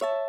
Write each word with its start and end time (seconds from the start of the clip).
you 0.00 0.27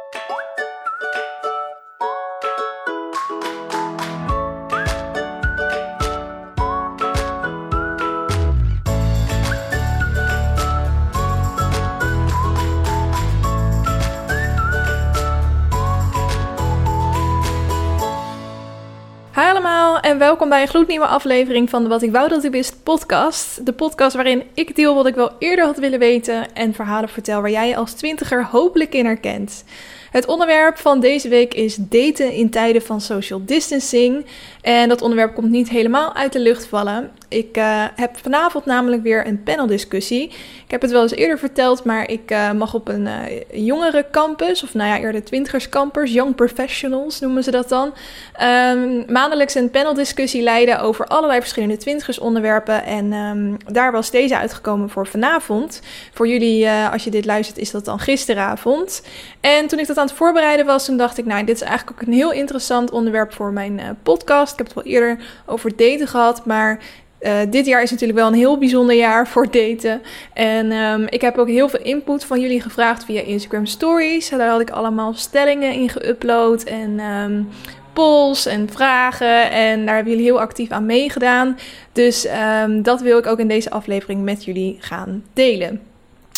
welkom 20.20 20.50
bij 20.50 20.62
een 20.62 20.68
gloednieuwe 20.68 21.06
aflevering 21.06 21.70
van 21.70 21.84
de 21.84 21.90
Wat 21.90 22.02
ik 22.02 22.12
wou 22.12 22.30
dat 22.30 22.44
ik 22.44 22.52
wist 22.52 22.84
podcast. 22.84 23.66
De 23.66 23.74
podcast 23.74 24.16
waarin 24.16 24.44
ik 24.54 24.76
deel 24.76 24.96
wat 24.96 25.06
ik 25.06 25.16
wel 25.16 25.32
eerder 25.40 25.66
had 25.66 25.78
willen 25.78 26.00
weten 26.00 26.54
en 26.56 26.74
verhalen 26.74 27.10
vertel 27.10 27.42
waar 27.42 27.52
jij 27.52 27.78
als 27.78 27.94
twintiger 27.94 28.46
hopelijk 28.46 28.94
in 28.94 29.06
herkent. 29.06 29.64
Het 30.12 30.26
onderwerp 30.26 30.78
van 30.78 31.00
deze 31.00 31.30
week 31.30 31.54
is 31.54 31.76
daten 31.76 32.32
in 32.32 32.50
tijden 32.50 32.82
van 32.82 33.02
social 33.02 33.42
distancing. 33.46 34.26
En 34.62 34.90
dat 34.90 35.02
onderwerp 35.02 35.36
komt 35.36 35.50
niet 35.50 35.70
helemaal 35.70 36.16
uit 36.16 36.34
de 36.34 36.40
lucht 36.40 36.66
vallen. 36.66 37.12
Ik 37.28 37.58
uh, 37.58 37.84
heb 37.96 38.18
vanavond 38.22 38.66
namelijk 38.66 39.04
weer 39.04 39.28
een 39.28 39.44
paneldiscussie. 39.44 40.24
Ik 40.66 40.72
heb 40.72 40.82
het 40.82 40.92
wel 40.92 41.02
eens 41.02 41.12
eerder 41.12 41.40
verteld, 41.40 41.84
maar 41.84 42.10
ik 42.10 42.32
uh, 42.32 42.52
mag 42.52 42.74
op 42.74 42.88
een 42.88 43.06
uh, 43.06 43.66
jongere 43.66 44.06
campus, 44.12 44.64
of 44.64 44.74
nou 44.74 44.90
ja, 44.90 45.00
eerder 45.00 45.24
twintigerscampus, 45.24 46.14
young 46.14 46.36
professionals 46.36 47.20
noemen 47.20 47.44
ze 47.44 47.52
dat 47.52 47.70
dan, 47.70 47.94
um, 48.42 49.04
maandelijks 49.08 49.56
een 49.56 49.70
paneldiscussie 49.70 50.42
leiden 50.42 50.80
over 50.80 51.06
allerlei 51.06 51.40
verschillende 51.40 51.78
twintigersonderwerpen. 51.78 52.84
En 52.84 53.14
um, 53.14 53.58
daar 53.66 53.92
was 53.92 54.12
deze 54.12 54.38
uitgekomen 54.38 54.90
voor 54.90 55.08
vanavond. 55.08 55.82
Voor 56.14 56.28
jullie, 56.28 56.70
als 56.70 57.04
je 57.04 57.10
dit 57.10 57.26
luistert, 57.26 57.58
is 57.58 57.72
dat 57.72 57.86
dan 57.86 58.00
gisteravond. 58.00 59.04
En 59.42 59.68
toen 59.68 59.80
ik 59.80 59.88
dat 59.88 59.96
aan 60.00 60.08
het 60.08 60.16
voorbereiden 60.16 60.66
was, 60.66 60.86
toen 60.86 60.98
dacht 60.98 61.18
ik, 61.18 61.26
nou, 61.26 61.46
dit 61.46 61.56
is 61.56 61.62
eigenlijk 61.62 62.02
ook 62.02 62.08
een 62.08 62.14
heel 62.14 62.32
interessant 62.32 62.92
onderwerp 62.92 63.34
voor 63.34 63.54
mijn 63.54 63.98
podcast. 64.04 64.52
Ik 64.52 64.58
heb 64.58 64.68
het 64.68 64.76
wel 64.76 64.94
eerder 64.94 65.18
over 65.46 65.76
daten 65.76 66.08
gehad, 66.08 66.46
maar 66.46 66.80
uh, 67.22 67.38
dit 67.50 67.66
jaar 67.66 67.82
is 67.82 67.92
natuurlijk 67.92 68.20
wel 68.20 68.28
een 68.28 68.34
heel 68.34 68.58
bijzonder 68.58 68.96
jaar 68.96 69.28
voor 69.28 69.52
daten. 69.52 70.02
En 70.34 70.72
um, 70.72 71.08
ik 71.10 71.22
heb 71.22 71.38
ook 71.38 71.48
heel 71.48 71.70
veel 71.70 71.82
input 71.84 72.26
van 72.26 72.40
jullie 72.40 72.62
gevraagd 72.62 73.06
via 73.06 73.22
Instagram 73.22 73.66
Stories. 73.66 74.30
Daar 74.30 74.50
had 74.50 74.62
ik 74.62 74.70
allemaal 74.70 75.14
stellingen 75.14 75.74
in 75.74 75.90
geüpload 75.90 76.64
en 76.64 77.00
um, 77.00 77.50
polls 77.94 78.46
en 78.46 78.70
vragen. 78.72 79.52
En 79.52 79.86
daar 79.86 79.96
hebben 79.96 80.14
jullie 80.14 80.28
heel 80.28 80.42
actief 80.42 80.70
aan 80.70 80.86
meegedaan. 80.86 81.58
Dus 81.92 82.28
um, 82.64 82.84
dat 82.84 83.02
wil 83.02 83.18
ik 83.18 83.28
ook 83.28 83.40
in 83.40 83.48
deze 83.48 83.70
aflevering 83.70 84.24
met 84.24 84.46
jullie 84.46 84.78
gaan 84.80 85.24
delen. 85.34 85.82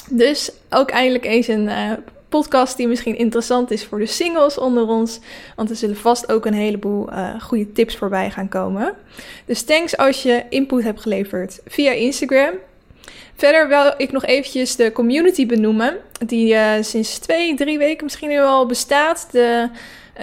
Dus 0.09 0.52
ook 0.69 0.89
eindelijk 0.89 1.25
eens 1.25 1.47
een 1.47 1.66
uh, 1.66 1.91
podcast 2.31 2.77
die 2.77 2.87
misschien 2.87 3.17
interessant 3.17 3.71
is 3.71 3.85
voor 3.85 3.99
de 3.99 4.05
singles 4.05 4.57
onder 4.57 4.87
ons. 4.87 5.19
Want 5.55 5.69
er 5.69 5.75
zullen 5.75 5.97
vast 5.97 6.31
ook 6.31 6.45
een 6.45 6.53
heleboel 6.53 7.09
uh, 7.09 7.41
goede 7.41 7.71
tips 7.71 7.95
voorbij 7.95 8.29
gaan 8.31 8.49
komen. 8.49 8.93
Dus 9.45 9.61
thanks 9.61 9.97
als 9.97 10.23
je 10.23 10.43
input 10.49 10.83
hebt 10.83 11.01
geleverd 11.01 11.59
via 11.65 11.91
Instagram. 11.91 12.53
Verder 13.35 13.67
wil 13.67 13.93
ik 13.97 14.11
nog 14.11 14.25
eventjes 14.25 14.75
de 14.75 14.91
community 14.91 15.45
benoemen, 15.45 15.97
die 16.25 16.53
uh, 16.53 16.71
sinds 16.81 17.17
twee, 17.17 17.55
drie 17.55 17.77
weken 17.77 18.03
misschien 18.03 18.29
nu 18.29 18.39
al 18.39 18.66
bestaat. 18.66 19.27
De 19.31 19.69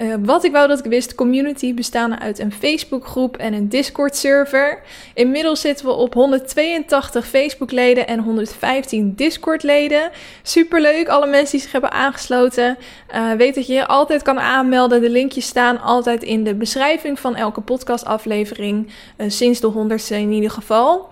uh, 0.01 0.15
wat 0.23 0.43
ik 0.43 0.51
wou 0.51 0.67
dat 0.67 0.79
ik 0.79 0.85
wist, 0.85 1.15
community 1.15 1.73
bestaande 1.73 2.19
uit 2.19 2.39
een 2.39 2.51
Facebookgroep 2.51 3.37
en 3.37 3.53
een 3.53 3.69
Discord 3.69 4.15
server. 4.15 4.81
Inmiddels 5.13 5.61
zitten 5.61 5.85
we 5.85 5.91
op 5.91 6.13
182 6.13 7.27
Facebook 7.27 7.71
leden 7.71 8.07
en 8.07 8.19
115 8.19 9.15
Discord 9.15 9.63
leden. 9.63 10.09
Superleuk, 10.43 11.07
alle 11.07 11.27
mensen 11.27 11.51
die 11.51 11.61
zich 11.61 11.71
hebben 11.71 11.91
aangesloten. 11.91 12.77
Uh, 13.15 13.31
weet 13.31 13.55
dat 13.55 13.67
je 13.67 13.73
je 13.73 13.87
altijd 13.87 14.21
kan 14.21 14.39
aanmelden. 14.39 15.01
De 15.01 15.09
linkjes 15.09 15.45
staan 15.45 15.81
altijd 15.81 16.23
in 16.23 16.43
de 16.43 16.55
beschrijving 16.55 17.19
van 17.19 17.35
elke 17.35 17.61
podcastaflevering. 17.61 18.87
Uh, 19.17 19.29
sinds 19.29 19.59
de 19.59 19.67
honderdste 19.67 20.15
in 20.15 20.31
ieder 20.31 20.51
geval. 20.51 21.09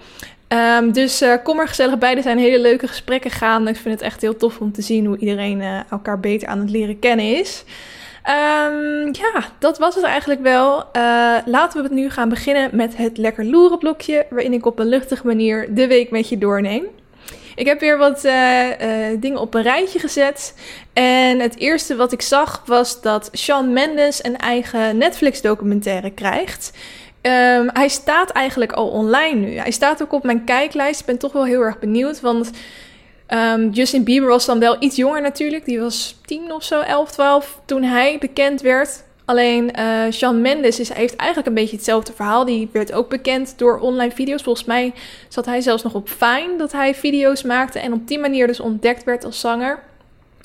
Um, 0.80 0.92
dus 0.92 1.24
kom 1.44 1.60
er 1.60 1.68
gezellig 1.68 1.98
bij. 1.98 2.16
Er 2.16 2.22
zijn 2.22 2.38
hele 2.38 2.60
leuke 2.60 2.88
gesprekken 2.88 3.32
gaande. 3.32 3.70
Ik 3.70 3.76
vind 3.78 3.94
het 3.94 4.04
echt 4.04 4.22
heel 4.22 4.38
tof 4.38 4.60
om 4.60 4.72
te 4.72 4.82
zien 4.82 5.06
hoe 5.06 5.18
iedereen 5.18 5.84
elkaar 5.90 6.20
beter 6.20 6.48
aan 6.48 6.60
het 6.60 6.70
leren 6.70 7.00
kennen 7.00 7.40
is. 7.40 7.64
Um, 8.30 9.14
ja, 9.14 9.44
dat 9.60 9.78
was 9.78 9.96
het 9.96 10.04
eigenlijk 10.04 10.42
wel. 10.42 10.78
Uh, 10.78 11.38
laten 11.46 11.78
we 11.78 11.84
het 11.84 11.98
nu 11.98 12.10
gaan 12.10 12.30
beginnen 12.30 12.70
met 12.74 12.98
het 12.98 13.18
lekker 13.18 13.46
loeren 13.46 13.78
blokje, 13.78 14.26
waarin 14.30 14.54
ik 14.54 14.66
op 14.66 14.80
een 14.80 14.88
luchtige 14.88 15.26
manier 15.28 15.74
de 15.74 15.88
week 15.88 16.12
met 16.12 16.30
je 16.30 16.38
doorneem. 16.38 16.86
Ik 17.56 17.66
heb 17.66 17.80
weer 17.80 17.98
wat 17.98 18.26
uh, 18.26 18.32
uh, 18.70 19.18
dingen 19.20 19.40
op 19.40 19.54
een 19.54 19.62
rijtje 19.62 20.00
gezet. 20.00 20.54
En 20.94 21.40
het 21.40 21.58
eerste 21.58 21.96
wat 21.96 22.12
ik 22.12 22.22
zag 22.22 22.64
was 22.66 23.02
dat 23.02 23.30
Shawn 23.38 23.74
Mendes 23.74 24.24
een 24.24 24.38
eigen 24.38 24.98
Netflix-documentaire 24.98 26.10
krijgt. 26.10 26.72
Um, 27.22 27.70
hij 27.74 27.88
staat 27.88 28.30
eigenlijk 28.30 28.72
al 28.72 28.88
online 28.88 29.40
nu. 29.40 29.58
Hij 29.58 29.72
staat 29.72 30.02
ook 30.02 30.12
op 30.12 30.24
mijn 30.24 30.44
kijklijst. 30.44 31.00
Ik 31.00 31.06
ben 31.06 31.18
toch 31.18 31.32
wel 31.32 31.46
heel 31.46 31.62
erg 31.62 31.80
benieuwd, 31.80 32.22
want 32.22 32.52
Um, 33.34 33.70
Justin 33.70 34.04
Bieber 34.04 34.30
was 34.30 34.46
dan 34.46 34.60
wel 34.60 34.76
iets 34.80 34.96
jonger 34.96 35.22
natuurlijk. 35.22 35.66
Die 35.66 35.80
was 35.80 36.16
10 36.26 36.54
of 36.54 36.64
zo, 36.64 36.80
11, 36.80 37.12
12 37.12 37.62
toen 37.66 37.84
hij 37.84 38.18
bekend 38.20 38.62
werd. 38.62 39.04
Alleen 39.26 39.72
uh, 39.80 40.12
Shawn 40.12 40.42
Mendes 40.42 40.80
is, 40.80 40.94
heeft 40.94 41.16
eigenlijk 41.16 41.50
een 41.50 41.56
beetje 41.56 41.76
hetzelfde 41.76 42.14
verhaal. 42.14 42.46
Die 42.46 42.70
werd 42.72 42.94
ook 42.94 43.10
bekend 43.10 43.54
door 43.58 43.80
online 43.80 44.12
video's. 44.12 44.44
Volgens 44.44 44.66
mij 44.66 44.94
zat 45.28 45.46
hij 45.46 45.62
zelfs 45.62 45.84
nog 45.84 45.94
op 45.94 46.10
Fine 46.10 46.54
dat 46.58 46.72
hij 46.72 46.96
video's 46.96 47.44
maakte. 47.44 47.80
En 47.80 47.94
op 47.94 48.08
die 48.08 48.20
manier 48.20 48.48
dus 48.48 48.60
ontdekt 48.60 49.04
werd 49.04 49.26
als 49.26 49.40
zanger. 49.40 49.84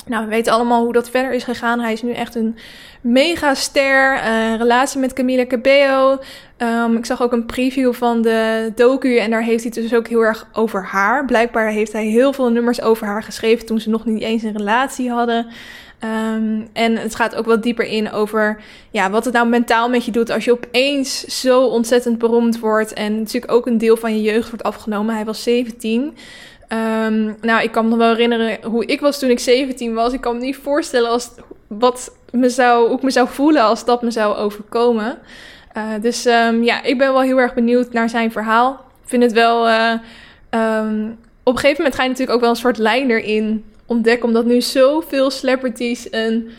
Nou, 0.06 0.24
we 0.24 0.30
weten 0.30 0.52
allemaal 0.52 0.84
hoe 0.84 0.92
dat 0.92 1.10
verder 1.10 1.32
is 1.32 1.44
gegaan. 1.44 1.80
Hij 1.80 1.92
is 1.92 2.02
nu 2.02 2.12
echt 2.12 2.34
een 2.34 2.56
megaster. 3.00 4.14
Uh, 4.14 4.56
relatie 4.56 5.00
met 5.00 5.12
Camila 5.12 5.46
Cabello. 5.46 6.18
Um, 6.58 6.96
ik 6.96 7.06
zag 7.06 7.22
ook 7.22 7.32
een 7.32 7.46
preview 7.46 7.92
van 7.92 8.22
de 8.22 8.72
docu 8.74 9.16
en 9.16 9.30
daar 9.30 9.42
heeft 9.42 9.62
hij 9.62 9.72
het 9.74 9.90
dus 9.90 9.98
ook 9.98 10.08
heel 10.08 10.20
erg 10.20 10.46
over 10.52 10.84
haar. 10.84 11.24
Blijkbaar 11.24 11.68
heeft 11.68 11.92
hij 11.92 12.06
heel 12.06 12.32
veel 12.32 12.50
nummers 12.50 12.82
over 12.82 13.06
haar 13.06 13.22
geschreven 13.22 13.66
toen 13.66 13.80
ze 13.80 13.90
nog 13.90 14.04
niet 14.04 14.22
eens 14.22 14.42
een 14.42 14.56
relatie 14.56 15.10
hadden. 15.10 15.46
Um, 16.04 16.68
en 16.72 16.96
het 16.96 17.14
gaat 17.14 17.34
ook 17.34 17.46
wat 17.46 17.62
dieper 17.62 17.84
in 17.84 18.10
over 18.12 18.60
ja, 18.90 19.10
wat 19.10 19.24
het 19.24 19.34
nou 19.34 19.48
mentaal 19.48 19.88
met 19.88 20.04
je 20.04 20.10
doet 20.10 20.30
als 20.30 20.44
je 20.44 20.52
opeens 20.52 21.40
zo 21.40 21.66
ontzettend 21.66 22.18
beroemd 22.18 22.58
wordt. 22.58 22.92
En 22.92 23.18
natuurlijk 23.18 23.52
ook 23.52 23.66
een 23.66 23.78
deel 23.78 23.96
van 23.96 24.16
je 24.16 24.22
jeugd 24.22 24.48
wordt 24.48 24.64
afgenomen. 24.64 25.14
Hij 25.14 25.24
was 25.24 25.42
17. 25.42 26.16
Um, 26.72 27.36
nou, 27.40 27.62
ik 27.62 27.72
kan 27.72 27.88
me 27.88 27.96
wel 27.96 28.08
herinneren 28.08 28.58
hoe 28.64 28.86
ik 28.86 29.00
was 29.00 29.18
toen 29.18 29.30
ik 29.30 29.38
17 29.38 29.94
was. 29.94 30.12
Ik 30.12 30.20
kan 30.20 30.36
me 30.36 30.40
niet 30.40 30.56
voorstellen 30.56 31.10
als 31.10 31.30
wat 31.66 32.16
me 32.30 32.48
zou, 32.48 32.86
hoe 32.86 32.96
ik 32.96 33.02
me 33.02 33.10
zou 33.10 33.28
voelen 33.28 33.62
als 33.62 33.84
dat 33.84 34.02
me 34.02 34.10
zou 34.10 34.36
overkomen. 34.36 35.18
Uh, 35.76 35.84
dus 36.00 36.26
um, 36.26 36.62
ja, 36.62 36.82
ik 36.82 36.98
ben 36.98 37.12
wel 37.12 37.22
heel 37.22 37.40
erg 37.40 37.54
benieuwd 37.54 37.92
naar 37.92 38.08
zijn 38.08 38.32
verhaal. 38.32 38.72
Ik 39.02 39.08
vind 39.08 39.22
het 39.22 39.32
wel. 39.32 39.68
Uh, 39.68 39.92
um, 40.50 41.18
op 41.42 41.52
een 41.52 41.58
gegeven 41.58 41.82
moment 41.82 41.94
ga 41.94 42.02
je 42.02 42.08
natuurlijk 42.08 42.36
ook 42.36 42.42
wel 42.42 42.50
een 42.50 42.56
soort 42.56 42.78
lijn 42.78 43.10
erin 43.10 43.64
ontdekken. 43.86 44.28
Omdat 44.28 44.44
nu 44.44 44.60
zoveel 44.60 45.30
celebrities 45.30 46.06
een 46.10 46.50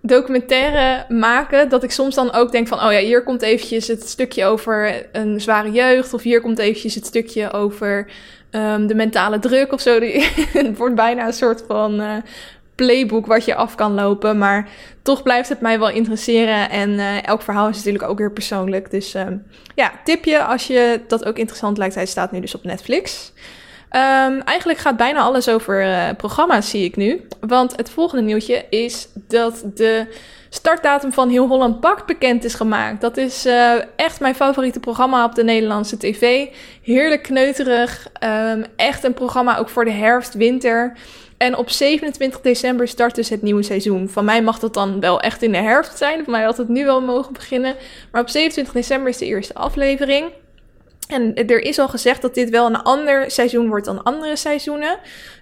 documentaire 0.00 1.14
maken. 1.14 1.68
Dat 1.68 1.82
ik 1.82 1.90
soms 1.90 2.14
dan 2.14 2.32
ook 2.32 2.52
denk 2.52 2.68
van, 2.68 2.78
oh 2.78 2.92
ja, 2.92 2.98
hier 2.98 3.22
komt 3.22 3.42
eventjes 3.42 3.88
het 3.88 4.08
stukje 4.08 4.44
over 4.44 5.06
een 5.12 5.40
zware 5.40 5.70
jeugd. 5.70 6.14
Of 6.14 6.22
hier 6.22 6.40
komt 6.40 6.58
eventjes 6.58 6.94
het 6.94 7.06
stukje 7.06 7.52
over 7.52 8.06
um, 8.56 8.86
de 8.86 8.94
mentale 8.94 9.38
druk 9.38 9.72
of 9.72 9.80
zo. 9.80 10.00
het 10.52 10.76
wordt 10.76 10.94
bijna 10.94 11.26
een 11.26 11.32
soort 11.32 11.64
van 11.66 12.00
uh, 12.00 12.16
playbook 12.74 13.26
wat 13.26 13.44
je 13.44 13.54
af 13.54 13.74
kan 13.74 13.94
lopen. 13.94 14.38
Maar 14.38 14.68
toch 15.02 15.22
blijft 15.22 15.48
het 15.48 15.60
mij 15.60 15.78
wel 15.78 15.90
interesseren. 15.90 16.70
En 16.70 16.90
uh, 16.90 17.26
elk 17.26 17.42
verhaal 17.42 17.68
is 17.68 17.76
natuurlijk 17.76 18.04
ook 18.04 18.18
weer 18.18 18.32
persoonlijk. 18.32 18.90
Dus 18.90 19.14
um, 19.14 19.46
ja, 19.74 19.92
tipje 20.04 20.44
als 20.44 20.66
je 20.66 21.00
dat 21.08 21.24
ook 21.24 21.38
interessant 21.38 21.78
lijkt. 21.78 21.94
Hij 21.94 22.06
staat 22.06 22.32
nu 22.32 22.40
dus 22.40 22.54
op 22.54 22.64
Netflix. 22.64 23.32
Um, 23.90 24.40
eigenlijk 24.40 24.78
gaat 24.78 24.96
bijna 24.96 25.20
alles 25.20 25.48
over 25.48 25.82
uh, 25.86 26.08
programma's, 26.16 26.70
zie 26.70 26.84
ik 26.84 26.96
nu. 26.96 27.26
Want 27.40 27.76
het 27.76 27.90
volgende 27.90 28.24
nieuwtje 28.24 28.64
is 28.70 29.08
dat 29.14 29.64
de 29.74 30.06
startdatum 30.48 31.12
van 31.12 31.28
Heel 31.28 31.46
Holland 31.46 31.80
Bakt 31.80 32.06
bekend 32.06 32.44
is 32.44 32.54
gemaakt. 32.54 33.00
Dat 33.00 33.16
is 33.16 33.46
uh, 33.46 33.72
echt 33.96 34.20
mijn 34.20 34.34
favoriete 34.34 34.80
programma 34.80 35.24
op 35.24 35.34
de 35.34 35.44
Nederlandse 35.44 35.98
tv. 35.98 36.46
Heerlijk 36.82 37.22
kneuterig. 37.22 38.08
Um, 38.24 38.64
echt 38.76 39.04
een 39.04 39.14
programma 39.14 39.58
ook 39.58 39.68
voor 39.68 39.84
de 39.84 39.90
herfst, 39.90 40.34
winter. 40.34 40.92
En 41.36 41.56
op 41.56 41.70
27 41.70 42.40
december 42.40 42.88
start 42.88 43.14
dus 43.14 43.28
het 43.28 43.42
nieuwe 43.42 43.62
seizoen. 43.62 44.08
Van 44.08 44.24
mij 44.24 44.42
mag 44.42 44.58
dat 44.58 44.74
dan 44.74 45.00
wel 45.00 45.20
echt 45.20 45.42
in 45.42 45.52
de 45.52 45.58
herfst 45.58 45.98
zijn. 45.98 46.24
Voor 46.24 46.32
mij 46.32 46.44
had 46.44 46.56
het 46.56 46.68
nu 46.68 46.84
wel 46.84 47.00
mogen 47.00 47.32
beginnen. 47.32 47.74
Maar 48.12 48.20
op 48.20 48.28
27 48.28 48.74
december 48.74 49.08
is 49.08 49.18
de 49.18 49.26
eerste 49.26 49.54
aflevering. 49.54 50.24
En 51.08 51.34
er 51.34 51.60
is 51.60 51.78
al 51.78 51.88
gezegd 51.88 52.22
dat 52.22 52.34
dit 52.34 52.50
wel 52.50 52.66
een 52.66 52.82
ander 52.82 53.30
seizoen 53.30 53.68
wordt 53.68 53.84
dan 53.84 54.02
andere 54.02 54.36
seizoenen. 54.36 54.98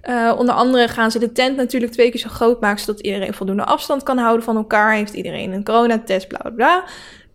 Uh, 0.09 0.35
onder 0.39 0.55
andere 0.55 0.89
gaan 0.89 1.11
ze 1.11 1.19
de 1.19 1.33
tent 1.33 1.57
natuurlijk 1.57 1.93
twee 1.93 2.11
keer 2.11 2.21
zo 2.21 2.29
groot 2.29 2.61
maken, 2.61 2.81
zodat 2.81 3.01
iedereen 3.01 3.35
voldoende 3.35 3.65
afstand 3.65 4.03
kan 4.03 4.19
houden 4.19 4.45
van 4.45 4.57
elkaar. 4.57 4.95
Heeft 4.95 5.15
iedereen 5.15 5.53
een 5.53 5.65
coronatest, 5.65 6.29
bla 6.29 6.39
bla 6.39 6.51
bla. 6.51 6.85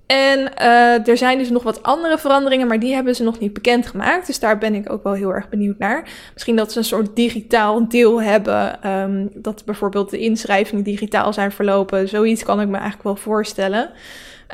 En 0.06 0.52
uh, 0.62 1.08
er 1.08 1.18
zijn 1.18 1.38
dus 1.38 1.50
nog 1.50 1.64
wat 1.64 1.84
andere 1.84 2.18
veranderingen, 2.18 2.68
maar 2.68 2.80
die 2.80 2.94
hebben 2.94 3.16
ze 3.16 3.24
nog 3.24 3.40
niet 3.40 3.54
bekendgemaakt. 3.54 4.28
Dus 4.28 4.40
daar 4.40 4.58
ben 4.58 4.74
ik 4.74 4.92
ook 4.92 5.04
wel 5.04 5.14
heel 5.14 5.34
erg 5.34 5.50
benieuwd 5.50 5.78
naar. 5.78 6.10
Misschien 6.34 6.56
dat 6.56 6.72
ze 6.72 6.78
een 6.78 6.84
soort 6.84 7.16
digitaal 7.16 7.90
deel 7.90 8.22
hebben. 8.22 8.90
Um, 8.90 9.30
dat 9.34 9.66
bijvoorbeeld 9.66 10.10
de 10.10 10.20
inschrijvingen 10.20 10.84
digitaal 10.84 11.34
zijn 11.34 11.52
verlopen. 11.52 12.08
Zoiets 12.08 12.44
kan 12.44 12.62
ik 12.62 12.68
me 12.68 12.74
eigenlijk 12.74 13.04
wel 13.04 13.16
voorstellen. 13.16 13.90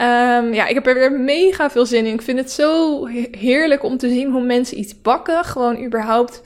Um, 0.02 0.54
ja, 0.54 0.68
ik 0.68 0.74
heb 0.74 0.88
er 0.88 0.94
weer 0.94 1.12
mega 1.12 1.70
veel 1.70 1.86
zin 1.86 2.06
in. 2.06 2.14
Ik 2.14 2.22
vind 2.22 2.38
het 2.38 2.52
zo 2.52 3.06
heerlijk 3.32 3.84
om 3.84 3.98
te 3.98 4.10
zien 4.10 4.32
hoe 4.32 4.44
mensen 4.44 4.80
iets 4.80 5.02
bakken. 5.02 5.44
Gewoon 5.44 5.84
überhaupt 5.84 6.42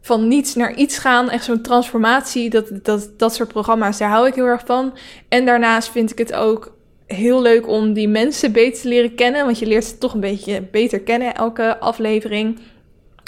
van 0.00 0.28
niets 0.28 0.54
naar 0.54 0.74
iets 0.74 0.98
gaan. 0.98 1.30
Echt 1.30 1.44
zo'n 1.44 1.62
transformatie. 1.62 2.50
Dat, 2.50 2.70
dat, 2.82 3.10
dat 3.16 3.34
soort 3.34 3.48
programma's, 3.48 3.98
daar 3.98 4.10
hou 4.10 4.26
ik 4.26 4.34
heel 4.34 4.44
erg 4.44 4.62
van. 4.66 4.96
En 5.28 5.46
daarnaast 5.46 5.90
vind 5.90 6.10
ik 6.10 6.18
het 6.18 6.32
ook 6.32 6.76
heel 7.06 7.42
leuk 7.42 7.68
om 7.68 7.92
die 7.92 8.08
mensen 8.08 8.52
beter 8.52 8.82
te 8.82 8.88
leren 8.88 9.14
kennen. 9.14 9.44
Want 9.44 9.58
je 9.58 9.66
leert 9.66 9.84
ze 9.84 9.98
toch 9.98 10.14
een 10.14 10.20
beetje 10.20 10.62
beter 10.62 11.00
kennen 11.00 11.34
elke 11.34 11.78
aflevering. 11.78 12.58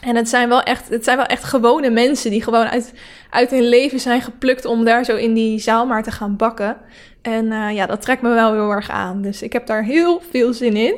En 0.04 0.16
het 0.16 0.28
zijn 0.28 0.48
wel 0.48 0.62
echt, 0.62 0.88
het 0.88 1.04
zijn 1.04 1.16
wel 1.16 1.26
echt 1.26 1.44
gewone 1.44 1.90
mensen 1.90 2.30
die 2.30 2.42
gewoon 2.42 2.66
uit, 2.66 2.92
uit 3.30 3.50
hun 3.50 3.68
leven 3.68 4.00
zijn 4.00 4.22
geplukt 4.22 4.64
om 4.64 4.84
daar 4.84 5.04
zo 5.04 5.16
in 5.16 5.34
die 5.34 5.58
zaal 5.58 5.86
maar 5.86 6.02
te 6.02 6.10
gaan 6.10 6.36
bakken. 6.36 6.76
En 7.22 7.44
uh, 7.44 7.75
ja, 7.75 7.87
dat 7.87 8.02
trekt 8.02 8.22
me 8.22 8.28
wel 8.28 8.52
heel 8.52 8.70
erg 8.70 8.90
aan. 8.90 9.22
Dus 9.22 9.43
ik 9.43 9.52
heb 9.52 9.67
daar 9.67 9.84
heel 9.84 10.22
veel 10.31 10.52
zin 10.52 10.76
in. 10.76 10.94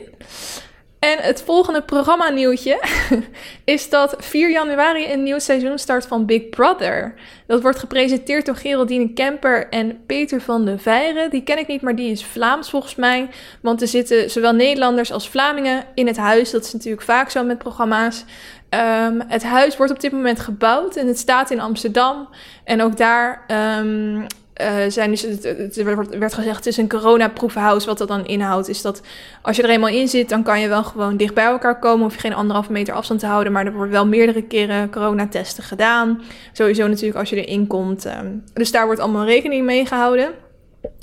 En 1.03 1.19
het 1.19 1.43
volgende 1.43 1.83
programma-nieuwtje 1.83 2.81
is 3.65 3.91
dat 3.91 4.15
4 4.19 4.51
januari 4.51 5.13
een 5.13 5.23
nieuw 5.23 5.39
seizoen 5.39 5.79
start 5.79 6.07
van 6.07 6.27
Big 6.27 6.49
Brother. 6.49 7.15
Dat 7.47 7.63
wordt 7.63 7.79
gepresenteerd 7.79 8.47
door 8.47 8.57
Geraldine 8.57 9.13
Kemper 9.13 9.69
en 9.69 10.07
Peter 10.07 10.41
van 10.41 10.65
de 10.65 10.79
Veire. 10.79 11.29
Die 11.31 11.43
ken 11.43 11.59
ik 11.59 11.67
niet, 11.67 11.83
maar 11.83 11.97
die 11.97 12.11
is 12.11 12.25
Vlaams 12.25 12.71
volgens 12.71 12.95
mij. 12.95 13.29
Want 13.61 13.81
er 13.81 13.89
zitten 13.89 14.31
zowel 14.31 14.53
Nederlanders 14.53 15.13
als 15.13 15.29
Vlamingen 15.29 15.85
in 15.95 16.07
het 16.07 16.17
huis. 16.17 16.51
Dat 16.51 16.65
is 16.65 16.73
natuurlijk 16.73 17.03
vaak 17.03 17.31
zo 17.31 17.45
met 17.45 17.59
programma's. 17.59 18.25
Um, 18.71 19.23
het 19.29 19.43
huis 19.43 19.77
wordt 19.77 19.93
op 19.93 20.01
dit 20.01 20.13
moment 20.13 20.41
gebouwd 20.41 20.97
en 20.97 21.07
het 21.07 21.19
staat 21.19 21.51
in 21.51 21.61
Amsterdam. 21.61 22.29
En 22.65 22.83
ook 22.83 22.97
daar 22.97 23.45
um, 23.79 24.27
uh, 24.63 24.91
zijn 24.91 25.11
dus, 25.11 25.23
het, 25.23 25.43
het, 25.45 25.83
werd 26.19 26.35
gezegd, 26.35 26.57
het 26.57 26.67
is 26.67 26.77
een 26.77 26.89
coronaproefhuis. 26.89 27.85
Wat 27.85 27.99
dat 27.99 28.09
dan 28.09 28.27
inhoudt, 28.27 28.69
is 28.69 28.83
dat 28.83 29.01
als 29.43 29.57
je 29.57 29.63
er 29.63 29.71
eenmaal 29.71 29.89
in 29.89 30.09
zit, 30.09 30.29
dan 30.29 30.43
kan 30.43 30.61
je 30.61 30.69
wel 30.69 30.85
gewoon 30.85 31.17
dicht 31.17 31.35
bij 31.35 31.45
elkaar 31.45 31.79
komen. 31.79 32.03
Hoef 32.03 32.15
je 32.15 32.21
geen 32.21 32.35
anderhalve 32.35 32.73
meter 32.73 32.95
afstand 32.95 33.21
te 33.21 33.27
houden. 33.27 33.53
Maar 33.53 33.67
er 33.67 33.73
wordt 33.73 33.93
wel 33.93 34.07
meerdere 34.07 34.43
keren 34.43 34.91
coronatesten 34.91 35.63
gedaan. 35.63 36.23
Sowieso 36.53 36.87
natuurlijk 36.87 37.19
als 37.19 37.31
je 37.31 37.45
erin 37.45 37.67
komt. 37.67 38.05
Um, 38.05 38.45
dus 38.55 38.71
daar 38.71 38.87
wordt 38.87 39.01
allemaal 39.01 39.25
rekening 39.25 39.65
mee 39.65 39.87
gehouden. 39.87 40.31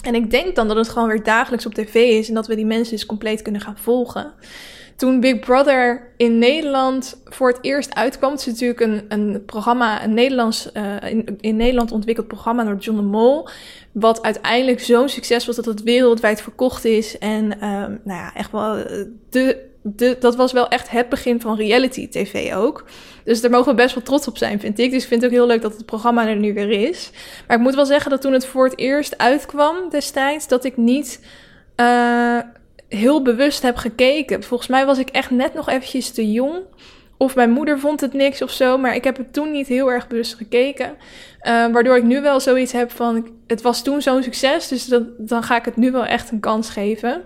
En 0.01 0.15
ik 0.15 0.31
denk 0.31 0.55
dan 0.55 0.67
dat 0.67 0.77
het 0.77 0.89
gewoon 0.89 1.07
weer 1.07 1.23
dagelijks 1.23 1.65
op 1.65 1.73
tv 1.73 1.93
is. 1.95 2.27
En 2.27 2.33
dat 2.33 2.47
we 2.47 2.55
die 2.55 2.65
mensen 2.65 2.95
dus 2.95 3.05
compleet 3.05 3.41
kunnen 3.41 3.61
gaan 3.61 3.77
volgen 3.77 4.33
toen 4.99 5.19
Big 5.19 5.39
Brother 5.39 6.11
in 6.17 6.37
Nederland 6.37 7.21
voor 7.25 7.47
het 7.47 7.57
eerst 7.61 7.95
uitkwam, 7.95 8.31
het 8.31 8.39
is 8.39 8.45
natuurlijk 8.45 8.79
een, 8.79 9.05
een 9.07 9.45
programma, 9.45 10.03
een 10.03 10.13
Nederlands, 10.13 10.69
uh, 10.73 11.11
in, 11.11 11.37
in, 11.39 11.55
Nederland 11.55 11.91
ontwikkeld 11.91 12.27
programma 12.27 12.63
door 12.63 12.75
John 12.75 12.97
de 12.97 13.03
Mol, 13.03 13.49
wat 13.91 14.21
uiteindelijk 14.21 14.79
zo'n 14.79 15.09
succes 15.09 15.45
was 15.45 15.55
dat 15.55 15.65
het 15.65 15.83
wereldwijd 15.83 16.41
verkocht 16.41 16.85
is. 16.85 17.17
En 17.17 17.43
um, 17.43 18.01
nou 18.03 18.19
ja, 18.19 18.33
echt 18.33 18.51
wel 18.51 18.75
eh, 18.75 19.05
de, 19.29 19.65
de, 19.81 20.17
dat 20.19 20.35
was 20.35 20.51
wel 20.51 20.67
echt 20.67 20.89
het 20.89 21.09
begin 21.09 21.41
van 21.41 21.55
reality 21.55 22.09
tv 22.09 22.53
ook. 22.53 22.85
Dus 23.23 23.41
daar 23.41 23.51
mogen 23.51 23.71
we 23.71 23.81
best 23.81 23.95
wel 23.95 24.03
trots 24.03 24.27
op 24.27 24.37
zijn, 24.37 24.59
vind 24.59 24.79
ik. 24.79 24.91
Dus 24.91 25.01
ik 25.01 25.07
vind 25.07 25.21
het 25.21 25.31
ook 25.31 25.37
heel 25.37 25.47
leuk 25.47 25.61
dat 25.61 25.73
het 25.73 25.85
programma 25.85 26.27
er 26.27 26.35
nu 26.35 26.53
weer 26.53 26.71
is. 26.71 27.11
Maar 27.47 27.57
ik 27.57 27.63
moet 27.63 27.75
wel 27.75 27.85
zeggen 27.85 28.11
dat 28.11 28.21
toen 28.21 28.33
het 28.33 28.45
voor 28.45 28.65
het 28.65 28.77
eerst 28.77 29.17
uitkwam 29.17 29.75
destijds, 29.89 30.47
dat 30.47 30.63
ik 30.63 30.77
niet... 30.77 31.19
Uh, 31.75 32.39
heel 32.89 33.21
bewust 33.21 33.61
heb 33.61 33.75
gekeken. 33.75 34.43
Volgens 34.43 34.69
mij 34.69 34.85
was 34.85 34.97
ik 34.97 35.09
echt 35.09 35.29
net 35.29 35.53
nog 35.53 35.69
eventjes 35.69 36.11
te 36.11 36.31
jong. 36.31 36.57
Of 37.17 37.35
mijn 37.35 37.51
moeder 37.51 37.79
vond 37.79 38.01
het 38.01 38.13
niks 38.13 38.41
of 38.41 38.51
zo. 38.51 38.77
Maar 38.77 38.95
ik 38.95 39.03
heb 39.03 39.17
het 39.17 39.33
toen 39.33 39.51
niet 39.51 39.67
heel 39.67 39.91
erg 39.91 40.07
bewust 40.07 40.35
gekeken. 40.35 40.89
Uh, 40.89 41.67
waardoor 41.71 41.97
ik 41.97 42.03
nu 42.03 42.21
wel 42.21 42.39
zoiets 42.39 42.71
heb 42.71 42.91
van... 42.91 43.27
Het 43.47 43.61
was 43.61 43.83
toen 43.83 44.01
zo'n 44.01 44.23
succes. 44.23 44.67
Dus 44.67 44.85
dat, 44.85 45.03
dan 45.17 45.43
ga 45.43 45.57
ik 45.57 45.65
het 45.65 45.75
nu 45.75 45.91
wel 45.91 46.05
echt 46.05 46.31
een 46.31 46.39
kans 46.39 46.69
geven. 46.69 47.23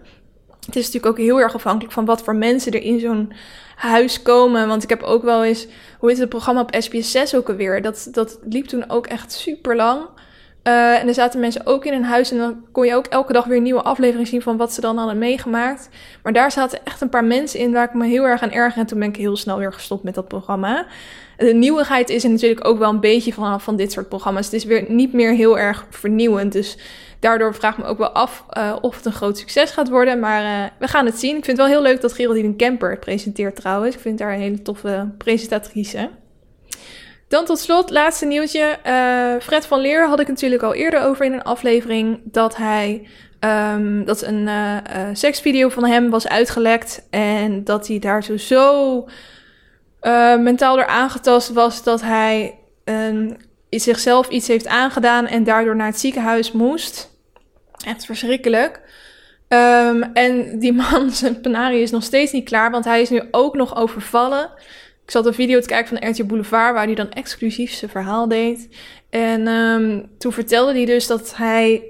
Het 0.66 0.76
is 0.76 0.86
natuurlijk 0.86 1.06
ook 1.06 1.26
heel 1.26 1.40
erg 1.40 1.54
afhankelijk 1.54 1.94
van 1.94 2.06
wat 2.06 2.24
voor 2.24 2.36
mensen 2.36 2.72
er 2.72 2.84
in 2.84 3.00
zo'n 3.00 3.34
huis 3.76 4.22
komen. 4.22 4.68
Want 4.68 4.84
ik 4.84 4.90
heb 4.90 5.02
ook 5.02 5.24
wel 5.24 5.44
eens... 5.44 5.68
Hoe 6.00 6.12
is 6.12 6.20
het 6.20 6.30
programma 6.30 6.62
op 6.62 6.76
SBS 6.80 7.12
6 7.12 7.36
ook 7.36 7.50
alweer? 7.50 7.82
Dat, 7.82 8.08
dat 8.12 8.40
liep 8.50 8.66
toen 8.66 8.90
ook 8.90 9.08
echt 9.08 9.32
super 9.32 9.76
lang. 9.76 10.06
Uh, 10.68 11.00
en 11.02 11.08
er 11.08 11.14
zaten 11.14 11.40
mensen 11.40 11.66
ook 11.66 11.86
in 11.86 11.94
een 11.94 12.04
huis 12.04 12.32
en 12.32 12.38
dan 12.38 12.66
kon 12.72 12.86
je 12.86 12.96
ook 12.96 13.06
elke 13.06 13.34
dag 13.34 13.46
weer 13.46 13.58
een 13.58 13.64
nieuwe 13.64 13.82
aflevering 13.82 14.28
zien 14.28 14.42
van 14.42 14.58
wat 14.58 14.74
ze 14.74 14.82
dan 14.82 14.98
hadden 14.98 15.18
meegemaakt. 15.18 15.90
Maar 16.24 16.34
daar 16.34 16.52
zaten 16.52 16.80
echt 16.84 17.02
een 17.02 17.10
paar 17.10 17.26
mensen 17.26 17.60
in 17.60 17.72
waar 17.72 17.88
ik 17.88 17.94
me 17.94 18.06
heel 18.06 18.24
erg 18.24 18.42
aan 18.42 18.52
erger 18.52 18.82
en 18.82 18.88
toen 18.88 19.00
ben 19.00 19.08
ik 19.08 19.16
heel 19.16 19.38
snel 19.38 19.58
weer 19.58 19.74
gestopt 19.74 20.04
met 20.04 20.16
dat 20.16 20.28
programma. 20.28 20.86
De 21.38 21.54
nieuwigheid 21.54 22.10
is 22.10 22.24
er 22.24 22.30
natuurlijk 22.30 22.68
ook 22.68 22.78
wel 22.78 22.90
een 22.90 23.00
beetje 23.00 23.34
van, 23.34 23.62
van 23.62 23.76
dit 23.76 23.92
soort 23.92 24.10
programma's. 24.10 24.46
Het 24.46 24.54
is 24.54 24.64
weer 24.64 24.86
niet 24.88 25.14
meer 25.14 25.32
heel 25.32 25.60
erg 25.60 25.86
vernieuwend, 25.90 26.52
dus 26.52 26.78
daardoor 27.20 27.56
vraag 27.56 27.78
ik 27.78 27.84
me 27.84 27.90
ook 27.90 27.98
wel 27.98 28.12
af 28.12 28.46
uh, 28.58 28.76
of 28.82 28.96
het 28.96 29.06
een 29.06 29.12
groot 29.12 29.38
succes 29.38 29.72
gaat 29.72 29.90
worden. 29.90 30.20
Maar 30.20 30.44
uh, 30.44 30.70
we 30.80 30.88
gaan 30.88 31.06
het 31.06 31.20
zien. 31.20 31.38
Ik 31.38 31.46
vind 31.46 31.58
het 31.58 31.68
wel 31.68 31.76
heel 31.76 31.92
leuk 31.92 32.02
dat 32.02 32.14
Geraldine 32.14 32.56
Kemper 32.56 32.90
het 32.90 33.00
presenteert 33.00 33.56
trouwens. 33.56 33.96
Ik 33.96 34.02
vind 34.02 34.20
haar 34.20 34.34
een 34.34 34.40
hele 34.40 34.62
toffe 34.62 35.10
presentatrice. 35.18 36.10
Dan 37.34 37.46
tot 37.46 37.60
slot, 37.60 37.90
laatste 37.90 38.26
nieuwtje. 38.26 38.78
Uh, 38.86 39.42
Fred 39.42 39.66
van 39.66 39.80
Leer 39.80 40.08
had 40.08 40.20
ik 40.20 40.28
natuurlijk 40.28 40.64
al 40.64 40.74
eerder 40.74 41.02
over 41.02 41.26
in 41.26 41.34
een 41.34 41.44
aflevering 41.44 42.20
dat 42.24 42.56
hij. 42.58 43.08
Um, 43.40 44.06
dat 44.06 44.22
een 44.22 44.48
uh, 44.48 44.78
uh, 44.96 45.10
seksvideo 45.14 45.70
van 45.70 45.86
hem 45.86 46.10
was 46.10 46.28
uitgelekt. 46.28 47.08
En 47.10 47.64
dat 47.64 47.88
hij 47.88 48.00
daar 48.00 48.24
zo, 48.24 49.08
mentaal 50.38 50.76
door 50.76 50.88
aangetast 50.88 51.50
was 51.54 51.84
dat 51.84 52.02
hij 52.02 52.60
um, 52.84 53.38
zichzelf 53.70 54.30
iets 54.30 54.48
heeft 54.48 54.68
aangedaan 54.68 55.28
en 55.28 55.44
daardoor 55.44 55.76
naar 55.76 55.88
het 55.88 56.00
ziekenhuis 56.00 56.52
moest. 56.52 57.10
Echt 57.86 58.06
verschrikkelijk. 58.06 58.82
Um, 59.48 60.04
en 60.04 60.60
die 60.60 60.74
man, 60.74 61.12
zijn 61.22 61.42
penarie 61.42 61.82
is 61.82 61.92
nog 61.92 62.04
steeds 62.04 62.32
niet 62.32 62.50
klaar, 62.50 62.72
want 62.72 62.86
hij 62.86 63.02
is 63.02 63.10
nu 63.10 63.22
ook 63.32 63.56
nog 63.56 63.76
overvallen. 63.76 64.50
Ik 65.06 65.12
zat 65.12 65.26
een 65.26 65.34
video 65.34 65.60
te 65.60 65.68
kijken 65.68 65.98
van 65.98 66.10
RTL 66.10 66.24
Boulevard, 66.24 66.74
waar 66.74 66.86
hij 66.86 66.96
dan 66.96 67.12
exclusief 67.12 67.74
zijn 67.74 67.92
verhaal 67.92 68.28
deed. 68.28 68.70
En 69.10 69.48
um, 69.48 70.10
toen 70.18 70.32
vertelde 70.32 70.74
hij 70.74 70.86
dus 70.86 71.08
dat 71.08 71.36
hij. 71.36 71.88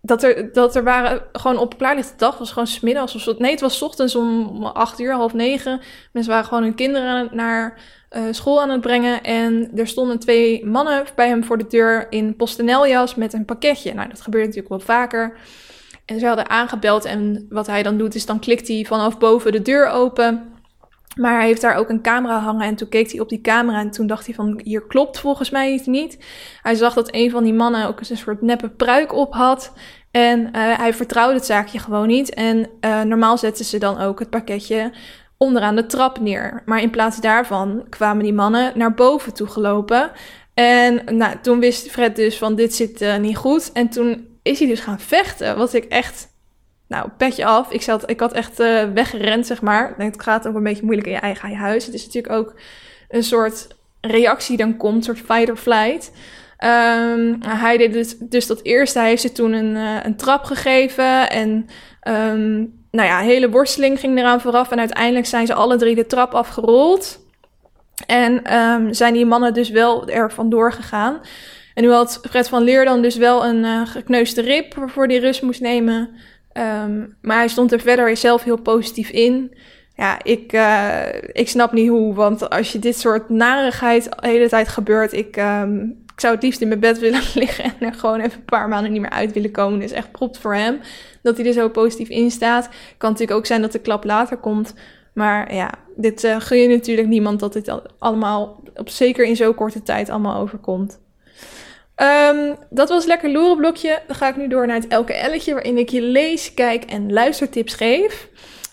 Dat 0.00 0.22
er, 0.22 0.52
dat 0.52 0.76
er 0.76 0.84
waren 0.84 1.22
gewoon 1.32 1.58
op 1.58 1.78
klaarlichte 1.78 2.16
dag, 2.16 2.38
was 2.38 2.48
gewoon 2.48 2.66
smiddags 2.66 3.14
of 3.14 3.20
zo. 3.20 3.34
Nee, 3.38 3.50
het 3.50 3.60
was 3.60 3.82
ochtends 3.82 4.14
om 4.14 4.64
acht 4.64 5.00
uur, 5.00 5.12
half 5.12 5.32
negen. 5.32 5.80
Mensen 6.12 6.32
waren 6.32 6.48
gewoon 6.48 6.62
hun 6.62 6.74
kinderen 6.74 7.28
naar 7.32 7.80
uh, 8.10 8.22
school 8.30 8.62
aan 8.62 8.70
het 8.70 8.80
brengen. 8.80 9.22
En 9.22 9.70
er 9.76 9.86
stonden 9.86 10.18
twee 10.18 10.66
mannen 10.66 11.04
bij 11.14 11.28
hem 11.28 11.44
voor 11.44 11.58
de 11.58 11.66
deur 11.66 12.06
in 12.10 12.36
posteneljas 12.36 13.14
met 13.14 13.32
een 13.32 13.44
pakketje. 13.44 13.94
Nou, 13.94 14.08
dat 14.08 14.20
gebeurt 14.20 14.44
natuurlijk 14.44 14.74
wel 14.74 14.96
vaker. 14.96 15.36
En 16.04 16.18
ze 16.18 16.26
hadden 16.26 16.50
aangebeld 16.50 17.04
en 17.04 17.46
wat 17.50 17.66
hij 17.66 17.82
dan 17.82 17.98
doet 17.98 18.14
is 18.14 18.26
dan 18.26 18.38
klikt 18.38 18.68
hij 18.68 18.84
vanaf 18.88 19.18
boven 19.18 19.52
de 19.52 19.62
deur 19.62 19.88
open. 19.88 20.53
Maar 21.14 21.36
hij 21.36 21.46
heeft 21.46 21.60
daar 21.60 21.76
ook 21.76 21.88
een 21.88 22.02
camera 22.02 22.38
hangen 22.38 22.66
en 22.66 22.74
toen 22.74 22.88
keek 22.88 23.10
hij 23.10 23.20
op 23.20 23.28
die 23.28 23.40
camera 23.40 23.78
en 23.78 23.90
toen 23.90 24.06
dacht 24.06 24.26
hij 24.26 24.34
van 24.34 24.60
hier 24.64 24.86
klopt 24.86 25.18
volgens 25.18 25.50
mij 25.50 25.72
iets 25.72 25.86
niet. 25.86 26.18
Hij 26.62 26.74
zag 26.74 26.94
dat 26.94 27.14
een 27.14 27.30
van 27.30 27.44
die 27.44 27.54
mannen 27.54 27.88
ook 27.88 28.00
een 28.00 28.16
soort 28.16 28.42
neppe 28.42 28.68
pruik 28.68 29.12
op 29.12 29.34
had 29.34 29.72
en 30.10 30.40
uh, 30.40 30.50
hij 30.52 30.94
vertrouwde 30.94 31.34
het 31.34 31.44
zaakje 31.44 31.78
gewoon 31.78 32.06
niet. 32.06 32.34
En 32.34 32.68
uh, 32.80 33.02
normaal 33.02 33.38
zetten 33.38 33.64
ze 33.64 33.78
dan 33.78 34.00
ook 34.00 34.18
het 34.18 34.30
pakketje 34.30 34.92
onderaan 35.36 35.76
de 35.76 35.86
trap 35.86 36.20
neer. 36.20 36.62
Maar 36.64 36.82
in 36.82 36.90
plaats 36.90 37.20
daarvan 37.20 37.86
kwamen 37.88 38.24
die 38.24 38.32
mannen 38.32 38.72
naar 38.74 38.94
boven 38.94 39.34
toe 39.34 39.46
gelopen. 39.46 40.10
En 40.54 41.16
nou, 41.16 41.36
toen 41.42 41.60
wist 41.60 41.90
Fred 41.90 42.16
dus 42.16 42.38
van 42.38 42.54
dit 42.54 42.74
zit 42.74 43.02
uh, 43.02 43.16
niet 43.16 43.36
goed. 43.36 43.72
En 43.72 43.88
toen 43.88 44.38
is 44.42 44.58
hij 44.58 44.68
dus 44.68 44.80
gaan 44.80 45.00
vechten, 45.00 45.56
wat 45.56 45.74
ik 45.74 45.84
echt 45.84 46.33
nou, 46.88 47.08
petje 47.16 47.44
af. 47.44 47.72
Ik, 47.72 47.82
zat, 47.82 48.10
ik 48.10 48.20
had 48.20 48.32
echt 48.32 48.60
uh, 48.60 48.82
weggerend, 48.94 49.46
zeg 49.46 49.62
maar. 49.62 49.94
Het 49.98 50.22
gaat 50.22 50.48
ook 50.48 50.54
een 50.54 50.62
beetje 50.62 50.84
moeilijk 50.84 51.06
in 51.06 51.12
je 51.12 51.18
eigen 51.18 51.54
huis. 51.54 51.86
Het 51.86 51.94
is 51.94 52.06
natuurlijk 52.06 52.34
ook 52.34 52.54
een 53.08 53.22
soort 53.22 53.66
reactie 54.00 54.56
dan 54.56 54.76
komt, 54.76 54.96
een 54.96 55.02
soort 55.02 55.26
fight 55.26 55.50
or 55.50 55.56
flight. 55.56 56.12
Um, 56.64 57.38
hij 57.46 57.76
deed 57.76 57.92
dus, 57.92 58.18
dus 58.18 58.46
dat 58.46 58.62
eerste. 58.62 58.98
Hij 58.98 59.08
heeft 59.08 59.22
ze 59.22 59.32
toen 59.32 59.52
een, 59.52 59.76
uh, 59.76 59.96
een 60.02 60.16
trap 60.16 60.44
gegeven. 60.44 61.30
En 61.30 61.66
um, 62.08 62.82
nou 62.90 63.08
ja, 63.08 63.18
hele 63.18 63.50
worsteling 63.50 64.00
ging 64.00 64.18
eraan 64.18 64.40
vooraf. 64.40 64.70
En 64.70 64.78
uiteindelijk 64.78 65.26
zijn 65.26 65.46
ze 65.46 65.54
alle 65.54 65.76
drie 65.76 65.94
de 65.94 66.06
trap 66.06 66.34
afgerold. 66.34 67.22
En 68.06 68.58
um, 68.58 68.92
zijn 68.92 69.12
die 69.12 69.26
mannen 69.26 69.54
dus 69.54 69.68
wel 69.70 70.08
er 70.08 70.32
vandoor 70.32 70.72
gegaan. 70.72 71.20
En 71.74 71.82
nu 71.82 71.90
had 71.90 72.20
Fred 72.30 72.48
van 72.48 72.62
Leer 72.62 72.84
dan 72.84 73.02
dus 73.02 73.16
wel 73.16 73.44
een 73.44 73.64
uh, 73.64 73.86
gekneusde 73.86 74.40
rib 74.40 74.74
waarvoor 74.74 75.06
hij 75.06 75.18
rust 75.18 75.42
moest 75.42 75.60
nemen. 75.60 76.10
Um, 76.58 77.16
maar 77.20 77.36
hij 77.36 77.48
stond 77.48 77.72
er 77.72 77.80
verder 77.80 78.16
zelf 78.16 78.42
heel 78.42 78.60
positief 78.60 79.10
in. 79.10 79.54
Ja, 79.96 80.22
ik, 80.22 80.52
uh, 80.52 81.06
ik 81.32 81.48
snap 81.48 81.72
niet 81.72 81.88
hoe, 81.88 82.14
want 82.14 82.50
als 82.50 82.72
je 82.72 82.78
dit 82.78 82.98
soort 82.98 83.28
narigheid 83.28 84.04
de 84.04 84.28
hele 84.28 84.48
tijd 84.48 84.68
gebeurt, 84.68 85.12
ik, 85.12 85.36
um, 85.36 86.02
ik 86.14 86.20
zou 86.20 86.34
het 86.34 86.42
liefst 86.42 86.60
in 86.60 86.68
mijn 86.68 86.80
bed 86.80 86.98
willen 86.98 87.22
liggen 87.34 87.64
en 87.64 87.74
er 87.78 87.94
gewoon 87.94 88.20
even 88.20 88.38
een 88.38 88.44
paar 88.44 88.68
maanden 88.68 88.92
niet 88.92 89.00
meer 89.00 89.10
uit 89.10 89.32
willen 89.32 89.50
komen. 89.50 89.80
Dus 89.80 89.92
echt 89.92 90.12
propt 90.12 90.38
voor 90.38 90.54
hem 90.54 90.80
dat 91.22 91.36
hij 91.36 91.46
er 91.46 91.52
zo 91.52 91.68
positief 91.68 92.08
in 92.08 92.30
staat. 92.30 92.68
Kan 92.98 93.10
natuurlijk 93.10 93.38
ook 93.38 93.46
zijn 93.46 93.62
dat 93.62 93.72
de 93.72 93.78
klap 93.78 94.04
later 94.04 94.36
komt. 94.36 94.74
Maar 95.12 95.54
ja, 95.54 95.70
dit 95.96 96.24
uh, 96.24 96.40
gun 96.40 96.58
je 96.58 96.68
natuurlijk 96.68 97.08
niemand 97.08 97.40
dat 97.40 97.52
dit 97.52 97.80
allemaal, 97.98 98.62
op, 98.74 98.88
zeker 98.88 99.24
in 99.24 99.36
zo'n 99.36 99.54
korte 99.54 99.82
tijd, 99.82 100.08
allemaal 100.08 100.40
overkomt. 100.40 101.00
Um, 102.02 102.56
dat 102.70 102.88
was 102.88 103.04
lekker 103.04 103.30
lorenblokje. 103.30 104.02
Dan 104.06 104.16
ga 104.16 104.28
ik 104.28 104.36
nu 104.36 104.48
door 104.48 104.66
naar 104.66 104.76
het 104.76 104.88
elke 104.88 105.14
elletje, 105.14 105.52
waarin 105.52 105.78
ik 105.78 105.88
je 105.88 106.02
lees, 106.02 106.54
kijk 106.54 106.84
en 106.84 107.12
luistertips 107.12 107.74
geef. 107.74 108.28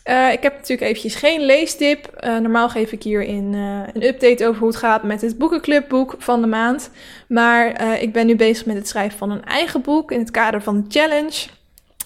Uh, 0.05 0.31
ik 0.31 0.43
heb 0.43 0.53
natuurlijk 0.53 0.81
eventjes 0.81 1.15
geen 1.15 1.41
leestip. 1.41 2.23
Uh, 2.23 2.37
normaal 2.37 2.69
geef 2.69 2.91
ik 2.91 3.03
hierin 3.03 3.53
uh, 3.53 3.79
een 3.93 4.03
update 4.03 4.47
over 4.47 4.59
hoe 4.59 4.69
het 4.69 4.77
gaat 4.77 5.03
met 5.03 5.21
het 5.21 5.37
boekenclubboek 5.37 6.15
van 6.17 6.41
de 6.41 6.47
maand. 6.47 6.89
Maar 7.27 7.93
ik 8.01 8.13
ben 8.13 8.25
nu 8.25 8.35
bezig 8.35 8.65
met 8.65 8.75
het 8.75 8.87
schrijven 8.87 9.17
van 9.17 9.31
een 9.31 9.45
eigen 9.45 9.81
boek 9.81 10.11
in 10.11 10.19
het 10.19 10.31
kader 10.31 10.61
van 10.61 10.75
de 10.75 10.99
challenge. 10.99 11.47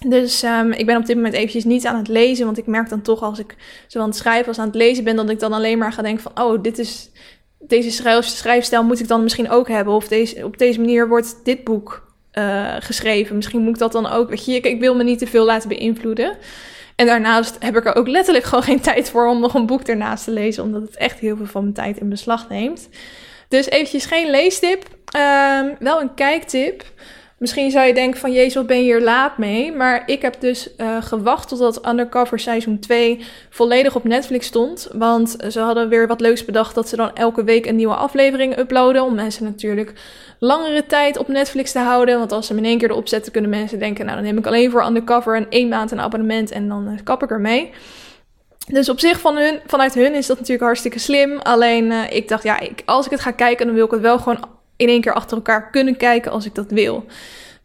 Dus 0.07 0.43
um, 0.43 0.71
ik 0.71 0.85
ben 0.85 0.97
op 0.97 1.05
dit 1.05 1.15
moment 1.15 1.33
eventjes 1.33 1.63
niet 1.63 1.85
aan 1.85 1.97
het 1.97 2.07
lezen, 2.07 2.45
want 2.45 2.57
ik 2.57 2.65
merk 2.65 2.89
dan 2.89 3.01
toch 3.01 3.21
als 3.21 3.39
ik 3.39 3.55
zo 3.87 3.99
aan 3.99 4.07
het 4.07 4.15
schrijven 4.15 4.47
als 4.47 4.59
aan 4.59 4.67
het 4.67 4.75
lezen 4.75 5.03
ben, 5.03 5.15
dat 5.15 5.29
ik 5.29 5.39
dan 5.39 5.53
alleen 5.53 5.77
maar 5.77 5.93
ga 5.93 6.01
denken 6.01 6.23
van, 6.23 6.45
oh, 6.45 6.61
dit 6.61 6.79
is, 6.79 7.09
deze 7.67 7.91
schrijf, 7.91 8.25
schrijfstijl 8.25 8.83
moet 8.83 8.99
ik 8.99 9.07
dan 9.07 9.23
misschien 9.23 9.49
ook 9.49 9.67
hebben. 9.67 9.93
Of 9.93 10.07
deze, 10.07 10.45
op 10.45 10.57
deze 10.57 10.79
manier 10.79 11.07
wordt 11.07 11.39
dit 11.43 11.63
boek 11.63 12.05
uh, 12.33 12.75
geschreven. 12.79 13.35
Misschien 13.35 13.61
moet 13.61 13.73
ik 13.73 13.79
dat 13.79 13.91
dan 13.91 14.07
ook, 14.07 14.29
weet 14.29 14.45
je, 14.45 14.59
ik, 14.59 14.79
wil 14.79 14.95
me 14.95 15.03
niet 15.03 15.19
te 15.19 15.27
veel 15.27 15.45
laten 15.45 15.69
beïnvloeden. 15.69 16.37
En 16.95 17.05
daarnaast 17.05 17.55
heb 17.59 17.77
ik 17.77 17.85
er 17.85 17.95
ook 17.95 18.07
letterlijk 18.07 18.45
gewoon 18.49 18.63
geen 18.63 18.81
tijd 18.81 19.09
voor 19.09 19.27
om 19.27 19.39
nog 19.39 19.53
een 19.53 19.65
boek 19.65 19.81
ernaast 19.81 20.23
te 20.23 20.31
lezen, 20.31 20.63
omdat 20.63 20.81
het 20.81 20.95
echt 20.95 21.19
heel 21.19 21.37
veel 21.37 21.45
van 21.45 21.61
mijn 21.61 21.73
tijd 21.73 21.97
in 21.97 22.09
beslag 22.09 22.49
neemt. 22.49 22.89
Dus 23.47 23.69
eventjes 23.69 24.05
geen 24.05 24.29
leestip, 24.29 24.83
um, 25.17 25.75
wel 25.79 26.01
een 26.01 26.13
kijktip. 26.13 26.83
Misschien 27.45 27.71
zou 27.71 27.85
je 27.85 27.93
denken 27.93 28.19
van, 28.19 28.31
jezus, 28.31 28.53
wat 28.53 28.67
ben 28.67 28.77
je 28.77 28.83
hier 28.83 29.01
laat 29.01 29.37
mee? 29.37 29.71
Maar 29.71 30.03
ik 30.05 30.21
heb 30.21 30.35
dus 30.39 30.69
uh, 30.77 31.01
gewacht 31.01 31.47
totdat 31.47 31.87
Undercover 31.87 32.39
seizoen 32.39 32.79
2 32.79 33.25
volledig 33.49 33.95
op 33.95 34.03
Netflix 34.03 34.47
stond. 34.47 34.89
Want 34.93 35.35
ze 35.49 35.59
hadden 35.59 35.89
weer 35.89 36.07
wat 36.07 36.19
leuks 36.19 36.45
bedacht 36.45 36.75
dat 36.75 36.89
ze 36.89 36.95
dan 36.95 37.15
elke 37.15 37.43
week 37.43 37.65
een 37.65 37.75
nieuwe 37.75 37.95
aflevering 37.95 38.57
uploaden. 38.57 39.03
Om 39.03 39.15
mensen 39.15 39.43
natuurlijk 39.43 39.93
langere 40.39 40.85
tijd 40.85 41.17
op 41.17 41.27
Netflix 41.27 41.71
te 41.71 41.79
houden. 41.79 42.17
Want 42.17 42.31
als 42.31 42.47
ze 42.47 42.53
hem 42.53 42.63
in 42.63 42.69
één 42.69 42.77
keer 42.77 42.89
erop 42.89 43.07
zetten, 43.07 43.31
kunnen 43.31 43.49
mensen 43.49 43.79
denken, 43.79 44.05
nou 44.05 44.17
dan 44.17 44.25
neem 44.25 44.37
ik 44.37 44.47
alleen 44.47 44.71
voor 44.71 44.85
Undercover 44.85 45.37
een 45.37 45.49
één 45.49 45.67
maand 45.67 45.91
een 45.91 46.01
abonnement 46.01 46.51
en 46.51 46.67
dan 46.67 46.87
uh, 46.87 46.99
kap 47.03 47.23
ik 47.23 47.29
ermee. 47.29 47.71
Dus 48.67 48.89
op 48.89 48.99
zich 48.99 49.19
van 49.19 49.37
hun, 49.37 49.59
vanuit 49.65 49.93
hun 49.93 50.13
is 50.13 50.27
dat 50.27 50.37
natuurlijk 50.37 50.65
hartstikke 50.65 50.99
slim. 50.99 51.39
Alleen 51.39 51.85
uh, 51.85 52.11
ik 52.11 52.27
dacht, 52.27 52.43
ja, 52.43 52.59
ik, 52.59 52.81
als 52.85 53.05
ik 53.05 53.11
het 53.11 53.21
ga 53.21 53.31
kijken, 53.31 53.65
dan 53.65 53.75
wil 53.75 53.85
ik 53.85 53.91
het 53.91 54.01
wel 54.01 54.17
gewoon 54.19 54.53
in 54.75 54.87
één 54.87 55.01
keer 55.01 55.13
achter 55.13 55.37
elkaar 55.37 55.69
kunnen 55.69 55.97
kijken 55.97 56.31
als 56.31 56.45
ik 56.45 56.55
dat 56.55 56.71
wil. 56.71 57.05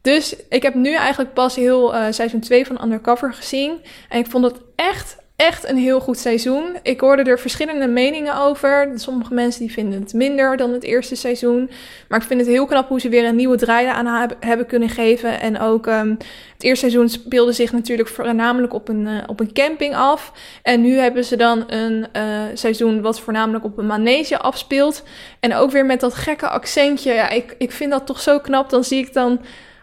Dus 0.01 0.37
ik 0.49 0.63
heb 0.63 0.75
nu 0.75 0.95
eigenlijk 0.95 1.33
pas 1.33 1.57
heel 1.57 1.95
uh, 1.95 2.07
seizoen 2.11 2.41
2 2.41 2.67
van 2.67 2.83
Undercover 2.83 3.35
gezien. 3.35 3.81
En 4.09 4.19
ik 4.19 4.27
vond 4.27 4.45
het 4.45 4.61
echt, 4.77 5.17
echt 5.41 5.69
een 5.69 5.77
heel 5.77 6.01
goed 6.01 6.19
seizoen. 6.19 6.77
Ik 6.83 7.01
hoorde 7.01 7.23
er 7.23 7.39
verschillende 7.39 7.87
meningen 7.87 8.37
over. 8.37 8.91
Sommige 8.95 9.35
mensen 9.35 9.61
die 9.61 9.73
vinden 9.73 10.01
het 10.01 10.13
minder 10.13 10.57
dan 10.57 10.73
het 10.73 10.83
eerste 10.83 11.15
seizoen. 11.15 11.71
Maar 12.09 12.21
ik 12.21 12.27
vind 12.27 12.41
het 12.41 12.49
heel 12.49 12.67
knap 12.67 12.89
hoe 12.89 13.01
ze 13.01 13.09
weer 13.09 13.25
een 13.25 13.37
nieuwe 13.37 13.57
draai 13.57 13.87
aan 13.87 14.31
hebben 14.41 14.67
kunnen 14.67 14.89
geven. 14.89 15.41
En 15.41 15.61
ook 15.61 15.87
um, 15.87 16.17
het 16.53 16.63
eerste 16.63 16.89
seizoen 16.89 17.09
speelde 17.09 17.53
zich 17.53 17.73
natuurlijk 17.73 18.09
voornamelijk 18.09 18.73
op 18.73 18.89
een, 18.89 19.07
uh, 19.07 19.17
op 19.27 19.41
een 19.41 19.53
camping 19.53 19.95
af. 19.95 20.33
En 20.63 20.81
nu 20.81 20.99
hebben 20.99 21.25
ze 21.25 21.37
dan 21.37 21.65
een 21.67 22.07
uh, 22.17 22.23
seizoen 22.55 23.01
wat 23.01 23.21
voornamelijk 23.21 23.65
op 23.65 23.79
een 23.79 23.87
manege 23.87 24.39
afspeelt. 24.39 25.03
En 25.41 25.55
ook 25.55 25.71
weer 25.71 25.87
met 25.87 26.01
dat 26.01 26.15
gekke 26.15 26.49
accentje. 26.49 27.13
Ja, 27.13 27.29
ik, 27.29 27.55
ik 27.59 27.73
vind 27.73 27.91
dat 27.91 28.07
toch 28.07 28.21
zo 28.21 28.39
knap. 28.39 28.71
Dan 28.71 28.85
zie 28.85 28.99
ik 28.99 29.13
dan 29.13 29.41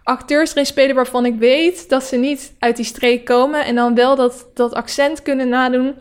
acteurs 0.07 0.51
erin 0.51 0.65
spelen 0.65 0.95
waarvan 0.95 1.25
ik 1.25 1.35
weet 1.35 1.89
dat 1.89 2.03
ze 2.03 2.15
niet 2.15 2.53
uit 2.59 2.75
die 2.75 2.85
streek 2.85 3.25
komen. 3.25 3.65
En 3.65 3.75
dan 3.75 3.95
wel 3.95 4.15
dat, 4.15 4.47
dat 4.53 4.73
accent 4.73 5.21
kunnen 5.21 5.49
nadoen. 5.49 5.95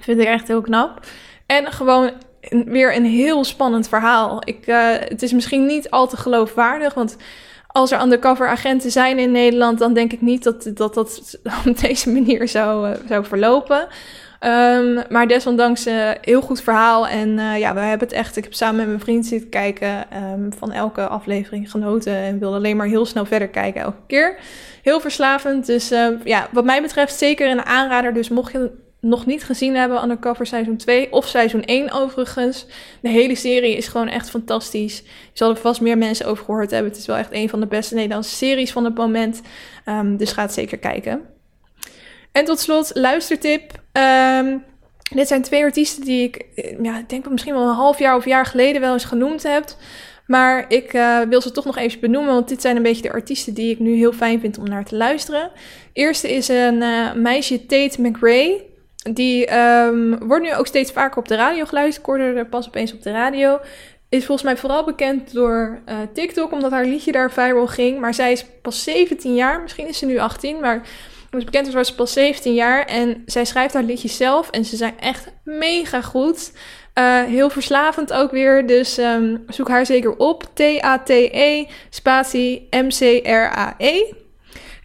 Vind 0.00 0.20
ik 0.20 0.26
echt 0.26 0.48
heel 0.48 0.60
knap. 0.60 1.00
En 1.46 1.72
gewoon 1.72 2.10
weer 2.48 2.96
een 2.96 3.04
heel 3.04 3.44
spannend 3.44 3.88
verhaal. 3.88 4.42
Ik, 4.44 4.66
uh, 4.66 4.90
het 4.90 5.22
is 5.22 5.32
misschien 5.32 5.66
niet 5.66 5.90
al 5.90 6.08
te 6.08 6.16
geloofwaardig, 6.16 6.94
want 6.94 7.16
als 7.66 7.90
er 7.90 8.00
undercover 8.00 8.48
agenten 8.48 8.90
zijn 8.90 9.18
in 9.18 9.32
Nederland, 9.32 9.78
dan 9.78 9.94
denk 9.94 10.12
ik 10.12 10.20
niet 10.20 10.42
dat 10.42 10.70
dat, 10.74 10.94
dat 10.94 11.38
op 11.66 11.78
deze 11.80 12.10
manier 12.10 12.48
zou, 12.48 12.88
uh, 12.88 12.96
zou 13.08 13.24
verlopen. 13.24 13.88
Um, 14.40 15.02
maar 15.08 15.28
desondanks 15.28 15.86
uh, 15.86 16.10
heel 16.20 16.40
goed 16.40 16.62
verhaal. 16.62 17.08
En 17.08 17.28
uh, 17.28 17.58
ja, 17.58 17.74
we 17.74 17.80
hebben 17.80 18.08
het 18.08 18.16
echt. 18.16 18.36
Ik 18.36 18.44
heb 18.44 18.54
samen 18.54 18.76
met 18.76 18.86
mijn 18.86 19.00
vriend 19.00 19.26
zitten 19.26 19.48
kijken. 19.48 20.06
Um, 20.32 20.52
van 20.58 20.72
elke 20.72 21.06
aflevering 21.06 21.70
genoten. 21.70 22.16
En 22.16 22.38
wilde 22.38 22.56
alleen 22.56 22.76
maar 22.76 22.86
heel 22.86 23.06
snel 23.06 23.24
verder 23.24 23.48
kijken 23.48 23.80
elke 23.80 24.06
keer. 24.06 24.38
Heel 24.82 25.00
verslavend. 25.00 25.66
Dus 25.66 25.92
uh, 25.92 26.08
ja, 26.24 26.48
wat 26.52 26.64
mij 26.64 26.82
betreft 26.82 27.18
zeker 27.18 27.50
een 27.50 27.64
aanrader. 27.64 28.14
Dus 28.14 28.28
mocht 28.28 28.52
je 28.52 28.70
nog 29.00 29.26
niet 29.26 29.44
gezien 29.44 29.74
hebben, 29.74 30.02
Undercover 30.02 30.46
seizoen 30.46 30.76
2 30.76 31.12
of 31.12 31.26
seizoen 31.26 31.64
1 31.64 31.92
overigens. 31.92 32.66
De 33.00 33.08
hele 33.08 33.34
serie 33.34 33.76
is 33.76 33.88
gewoon 33.88 34.08
echt 34.08 34.30
fantastisch. 34.30 34.98
Je 34.98 35.30
zal 35.32 35.50
er 35.50 35.56
vast 35.56 35.80
meer 35.80 35.98
mensen 35.98 36.26
over 36.26 36.44
gehoord 36.44 36.70
hebben. 36.70 36.90
Het 36.90 37.00
is 37.00 37.06
wel 37.06 37.16
echt 37.16 37.32
een 37.32 37.48
van 37.48 37.60
de 37.60 37.66
beste 37.66 37.94
Nederlandse 37.94 38.34
series 38.34 38.72
van 38.72 38.84
het 38.84 38.94
moment. 38.94 39.40
Dus 40.16 40.32
ga 40.32 40.42
het 40.42 40.52
zeker 40.52 40.78
kijken. 40.78 41.22
En 42.36 42.44
tot 42.44 42.60
slot, 42.60 42.90
luistertip. 42.94 43.72
Um, 43.96 44.64
dit 45.14 45.28
zijn 45.28 45.42
twee 45.42 45.62
artiesten 45.62 46.04
die 46.04 46.22
ik, 46.22 46.46
eh, 46.54 46.82
ja, 46.82 46.98
ik 46.98 47.08
denk 47.08 47.30
misschien 47.30 47.54
wel 47.54 47.68
een 47.68 47.74
half 47.74 47.98
jaar 47.98 48.16
of 48.16 48.24
jaar 48.24 48.46
geleden 48.46 48.80
wel 48.80 48.92
eens 48.92 49.04
genoemd 49.04 49.42
heb. 49.42 49.64
Maar 50.26 50.64
ik 50.68 50.94
uh, 50.94 51.20
wil 51.20 51.40
ze 51.40 51.50
toch 51.50 51.64
nog 51.64 51.76
even 51.76 52.00
benoemen, 52.00 52.34
want 52.34 52.48
dit 52.48 52.60
zijn 52.60 52.76
een 52.76 52.82
beetje 52.82 53.02
de 53.02 53.12
artiesten 53.12 53.54
die 53.54 53.70
ik 53.70 53.78
nu 53.78 53.94
heel 53.94 54.12
fijn 54.12 54.40
vind 54.40 54.58
om 54.58 54.68
naar 54.68 54.84
te 54.84 54.96
luisteren. 54.96 55.50
Eerste 55.92 56.34
is 56.34 56.48
een 56.48 56.82
uh, 56.82 57.12
meisje, 57.12 57.66
Tate 57.66 58.02
McRae. 58.02 58.64
Die 59.12 59.58
um, 59.58 60.18
wordt 60.18 60.44
nu 60.44 60.54
ook 60.54 60.66
steeds 60.66 60.92
vaker 60.92 61.18
op 61.18 61.28
de 61.28 61.34
radio 61.34 61.64
geluisterd. 61.64 61.98
Ik 61.98 62.06
hoorde 62.06 62.38
er 62.38 62.46
pas 62.46 62.66
opeens 62.66 62.92
op 62.92 63.02
de 63.02 63.10
radio. 63.10 63.60
Is 64.08 64.24
volgens 64.24 64.46
mij 64.46 64.56
vooral 64.56 64.84
bekend 64.84 65.32
door 65.32 65.78
TikTok, 66.12 66.52
omdat 66.52 66.70
haar 66.70 66.84
liedje 66.84 67.12
daar 67.12 67.32
viral 67.32 67.66
ging. 67.66 67.98
Maar 68.00 68.14
zij 68.14 68.32
is 68.32 68.46
pas 68.62 68.82
17 68.82 69.34
jaar, 69.34 69.62
misschien 69.62 69.88
is 69.88 69.98
ze 69.98 70.06
nu 70.06 70.18
18, 70.18 70.60
maar 70.60 70.82
is 71.30 71.44
bekend 71.44 71.72
was 71.72 71.94
pas 71.94 72.12
17 72.12 72.54
jaar 72.54 72.84
en 72.84 73.22
zij 73.26 73.44
schrijft 73.44 73.74
haar 73.74 73.82
liedjes 73.82 74.16
zelf 74.16 74.50
en 74.50 74.64
ze 74.64 74.76
zijn 74.76 75.00
echt 75.00 75.32
mega 75.44 76.02
goed. 76.02 76.52
Uh, 76.98 77.22
heel 77.22 77.50
verslavend 77.50 78.12
ook 78.12 78.30
weer, 78.30 78.66
dus 78.66 78.98
um, 78.98 79.44
zoek 79.48 79.68
haar 79.68 79.86
zeker 79.86 80.16
op. 80.16 80.44
T-A-T-E 80.54 81.66
spatie 81.90 82.68
M-C-R-A-E. 82.70 84.12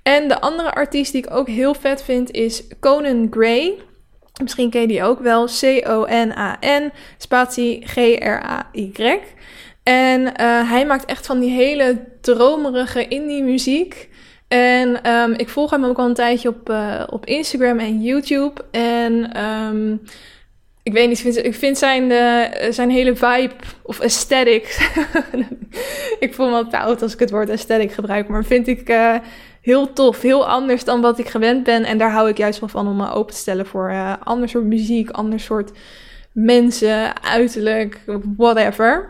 En 0.04 0.28
de 0.28 0.42
andere 0.42 0.72
artiest 0.72 1.12
die 1.12 1.24
ik 1.24 1.34
ook 1.34 1.48
heel 1.48 1.74
vet 1.74 2.04
vind 2.04 2.32
is 2.32 2.64
Conan 2.80 3.28
Gray. 3.30 3.74
Misschien 4.42 4.70
ken 4.70 4.82
je 4.82 4.88
die 4.88 5.04
ook 5.04 5.20
wel. 5.20 5.46
C-O-N-A-N 5.46 6.92
spatie 7.18 7.88
G-R-A-Y. 7.88 9.20
En 9.84 10.22
uh, 10.22 10.70
hij 10.70 10.86
maakt 10.86 11.06
echt 11.06 11.26
van 11.26 11.40
die 11.40 11.52
hele 11.52 12.06
dromerige 12.22 13.08
indie 13.08 13.44
muziek. 13.44 14.10
En 14.52 15.12
um, 15.12 15.34
ik 15.34 15.50
volg 15.50 15.72
hem 15.72 15.86
ook 15.86 15.98
al 15.98 16.06
een 16.06 16.14
tijdje 16.14 16.50
op, 16.50 16.70
uh, 16.70 17.04
op 17.10 17.26
Instagram 17.26 17.80
en 17.80 18.02
YouTube. 18.02 18.62
En 18.72 19.44
um, 19.44 20.02
ik 20.84 20.94
weet 20.94 21.08
niet, 21.08 21.38
ik 21.38 21.56
vind, 21.56 21.78
zijn, 21.78 22.12
uh, 22.12 22.72
zijn 22.72 22.90
hele 22.90 23.16
vibe 23.16 23.54
of 23.82 24.02
aesthetic. 24.02 24.92
ik 26.20 26.34
voel 26.34 26.50
me 26.50 26.56
al 26.56 26.68
te 26.68 26.78
oud 26.78 27.02
als 27.02 27.14
ik 27.14 27.20
het 27.20 27.32
woord 27.32 27.50
aesthetic 27.50 27.92
gebruik. 27.92 28.28
Maar 28.28 28.44
vind 28.44 28.68
ik 28.68 28.90
uh, 28.90 29.16
heel 29.62 29.94
tof. 29.94 30.22
Heel 30.22 30.48
anders 30.48 30.84
dan 30.84 31.02
wat 31.02 31.20
ik 31.20 31.28
gewend 31.28 31.64
ben. 31.64 31.84
En 31.84 31.98
daar 31.98 32.12
hou 32.12 32.30
ik 32.30 32.38
juist 32.38 32.60
wel 32.60 32.70
van 32.70 32.88
om 32.88 32.96
me 32.96 33.12
open 33.12 33.34
te 33.34 33.40
stellen 33.40 33.66
voor 33.66 34.18
ander 34.24 34.50
soort 34.50 34.66
muziek, 34.66 35.10
ander 35.10 35.40
soort 35.40 35.72
mensen, 36.34 37.22
uiterlijk, 37.24 38.00
whatever. 38.38 39.10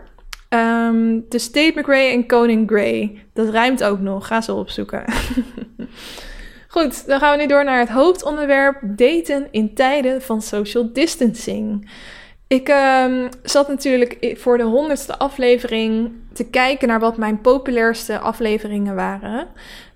Um, 0.53 1.25
de 1.29 1.39
State 1.39 1.73
McRae 1.75 2.11
en 2.11 2.25
Koning 2.25 2.69
Gray. 2.69 3.21
Dat 3.33 3.49
rijmt 3.49 3.83
ook 3.83 3.99
nog. 3.99 4.27
Ga 4.27 4.41
ze 4.41 4.53
opzoeken. 4.53 5.03
Goed, 6.67 7.07
dan 7.07 7.19
gaan 7.19 7.37
we 7.37 7.41
nu 7.41 7.47
door 7.47 7.63
naar 7.63 7.79
het 7.79 7.89
hoofdonderwerp: 7.89 8.77
daten 8.83 9.47
in 9.51 9.73
tijden 9.73 10.21
van 10.21 10.41
social 10.41 10.93
distancing. 10.93 11.89
Ik 12.47 12.69
um, 12.69 13.29
zat 13.43 13.67
natuurlijk 13.67 14.35
voor 14.37 14.57
de 14.57 14.63
honderdste 14.63 15.17
aflevering 15.17 16.11
te 16.33 16.49
kijken 16.49 16.87
naar 16.87 16.99
wat 16.99 17.17
mijn 17.17 17.41
populairste 17.41 18.19
afleveringen 18.19 18.95
waren. 18.95 19.47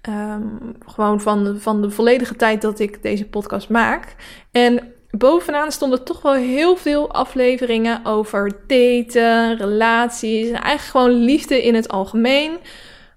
Um, 0.09 0.75
gewoon 0.85 1.21
van 1.21 1.57
van 1.59 1.81
de 1.81 1.89
volledige 1.89 2.35
tijd 2.35 2.61
dat 2.61 2.79
ik 2.79 3.03
deze 3.03 3.25
podcast 3.25 3.69
maak. 3.69 4.15
En 4.51 4.93
bovenaan 5.17 5.71
stonden 5.71 6.03
toch 6.03 6.21
wel 6.21 6.33
heel 6.33 6.75
veel 6.75 7.11
afleveringen 7.11 8.05
over 8.05 8.51
daten, 8.67 9.57
relaties 9.57 10.47
en 10.47 10.61
eigenlijk 10.61 10.81
gewoon 10.81 11.23
liefde 11.23 11.63
in 11.63 11.75
het 11.75 11.89
algemeen. 11.89 12.57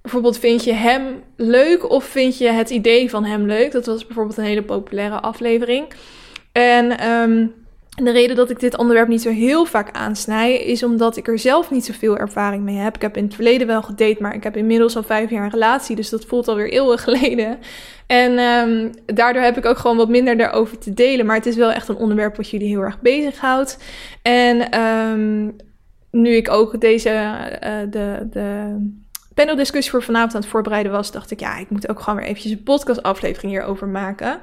Bijvoorbeeld, 0.02 0.38
vind 0.38 0.64
je 0.64 0.72
hem 0.72 1.22
leuk 1.36 1.90
of 1.90 2.04
vind 2.04 2.38
je 2.38 2.48
het 2.48 2.70
idee 2.70 3.10
van 3.10 3.24
hem 3.24 3.46
leuk? 3.46 3.72
Dat 3.72 3.86
was 3.86 4.06
bijvoorbeeld 4.06 4.38
een 4.38 4.44
hele 4.44 4.62
populaire 4.62 5.20
aflevering. 5.20 5.86
En 6.52 7.10
um, 7.10 7.54
En 7.98 8.04
de 8.04 8.10
reden 8.10 8.36
dat 8.36 8.50
ik 8.50 8.60
dit 8.60 8.76
onderwerp 8.76 9.08
niet 9.08 9.22
zo 9.22 9.30
heel 9.30 9.64
vaak 9.64 9.90
aansnij, 9.92 10.56
is 10.56 10.82
omdat 10.82 11.16
ik 11.16 11.28
er 11.28 11.38
zelf 11.38 11.70
niet 11.70 11.84
zoveel 11.84 12.16
ervaring 12.16 12.62
mee 12.62 12.76
heb. 12.76 12.94
Ik 12.94 13.02
heb 13.02 13.16
in 13.16 13.24
het 13.24 13.34
verleden 13.34 13.66
wel 13.66 13.82
gedate, 13.82 14.16
maar 14.20 14.34
ik 14.34 14.42
heb 14.42 14.56
inmiddels 14.56 14.96
al 14.96 15.02
vijf 15.02 15.30
jaar 15.30 15.44
een 15.44 15.50
relatie, 15.50 15.96
dus 15.96 16.08
dat 16.08 16.24
voelt 16.24 16.48
alweer 16.48 16.72
eeuwen 16.72 16.98
geleden. 17.08 17.58
En 18.06 18.38
um, 18.38 18.90
daardoor 19.06 19.42
heb 19.42 19.56
ik 19.56 19.66
ook 19.66 19.78
gewoon 19.78 19.96
wat 19.96 20.08
minder 20.08 20.36
daarover 20.36 20.78
te 20.78 20.94
delen. 20.94 21.26
Maar 21.26 21.36
het 21.36 21.46
is 21.46 21.56
wel 21.56 21.72
echt 21.72 21.88
een 21.88 21.96
onderwerp 21.96 22.36
wat 22.36 22.50
jullie 22.50 22.68
heel 22.68 22.80
erg 22.80 23.00
bezighoudt. 23.00 23.78
En 24.22 24.80
um, 24.80 25.56
nu 26.10 26.30
ik 26.30 26.50
ook 26.50 26.80
deze, 26.80 27.10
uh, 27.10 27.90
de, 27.90 28.28
de 28.30 28.76
paneldiscussie 29.34 29.90
voor 29.90 30.02
vanavond 30.02 30.34
aan 30.34 30.40
het 30.40 30.50
voorbereiden 30.50 30.92
was, 30.92 31.12
dacht 31.12 31.30
ik, 31.30 31.40
ja, 31.40 31.56
ik 31.56 31.70
moet 31.70 31.88
ook 31.88 32.00
gewoon 32.00 32.18
weer 32.18 32.28
eventjes 32.28 32.52
een 32.52 32.62
podcastaflevering 32.62 33.52
hierover 33.52 33.88
maken. 33.88 34.40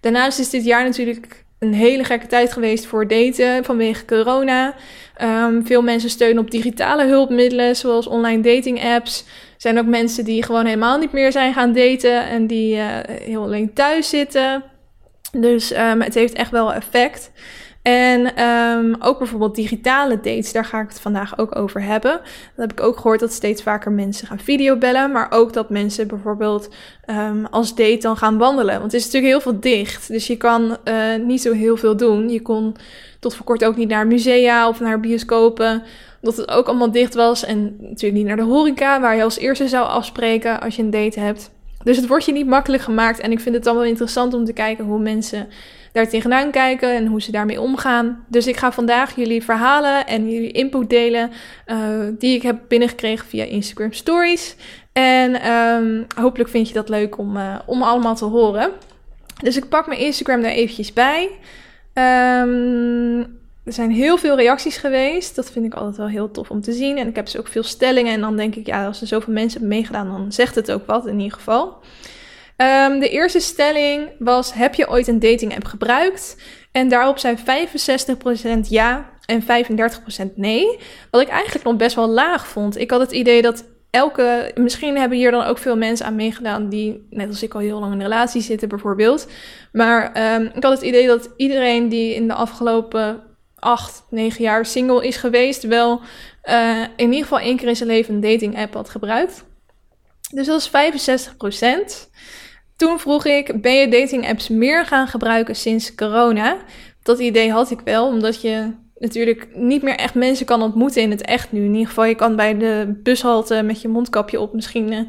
Daarnaast 0.00 0.38
is 0.38 0.50
dit 0.50 0.64
jaar 0.64 0.84
natuurlijk 0.84 1.44
een 1.58 1.74
hele 1.74 2.04
gekke 2.04 2.26
tijd 2.26 2.52
geweest 2.52 2.86
voor 2.86 3.08
daten 3.08 3.64
vanwege 3.64 4.04
corona. 4.04 4.74
Um, 5.22 5.66
veel 5.66 5.82
mensen 5.82 6.10
steunen 6.10 6.42
op 6.42 6.50
digitale 6.50 7.06
hulpmiddelen, 7.06 7.76
zoals 7.76 8.06
online 8.06 8.42
dating 8.42 8.84
apps. 8.84 9.24
Er 9.26 9.62
zijn 9.62 9.78
ook 9.78 9.86
mensen 9.86 10.24
die 10.24 10.42
gewoon 10.42 10.64
helemaal 10.64 10.98
niet 10.98 11.12
meer 11.12 11.32
zijn 11.32 11.52
gaan 11.52 11.72
daten 11.72 12.28
en 12.28 12.46
die 12.46 12.76
uh, 12.76 12.86
heel 13.04 13.42
alleen 13.42 13.72
thuis 13.72 14.08
zitten. 14.08 14.62
Dus 15.32 15.72
um, 15.72 16.00
het 16.00 16.14
heeft 16.14 16.34
echt 16.34 16.50
wel 16.50 16.74
effect. 16.74 17.30
En 17.86 18.42
um, 18.42 18.96
ook 18.98 19.18
bijvoorbeeld 19.18 19.54
digitale 19.54 20.14
dates, 20.20 20.52
daar 20.52 20.64
ga 20.64 20.80
ik 20.80 20.88
het 20.88 21.00
vandaag 21.00 21.38
ook 21.38 21.56
over 21.56 21.82
hebben. 21.82 22.12
Dat 22.12 22.68
heb 22.68 22.72
ik 22.72 22.80
ook 22.80 22.96
gehoord 22.96 23.20
dat 23.20 23.32
steeds 23.32 23.62
vaker 23.62 23.92
mensen 23.92 24.26
gaan 24.26 24.38
videobellen, 24.38 25.12
maar 25.12 25.26
ook 25.30 25.52
dat 25.52 25.70
mensen 25.70 26.06
bijvoorbeeld 26.06 26.68
um, 27.10 27.46
als 27.50 27.74
date 27.74 27.98
dan 28.00 28.16
gaan 28.16 28.38
wandelen. 28.38 28.78
Want 28.80 28.92
het 28.92 29.00
is 29.00 29.04
natuurlijk 29.04 29.32
heel 29.32 29.52
veel 29.52 29.60
dicht, 29.60 30.08
dus 30.08 30.26
je 30.26 30.36
kan 30.36 30.76
uh, 30.84 30.94
niet 31.26 31.42
zo 31.42 31.52
heel 31.52 31.76
veel 31.76 31.96
doen. 31.96 32.28
Je 32.28 32.42
kon 32.42 32.76
tot 33.20 33.34
voor 33.34 33.46
kort 33.46 33.64
ook 33.64 33.76
niet 33.76 33.88
naar 33.88 34.06
musea 34.06 34.68
of 34.68 34.80
naar 34.80 35.00
bioscopen, 35.00 35.82
omdat 36.20 36.36
het 36.36 36.50
ook 36.50 36.66
allemaal 36.66 36.90
dicht 36.90 37.14
was. 37.14 37.44
En 37.44 37.76
natuurlijk 37.80 38.14
niet 38.14 38.26
naar 38.26 38.36
de 38.36 38.42
horeca, 38.42 39.00
waar 39.00 39.16
je 39.16 39.22
als 39.22 39.38
eerste 39.38 39.68
zou 39.68 39.86
afspreken 39.86 40.60
als 40.60 40.76
je 40.76 40.82
een 40.82 40.90
date 40.90 41.20
hebt. 41.20 41.50
Dus 41.82 41.96
het 41.96 42.06
wordt 42.06 42.24
je 42.24 42.32
niet 42.32 42.46
makkelijk 42.46 42.82
gemaakt 42.82 43.20
en 43.20 43.32
ik 43.32 43.40
vind 43.40 43.54
het 43.54 43.64
dan 43.64 43.74
wel 43.74 43.84
interessant 43.84 44.34
om 44.34 44.44
te 44.44 44.52
kijken 44.52 44.84
hoe 44.84 44.98
mensen 44.98 45.48
daar 45.96 46.08
tegenaan 46.08 46.50
kijken 46.50 46.94
en 46.94 47.06
hoe 47.06 47.22
ze 47.22 47.30
daarmee 47.30 47.60
omgaan. 47.60 48.24
Dus 48.28 48.46
ik 48.46 48.56
ga 48.56 48.72
vandaag 48.72 49.16
jullie 49.16 49.42
verhalen 49.42 50.06
en 50.06 50.30
jullie 50.30 50.52
input 50.52 50.90
delen 50.90 51.30
uh, 51.66 51.78
die 52.18 52.34
ik 52.34 52.42
heb 52.42 52.58
binnengekregen 52.68 53.26
via 53.26 53.44
Instagram 53.44 53.92
Stories. 53.92 54.56
En 54.92 55.50
um, 55.52 56.06
hopelijk 56.16 56.50
vind 56.50 56.68
je 56.68 56.74
dat 56.74 56.88
leuk 56.88 57.18
om, 57.18 57.36
uh, 57.36 57.58
om 57.66 57.82
allemaal 57.82 58.14
te 58.14 58.24
horen. 58.24 58.70
Dus 59.42 59.56
ik 59.56 59.68
pak 59.68 59.86
mijn 59.86 60.00
Instagram 60.00 60.42
daar 60.42 60.50
eventjes 60.50 60.92
bij. 60.92 61.30
Um, 61.94 63.18
er 63.64 63.72
zijn 63.72 63.90
heel 63.90 64.16
veel 64.16 64.36
reacties 64.36 64.76
geweest. 64.76 65.36
Dat 65.36 65.50
vind 65.50 65.64
ik 65.64 65.74
altijd 65.74 65.96
wel 65.96 66.08
heel 66.08 66.30
tof 66.30 66.50
om 66.50 66.60
te 66.60 66.72
zien. 66.72 66.98
En 66.98 67.08
ik 67.08 67.16
heb 67.16 67.24
dus 67.24 67.38
ook 67.38 67.48
veel 67.48 67.62
stellingen. 67.62 68.12
En 68.12 68.20
dan 68.20 68.36
denk 68.36 68.54
ik, 68.54 68.66
ja, 68.66 68.86
als 68.86 69.00
er 69.00 69.06
zoveel 69.06 69.32
mensen 69.32 69.60
hebben 69.60 69.78
meegedaan, 69.78 70.08
dan 70.08 70.32
zegt 70.32 70.54
het 70.54 70.72
ook 70.72 70.86
wat 70.86 71.06
in 71.06 71.18
ieder 71.18 71.38
geval. 71.38 71.78
Um, 72.56 72.98
de 73.00 73.08
eerste 73.08 73.40
stelling 73.40 74.10
was: 74.18 74.52
Heb 74.52 74.74
je 74.74 74.88
ooit 74.88 75.06
een 75.06 75.18
dating 75.18 75.54
app 75.54 75.64
gebruikt? 75.64 76.36
En 76.72 76.88
daarop 76.88 77.18
zijn 77.18 77.38
65% 77.38 77.42
ja 78.68 79.10
en 79.26 79.42
35% 79.42 79.46
nee. 80.34 80.78
Wat 81.10 81.20
ik 81.20 81.28
eigenlijk 81.28 81.64
nog 81.64 81.76
best 81.76 81.96
wel 81.96 82.08
laag 82.08 82.46
vond. 82.48 82.78
Ik 82.78 82.90
had 82.90 83.00
het 83.00 83.12
idee 83.12 83.42
dat 83.42 83.64
elke. 83.90 84.50
Misschien 84.54 84.96
hebben 84.96 85.18
hier 85.18 85.30
dan 85.30 85.44
ook 85.44 85.58
veel 85.58 85.76
mensen 85.76 86.06
aan 86.06 86.16
meegedaan 86.16 86.68
die, 86.68 87.06
net 87.10 87.28
als 87.28 87.42
ik, 87.42 87.54
al 87.54 87.60
heel 87.60 87.80
lang 87.80 87.92
in 87.92 87.98
een 87.98 88.04
relatie 88.06 88.42
zitten, 88.42 88.68
bijvoorbeeld. 88.68 89.28
Maar 89.72 90.34
um, 90.34 90.50
ik 90.54 90.62
had 90.62 90.72
het 90.72 90.82
idee 90.82 91.06
dat 91.06 91.30
iedereen 91.36 91.88
die 91.88 92.14
in 92.14 92.28
de 92.28 92.34
afgelopen 92.34 93.22
8, 93.54 94.02
9 94.10 94.42
jaar 94.42 94.66
single 94.66 95.06
is 95.06 95.16
geweest, 95.16 95.62
wel 95.62 96.00
uh, 96.44 96.80
in 96.96 97.06
ieder 97.06 97.22
geval 97.22 97.40
één 97.40 97.56
keer 97.56 97.68
in 97.68 97.76
zijn 97.76 97.88
leven 97.88 98.14
een 98.14 98.20
dating 98.20 98.58
app 98.58 98.74
had 98.74 98.90
gebruikt. 98.90 99.44
Dus 100.30 100.46
dat 100.46 100.60
is 100.60 100.70
65%. 100.70 102.10
Toen 102.76 102.98
vroeg 102.98 103.24
ik, 103.24 103.60
ben 103.60 103.74
je 103.74 103.88
dating 103.88 104.28
apps 104.28 104.48
meer 104.48 104.86
gaan 104.86 105.08
gebruiken 105.08 105.56
sinds 105.56 105.94
corona? 105.94 106.56
Dat 107.02 107.18
idee 107.18 107.50
had 107.50 107.70
ik 107.70 107.80
wel, 107.84 108.06
omdat 108.06 108.40
je 108.40 108.72
natuurlijk 108.98 109.48
niet 109.54 109.82
meer 109.82 109.96
echt 109.96 110.14
mensen 110.14 110.46
kan 110.46 110.62
ontmoeten 110.62 111.02
in 111.02 111.10
het 111.10 111.22
echt 111.22 111.52
nu. 111.52 111.64
In 111.64 111.72
ieder 111.72 111.86
geval, 111.86 112.04
je 112.04 112.14
kan 112.14 112.36
bij 112.36 112.56
de 112.58 113.00
bushalte 113.02 113.62
met 113.62 113.80
je 113.80 113.88
mondkapje 113.88 114.40
op 114.40 114.52
misschien 114.52 114.92
uh, 114.92 115.00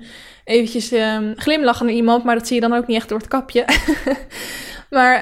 eventjes 0.43 0.93
uh, 0.93 1.17
glimlachen 1.35 1.85
naar 1.85 1.95
iemand, 1.95 2.23
maar 2.23 2.35
dat 2.35 2.47
zie 2.47 2.55
je 2.55 2.67
dan 2.67 2.73
ook 2.73 2.87
niet 2.87 2.97
echt 2.97 3.09
door 3.09 3.17
het 3.17 3.27
kapje. 3.27 3.65
maar 4.89 5.15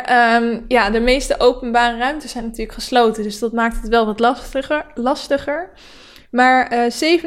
um, 0.44 0.66
ja, 0.68 0.90
de 0.90 1.00
meeste 1.00 1.40
openbare 1.40 1.98
ruimtes 1.98 2.32
zijn 2.32 2.44
natuurlijk 2.44 2.74
gesloten, 2.74 3.24
dus 3.24 3.40
dat 3.40 3.54
maakt 3.54 3.82
het 3.82 3.88
wel 3.88 4.06
wat 4.06 4.20
lastiger. 4.20 4.86
lastiger. 4.94 5.70
Maar 6.32 6.74
uh, 6.74 7.20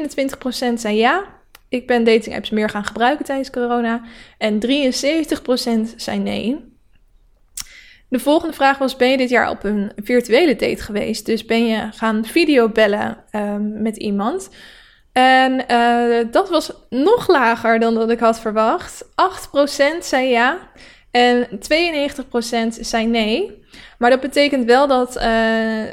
27% 0.71 0.73
zei 0.73 0.95
ja, 0.95 1.23
ik 1.69 1.87
ben 1.87 2.03
dating 2.03 2.35
apps 2.35 2.49
meer 2.49 2.69
gaan 2.69 2.85
gebruiken 2.85 3.25
tijdens 3.25 3.49
corona. 3.49 4.01
En 4.37 4.59
73% 4.59 5.95
zei 5.95 6.19
nee. 6.19 6.57
De 8.09 8.19
volgende 8.19 8.53
vraag 8.53 8.77
was: 8.77 8.95
Ben 8.95 9.09
je 9.09 9.17
dit 9.17 9.29
jaar 9.29 9.49
op 9.49 9.63
een 9.63 9.91
virtuele 9.95 10.55
date 10.55 10.83
geweest? 10.83 11.25
Dus 11.25 11.45
ben 11.45 11.67
je 11.67 11.89
gaan 11.91 12.25
videobellen 12.25 13.17
um, 13.31 13.81
met 13.81 13.97
iemand? 13.97 14.49
En 15.11 15.65
uh, 15.71 16.31
dat 16.31 16.49
was 16.49 16.71
nog 16.89 17.27
lager 17.27 17.79
dan 17.79 17.93
dat 17.93 18.09
ik 18.09 18.19
had 18.19 18.39
verwacht. 18.39 19.05
8% 19.05 19.07
zei 19.99 20.27
ja 20.27 20.57
en 21.11 21.47
92% 21.47 21.51
zei 22.79 23.07
nee. 23.07 23.63
Maar 23.97 24.09
dat 24.09 24.19
betekent 24.19 24.65
wel 24.65 24.87
dat 24.87 25.15
uh, 25.17 25.85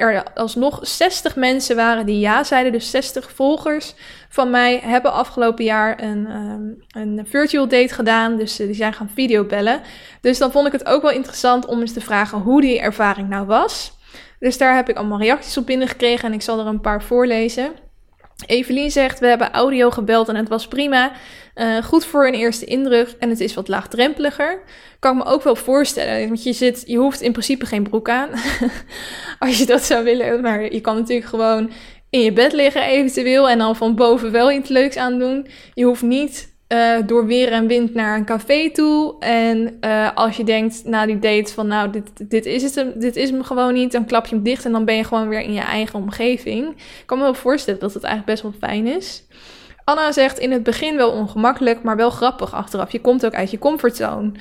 er 0.00 0.24
alsnog 0.34 0.78
60 0.82 1.36
mensen 1.36 1.76
waren 1.76 2.06
die 2.06 2.18
ja 2.18 2.44
zeiden. 2.44 2.72
Dus 2.72 2.90
60 2.90 3.30
volgers 3.34 3.94
van 4.34 4.50
mij 4.50 4.80
hebben 4.84 5.12
afgelopen 5.12 5.64
jaar 5.64 6.02
een, 6.02 6.30
um, 6.30 6.84
een 6.88 7.26
virtual 7.26 7.68
date 7.68 7.94
gedaan. 7.94 8.36
Dus 8.36 8.60
uh, 8.60 8.66
die 8.66 8.76
zijn 8.76 8.92
gaan 8.92 9.10
videobellen. 9.14 9.80
Dus 10.20 10.38
dan 10.38 10.50
vond 10.52 10.66
ik 10.66 10.72
het 10.72 10.86
ook 10.86 11.02
wel 11.02 11.10
interessant 11.10 11.66
om 11.66 11.80
eens 11.80 11.92
te 11.92 12.00
vragen 12.00 12.38
hoe 12.38 12.60
die 12.60 12.80
ervaring 12.80 13.28
nou 13.28 13.46
was. 13.46 13.92
Dus 14.38 14.58
daar 14.58 14.74
heb 14.74 14.88
ik 14.88 14.96
allemaal 14.96 15.18
reacties 15.18 15.56
op 15.56 15.66
binnengekregen 15.66 16.28
en 16.28 16.34
ik 16.34 16.42
zal 16.42 16.58
er 16.58 16.66
een 16.66 16.80
paar 16.80 17.02
voorlezen. 17.02 17.72
Evelien 18.46 18.90
zegt: 18.90 19.18
We 19.18 19.26
hebben 19.26 19.52
audio 19.52 19.90
gebeld 19.90 20.28
en 20.28 20.36
het 20.36 20.48
was 20.48 20.68
prima. 20.68 21.12
Uh, 21.54 21.82
goed 21.82 22.04
voor 22.04 22.26
een 22.26 22.34
eerste 22.34 22.64
indruk 22.64 23.14
en 23.18 23.28
het 23.28 23.40
is 23.40 23.54
wat 23.54 23.68
laagdrempeliger. 23.68 24.62
Kan 24.98 25.18
ik 25.18 25.24
me 25.24 25.30
ook 25.30 25.42
wel 25.42 25.56
voorstellen. 25.56 26.26
Want 26.26 26.42
je, 26.42 26.52
zit, 26.52 26.82
je 26.86 26.96
hoeft 26.96 27.20
in 27.20 27.32
principe 27.32 27.66
geen 27.66 27.82
broek 27.82 28.08
aan. 28.08 28.28
Als 29.38 29.58
je 29.58 29.66
dat 29.66 29.82
zou 29.82 30.04
willen. 30.04 30.40
Maar 30.40 30.72
je 30.72 30.80
kan 30.80 30.96
natuurlijk 30.96 31.28
gewoon 31.28 31.70
in 32.14 32.20
je 32.20 32.32
bed 32.32 32.52
liggen, 32.52 32.82
eventueel. 32.82 33.48
En 33.48 33.58
dan 33.58 33.76
van 33.76 33.94
boven 33.94 34.32
wel 34.32 34.52
iets 34.52 34.68
leuks 34.68 34.96
aan 34.96 35.18
doen. 35.18 35.46
Je 35.74 35.84
hoeft 35.84 36.02
niet 36.02 36.54
uh, 36.68 36.96
door 37.06 37.26
weer 37.26 37.52
en 37.52 37.66
wind 37.66 37.94
naar 37.94 38.16
een 38.16 38.24
café 38.24 38.70
toe. 38.70 39.18
En 39.18 39.76
uh, 39.80 40.10
als 40.14 40.36
je 40.36 40.44
denkt 40.44 40.84
na 40.84 41.06
die 41.06 41.18
date 41.18 41.52
van 41.52 41.66
nou, 41.66 41.90
dit, 41.90 42.30
dit, 42.30 42.46
is 42.46 42.74
het, 42.74 43.00
dit 43.00 43.16
is 43.16 43.30
hem 43.30 43.42
gewoon 43.42 43.74
niet, 43.74 43.92
dan 43.92 44.06
klap 44.06 44.26
je 44.26 44.34
hem 44.34 44.44
dicht 44.44 44.64
en 44.64 44.72
dan 44.72 44.84
ben 44.84 44.96
je 44.96 45.04
gewoon 45.04 45.28
weer 45.28 45.40
in 45.40 45.52
je 45.52 45.60
eigen 45.60 45.98
omgeving. 45.98 46.68
Ik 46.68 47.02
kan 47.06 47.18
me 47.18 47.24
wel 47.24 47.34
voorstellen 47.34 47.80
dat 47.80 47.94
het 47.94 48.02
eigenlijk 48.02 48.40
best 48.40 48.42
wel 48.42 48.68
fijn 48.70 48.86
is. 48.86 49.24
Anna 49.84 50.12
zegt 50.12 50.38
in 50.38 50.52
het 50.52 50.62
begin 50.62 50.96
wel 50.96 51.10
ongemakkelijk, 51.10 51.82
maar 51.82 51.96
wel 51.96 52.10
grappig 52.10 52.54
achteraf. 52.54 52.92
Je 52.92 53.00
komt 53.00 53.26
ook 53.26 53.34
uit 53.34 53.50
je 53.50 53.58
comfortzone. 53.58 54.32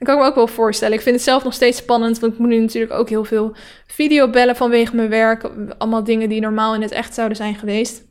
Dat 0.00 0.08
kan 0.08 0.18
ik 0.18 0.24
me 0.24 0.28
ook 0.28 0.34
wel 0.34 0.46
voorstellen. 0.46 0.94
Ik 0.94 1.02
vind 1.02 1.14
het 1.14 1.24
zelf 1.24 1.44
nog 1.44 1.54
steeds 1.54 1.78
spannend, 1.78 2.18
want 2.18 2.32
ik 2.32 2.38
moet 2.38 2.48
nu 2.48 2.58
natuurlijk 2.58 2.92
ook 2.92 3.08
heel 3.08 3.24
veel 3.24 3.52
videobellen 3.86 4.56
vanwege 4.56 4.96
mijn 4.96 5.08
werk. 5.08 5.50
Allemaal 5.78 6.04
dingen 6.04 6.28
die 6.28 6.40
normaal 6.40 6.74
in 6.74 6.82
het 6.82 6.90
echt 6.90 7.14
zouden 7.14 7.36
zijn 7.36 7.54
geweest. 7.54 8.02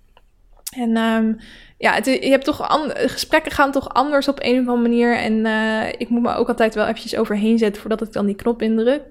En 0.76 0.98
um, 0.98 1.38
ja, 1.78 1.94
het, 1.94 2.06
je 2.06 2.30
hebt 2.30 2.46
toch 2.46 2.68
gesprekken 2.94 3.52
gaan 3.52 3.72
toch 3.72 3.94
anders 3.94 4.28
op 4.28 4.40
een 4.42 4.60
of 4.60 4.68
andere 4.68 4.90
manier. 4.90 5.18
En 5.18 5.34
uh, 5.34 5.88
ik 5.98 6.10
moet 6.10 6.22
me 6.22 6.36
ook 6.36 6.48
altijd 6.48 6.76
wel 6.76 6.86
eventjes 6.86 7.16
overheen 7.16 7.58
zetten 7.58 7.82
voordat 7.82 8.02
ik 8.02 8.14
dan 8.14 8.26
die 8.26 8.36
knop 8.36 8.62
indruk. 8.62 9.02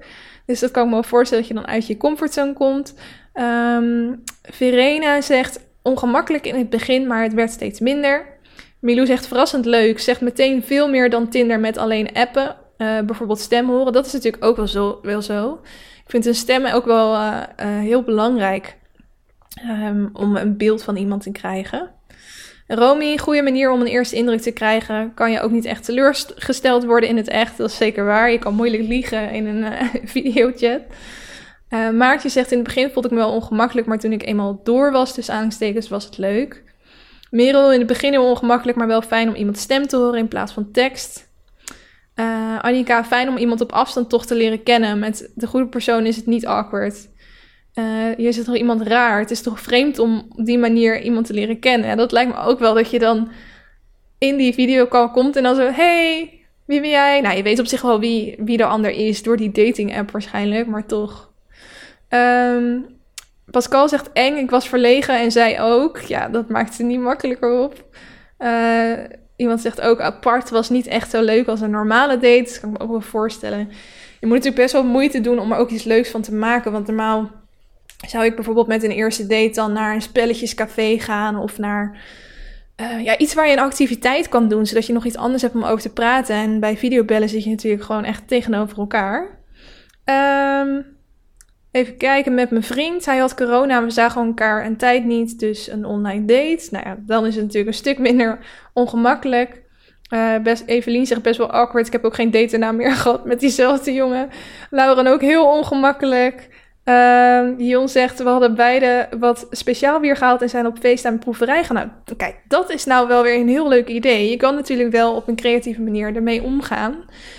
Dus 0.47 0.61
dat 0.61 0.71
kan 0.71 0.83
ik 0.83 0.89
me 0.89 0.95
wel 0.95 1.03
voorstellen 1.03 1.45
dat 1.45 1.53
je 1.53 1.61
dan 1.61 1.73
uit 1.73 1.87
je 1.87 1.97
comfortzone 1.97 2.53
komt. 2.53 2.95
Um, 3.35 4.23
Verena 4.43 5.21
zegt 5.21 5.61
ongemakkelijk 5.83 6.47
in 6.47 6.55
het 6.55 6.71
begin, 6.71 7.07
maar 7.07 7.23
het 7.23 7.35
werd 7.35 7.51
steeds 7.51 7.81
minder. 7.81 8.27
Milou 8.81 9.07
zegt 9.07 9.27
verrassend 9.27 9.65
leuk. 9.65 10.01
Zegt 10.01 10.21
meteen 10.21 10.63
veel 10.63 10.89
meer 10.89 11.11
dan 11.11 11.29
Tinder 11.29 11.61
met 11.61 11.77
alleen 11.77 12.13
appen. 12.13 12.57
Uh, 12.79 13.01
bijvoorbeeld 13.01 13.41
stem 13.41 13.69
horen. 13.69 13.93
Dat 13.93 14.07
is 14.07 14.13
natuurlijk 14.13 14.45
ook 14.45 14.57
wel 14.57 14.69
zo. 14.69 14.99
Wel 15.03 15.23
zo. 15.23 15.61
Ik 16.05 16.11
vind 16.11 16.27
een 16.27 16.35
stem 16.35 16.67
ook 16.67 16.85
wel 16.85 17.15
uh, 17.15 17.43
uh, 17.61 17.67
heel 17.67 18.03
belangrijk. 18.03 18.77
Um, 19.67 20.11
om 20.13 20.37
een 20.37 20.57
beeld 20.57 20.83
van 20.83 20.97
iemand 20.97 21.23
te 21.23 21.33
krijgen. 21.33 21.91
Romy, 22.67 23.19
goede 23.19 23.43
manier 23.43 23.71
om 23.71 23.81
een 23.81 23.87
eerste 23.87 24.17
indruk 24.17 24.41
te 24.41 24.51
krijgen. 24.51 25.15
Kan 25.15 25.31
je 25.31 25.41
ook 25.41 25.51
niet 25.51 25.65
echt 25.65 25.85
teleurgesteld 25.85 26.85
worden 26.85 27.09
in 27.09 27.17
het 27.17 27.29
echt. 27.29 27.57
Dat 27.57 27.71
is 27.71 27.77
zeker 27.77 28.05
waar. 28.05 28.31
Je 28.31 28.39
kan 28.39 28.55
moeilijk 28.55 28.83
liegen 28.83 29.31
in 29.31 29.47
een 29.47 29.73
videochat. 30.15 30.81
Maartje 31.95 32.29
zegt 32.29 32.51
in 32.51 32.59
het 32.59 32.67
begin 32.67 32.91
vond 32.91 33.05
ik 33.05 33.11
me 33.11 33.17
wel 33.17 33.33
ongemakkelijk, 33.33 33.87
maar 33.87 33.99
toen 33.99 34.13
ik 34.13 34.27
eenmaal 34.27 34.61
door 34.65 34.93
was, 34.93 35.15
dus 35.15 35.31
aanstekens, 35.31 35.89
was 35.89 36.05
het 36.05 36.19
leuk. 36.19 36.65
Merel, 37.31 37.73
in 37.73 37.79
het 37.79 37.89
begin 37.89 38.13
heel 38.13 38.29
ongemakkelijk, 38.29 38.79
maar 38.79 38.87
wel 38.87 39.03
fijn 39.03 39.29
om 39.29 39.35
iemands 39.35 39.61
stem 39.61 39.87
te 39.87 39.97
horen 39.97 40.19
in 40.19 40.29
plaats 40.29 40.53
van 40.53 40.71
tekst. 40.71 41.28
Uh, 42.21 42.59
Annika, 42.61 43.05
fijn 43.05 43.29
om 43.29 43.37
iemand 43.37 43.61
op 43.61 43.73
afstand 43.73 44.09
toch 44.09 44.27
te 44.27 44.35
leren 44.35 44.63
kennen. 44.63 44.99
Met 44.99 45.31
de 45.35 45.47
goede 45.47 45.67
persoon 45.67 46.07
is 46.07 46.17
het 46.17 46.27
niet 46.27 46.47
awkward. 46.47 47.09
Uh, 47.75 48.17
je 48.17 48.33
zit 48.33 48.45
toch 48.45 48.57
iemand 48.57 48.83
raar. 48.83 49.19
Het 49.19 49.31
is 49.31 49.43
toch 49.43 49.61
vreemd 49.61 49.99
om 49.99 50.27
op 50.37 50.45
die 50.45 50.59
manier 50.59 51.01
iemand 51.01 51.27
te 51.27 51.33
leren 51.33 51.59
kennen. 51.59 51.91
En 51.91 51.97
dat 51.97 52.13
lijkt 52.13 52.35
me 52.35 52.41
ook 52.41 52.59
wel 52.59 52.75
dat 52.75 52.91
je 52.91 52.99
dan 52.99 53.31
in 54.19 54.37
die 54.37 54.55
videocall 54.55 55.09
komt 55.09 55.37
en 55.37 55.43
dan 55.43 55.55
zo... 55.55 55.71
Hey, 55.71 56.41
wie 56.67 56.81
ben 56.81 56.91
jij? 56.91 57.21
Nou, 57.21 57.37
je 57.37 57.43
weet 57.43 57.59
op 57.59 57.67
zich 57.67 57.83
wel 57.83 58.01
wie, 58.01 58.35
wie 58.39 58.57
de 58.57 58.65
ander 58.65 58.91
is 58.91 59.23
door 59.23 59.37
die 59.37 59.53
dating 59.53 59.97
app 59.97 60.11
waarschijnlijk, 60.11 60.67
maar 60.67 60.87
toch. 60.87 61.33
Um, 62.09 62.87
Pascal 63.51 63.89
zegt 63.89 64.13
eng, 64.13 64.37
ik 64.37 64.51
was 64.51 64.69
verlegen 64.69 65.21
en 65.21 65.33
zij 65.33 65.61
ook. 65.61 65.99
Ja, 65.99 66.29
dat 66.29 66.49
maakt 66.49 66.79
het 66.79 66.87
niet 66.87 67.01
makkelijker 67.01 67.61
op. 67.61 67.85
Uh, 68.39 68.93
iemand 69.39 69.61
zegt 69.61 69.81
ook 69.81 70.01
apart 70.01 70.51
was 70.51 70.71
niet 70.71 70.87
echt 70.87 71.11
zo 71.11 71.23
leuk 71.23 71.47
als 71.47 71.61
een 71.61 71.71
normale 71.71 72.19
date. 72.19 72.43
Dat 72.43 72.61
kan 72.61 72.71
ik 72.71 72.79
me 72.79 72.85
ook 72.85 72.91
wel 72.91 73.01
voorstellen. 73.01 73.59
Je 74.21 74.27
moet 74.27 74.37
natuurlijk 74.37 74.63
best 74.63 74.73
wel 74.73 74.85
moeite 74.85 75.21
doen 75.21 75.39
om 75.39 75.53
er 75.53 75.59
ook 75.59 75.71
iets 75.71 75.85
leuks 75.85 76.11
van 76.11 76.23
te 76.23 76.35
maken. 76.35 76.73
Want 76.73 76.87
normaal 76.87 77.31
zou 78.07 78.25
ik 78.25 78.35
bijvoorbeeld 78.35 78.67
met 78.67 78.83
een 78.83 78.91
eerste 78.91 79.27
date 79.27 79.55
dan 79.55 79.73
naar 79.73 79.95
een 79.95 80.03
spelletjescafé 80.03 80.99
gaan 80.99 81.39
of 81.39 81.59
naar 81.59 82.01
uh, 82.81 83.05
ja, 83.05 83.19
iets 83.19 83.35
waar 83.35 83.47
je 83.47 83.53
een 83.53 83.59
activiteit 83.59 84.29
kan 84.29 84.49
doen, 84.49 84.67
zodat 84.67 84.87
je 84.87 84.93
nog 84.93 85.05
iets 85.05 85.17
anders 85.17 85.43
hebt 85.43 85.55
om 85.55 85.65
over 85.65 85.83
te 85.83 85.93
praten. 85.93 86.35
En 86.35 86.61
bij 86.61 86.77
videobellen 86.77 87.29
zit 87.29 87.45
je 87.45 87.51
natuurlijk 87.51 87.83
gewoon 87.83 88.05
echt 88.05 88.29
tegenover 88.29 88.79
elkaar. 88.79 89.39
Um, 90.05 90.98
even 91.79 91.97
kijken 91.97 92.35
met 92.35 92.51
mijn 92.51 92.63
vriend. 92.63 93.05
Hij 93.05 93.19
had 93.19 93.35
corona, 93.35 93.85
we 93.85 93.91
zagen 93.91 94.27
elkaar 94.27 94.67
een 94.67 94.77
tijd 94.77 95.05
niet, 95.05 95.39
dus 95.39 95.71
een 95.71 95.85
online 95.85 96.25
date. 96.25 96.69
Nou 96.71 96.89
ja, 96.89 96.97
dan 96.99 97.27
is 97.27 97.35
het 97.35 97.45
natuurlijk 97.45 97.73
een 97.73 97.79
stuk 97.79 97.99
minder 97.99 98.39
ongemakkelijk. 98.73 99.63
Best, 100.43 100.63
Evelien 100.67 101.07
zegt 101.07 101.23
best 101.23 101.39
wel 101.39 101.51
awkward. 101.51 101.87
Ik 101.87 101.93
heb 101.93 102.05
ook 102.05 102.15
geen 102.15 102.31
date 102.31 102.73
meer 102.73 102.93
gehad 103.03 103.25
met 103.25 103.41
diezelfde 103.41 103.93
jongen. 103.93 104.29
Lauren 104.71 105.07
ook 105.07 105.21
heel 105.21 105.47
ongemakkelijk. 105.47 106.49
Uh, 106.89 107.59
Jon 107.59 107.89
zegt, 107.89 108.23
we 108.23 108.29
hadden 108.29 108.55
beide 108.55 109.09
wat 109.19 109.47
speciaal 109.51 110.01
weer 110.01 110.17
gehaald 110.17 110.43
en 110.43 110.49
zijn 110.49 110.67
op 110.67 110.79
feest 110.79 111.05
aan 111.05 111.19
proeverij 111.19 111.65
gaan. 111.65 111.77
Nou, 111.77 111.89
kijk, 112.17 112.41
dat 112.47 112.71
is 112.71 112.85
nou 112.85 113.09
wel 113.09 113.23
weer 113.23 113.41
een 113.41 113.49
heel 113.49 113.69
leuk 113.69 113.89
idee. 113.89 114.31
Je 114.31 114.37
kan 114.37 114.55
natuurlijk 114.55 114.91
wel 114.91 115.15
op 115.15 115.29
een 115.29 115.37
creatieve 115.37 115.81
manier 115.81 116.17
ermee 116.17 116.43
omgaan. 116.43 116.95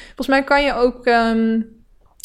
Volgens 0.05 0.27
mij 0.27 0.43
kan 0.43 0.63
je 0.63 0.73
ook 0.73 1.05
um, 1.05 1.78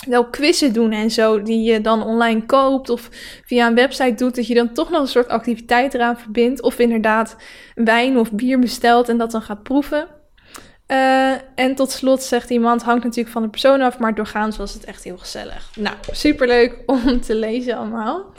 wel 0.04 0.30
quizzen 0.30 0.72
doen 0.72 0.92
en 0.92 1.10
zo, 1.10 1.42
die 1.42 1.62
je 1.62 1.80
dan 1.80 2.02
online 2.02 2.46
koopt 2.46 2.90
of 2.90 3.08
via 3.44 3.66
een 3.66 3.74
website 3.74 4.14
doet, 4.14 4.34
dat 4.34 4.46
je 4.46 4.54
dan 4.54 4.72
toch 4.72 4.90
nog 4.90 5.00
een 5.00 5.08
soort 5.08 5.28
activiteit 5.28 5.94
eraan 5.94 6.18
verbindt. 6.18 6.62
Of 6.62 6.78
inderdaad 6.78 7.36
wijn 7.74 8.18
of 8.18 8.32
bier 8.32 8.58
bestelt 8.58 9.08
en 9.08 9.18
dat 9.18 9.30
dan 9.30 9.42
gaat 9.42 9.62
proeven. 9.62 10.08
Uh, 10.88 11.32
en 11.54 11.74
tot 11.74 11.90
slot 11.90 12.22
zegt 12.22 12.50
iemand, 12.50 12.82
hangt 12.82 13.04
natuurlijk 13.04 13.32
van 13.32 13.42
de 13.42 13.48
persoon 13.48 13.80
af, 13.80 13.98
maar 13.98 14.14
doorgaans 14.14 14.56
was 14.56 14.74
het 14.74 14.84
echt 14.84 15.04
heel 15.04 15.18
gezellig. 15.18 15.70
Nou, 15.76 15.96
superleuk 16.10 16.82
om 16.86 17.20
te 17.20 17.34
lezen 17.34 17.76
allemaal. 17.76 18.32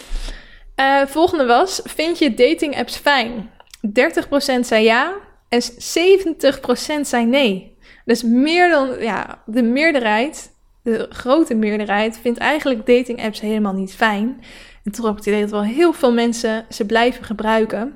Uh, 0.79 1.05
volgende 1.05 1.45
was, 1.45 1.81
vind 1.83 2.19
je 2.19 2.33
dating 2.33 2.77
apps 2.77 2.97
fijn? 2.97 3.49
30% 3.87 4.59
zei 4.59 4.83
ja 4.83 5.13
en 5.49 5.61
70% 5.61 7.01
zei 7.01 7.25
nee. 7.25 7.77
Dus 8.05 8.23
meer 8.23 8.69
dan, 8.69 8.99
ja, 8.99 9.41
de 9.45 9.63
meerderheid, 9.63 10.54
de 10.85 11.05
grote 11.09 11.53
meerderheid, 11.53 12.19
vindt 12.21 12.39
eigenlijk 12.39 12.85
dating 12.85 13.23
apps 13.23 13.41
helemaal 13.41 13.73
niet 13.73 13.95
fijn. 13.95 14.41
En 14.83 14.91
toch 14.91 15.05
heb 15.05 15.15
het 15.15 15.25
idee 15.25 15.41
dat 15.41 15.51
wel 15.51 15.63
heel 15.63 15.93
veel 15.93 16.13
mensen 16.13 16.65
ze 16.69 16.85
blijven 16.85 17.23
gebruiken. 17.23 17.93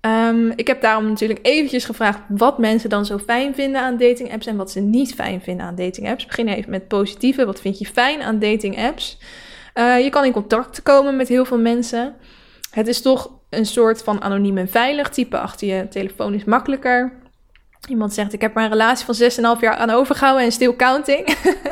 Um, 0.00 0.52
ik 0.56 0.66
heb 0.66 0.80
daarom 0.80 1.08
natuurlijk 1.08 1.38
eventjes 1.42 1.84
gevraagd 1.84 2.20
wat 2.28 2.58
mensen 2.58 2.90
dan 2.90 3.06
zo 3.06 3.18
fijn 3.18 3.54
vinden 3.54 3.80
aan 3.80 3.96
dating 3.96 4.32
apps 4.32 4.46
en 4.46 4.56
wat 4.56 4.70
ze 4.70 4.80
niet 4.80 5.14
fijn 5.14 5.40
vinden 5.40 5.66
aan 5.66 5.74
dating 5.74 6.08
apps. 6.08 6.26
Begin 6.26 6.48
even 6.48 6.70
met 6.70 6.88
positieve. 6.88 7.46
Wat 7.46 7.60
vind 7.60 7.78
je 7.78 7.86
fijn 7.86 8.22
aan 8.22 8.38
dating 8.38 8.78
apps? 8.78 9.18
Uh, 9.74 10.00
je 10.00 10.10
kan 10.10 10.24
in 10.24 10.32
contact 10.32 10.82
komen 10.82 11.16
met 11.16 11.28
heel 11.28 11.44
veel 11.44 11.58
mensen. 11.58 12.14
Het 12.70 12.86
is 12.88 13.02
toch 13.02 13.32
een 13.50 13.66
soort 13.66 14.02
van 14.02 14.22
anoniem 14.22 14.58
en 14.58 14.68
veilig 14.68 15.08
type. 15.08 15.38
Achter 15.38 15.68
je 15.68 15.88
telefoon 15.88 16.34
is 16.34 16.44
makkelijker. 16.44 17.19
Iemand 17.88 18.14
zegt, 18.14 18.32
ik 18.32 18.40
heb 18.40 18.54
maar 18.54 18.64
een 18.64 18.70
relatie 18.70 19.04
van 19.04 19.56
6,5 19.56 19.60
jaar 19.60 19.76
aan 19.76 19.90
overgehouden 19.90 20.44
en 20.44 20.52
still 20.52 20.76
counting. 20.76 21.26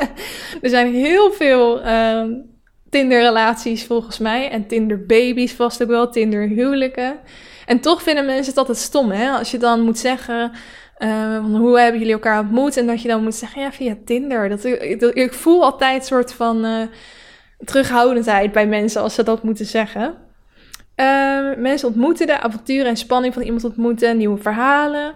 er 0.61 0.69
zijn 0.69 0.93
heel 0.93 1.31
veel 1.31 1.87
um, 1.87 2.57
Tinder-relaties 2.89 3.85
volgens 3.85 4.17
mij. 4.17 4.49
En 4.49 4.67
Tinder-babies 4.67 5.53
vast 5.53 5.81
ook 5.83 5.89
wel, 5.89 6.09
Tinder-huwelijken. 6.09 7.19
En 7.65 7.79
toch 7.79 8.03
vinden 8.03 8.25
mensen 8.25 8.49
het 8.49 8.57
altijd 8.57 8.77
stom, 8.77 9.11
hè? 9.11 9.29
Als 9.31 9.51
je 9.51 9.57
dan 9.57 9.81
moet 9.81 9.97
zeggen, 9.97 10.51
uh, 10.97 11.45
hoe 11.45 11.79
hebben 11.79 11.99
jullie 11.99 12.13
elkaar 12.13 12.39
ontmoet? 12.39 12.77
En 12.77 12.87
dat 12.87 13.01
je 13.01 13.07
dan 13.07 13.23
moet 13.23 13.35
zeggen, 13.35 13.61
ja, 13.61 13.71
via 13.71 13.95
Tinder. 14.05 14.49
Dat, 14.49 14.65
ik 15.15 15.33
voel 15.33 15.63
altijd 15.63 15.99
een 15.99 16.05
soort 16.05 16.33
van 16.33 16.65
uh, 16.65 16.81
terughoudendheid 17.65 18.51
bij 18.51 18.67
mensen 18.67 19.01
als 19.01 19.13
ze 19.13 19.23
dat 19.23 19.43
moeten 19.43 19.65
zeggen. 19.65 20.15
Uh, 20.95 21.55
mensen 21.57 21.87
ontmoeten 21.87 22.27
de 22.27 22.39
avonturen 22.39 22.85
en 22.85 22.97
spanning 22.97 23.33
van 23.33 23.43
iemand 23.43 23.63
ontmoeten, 23.63 24.17
nieuwe 24.17 24.41
verhalen. 24.41 25.13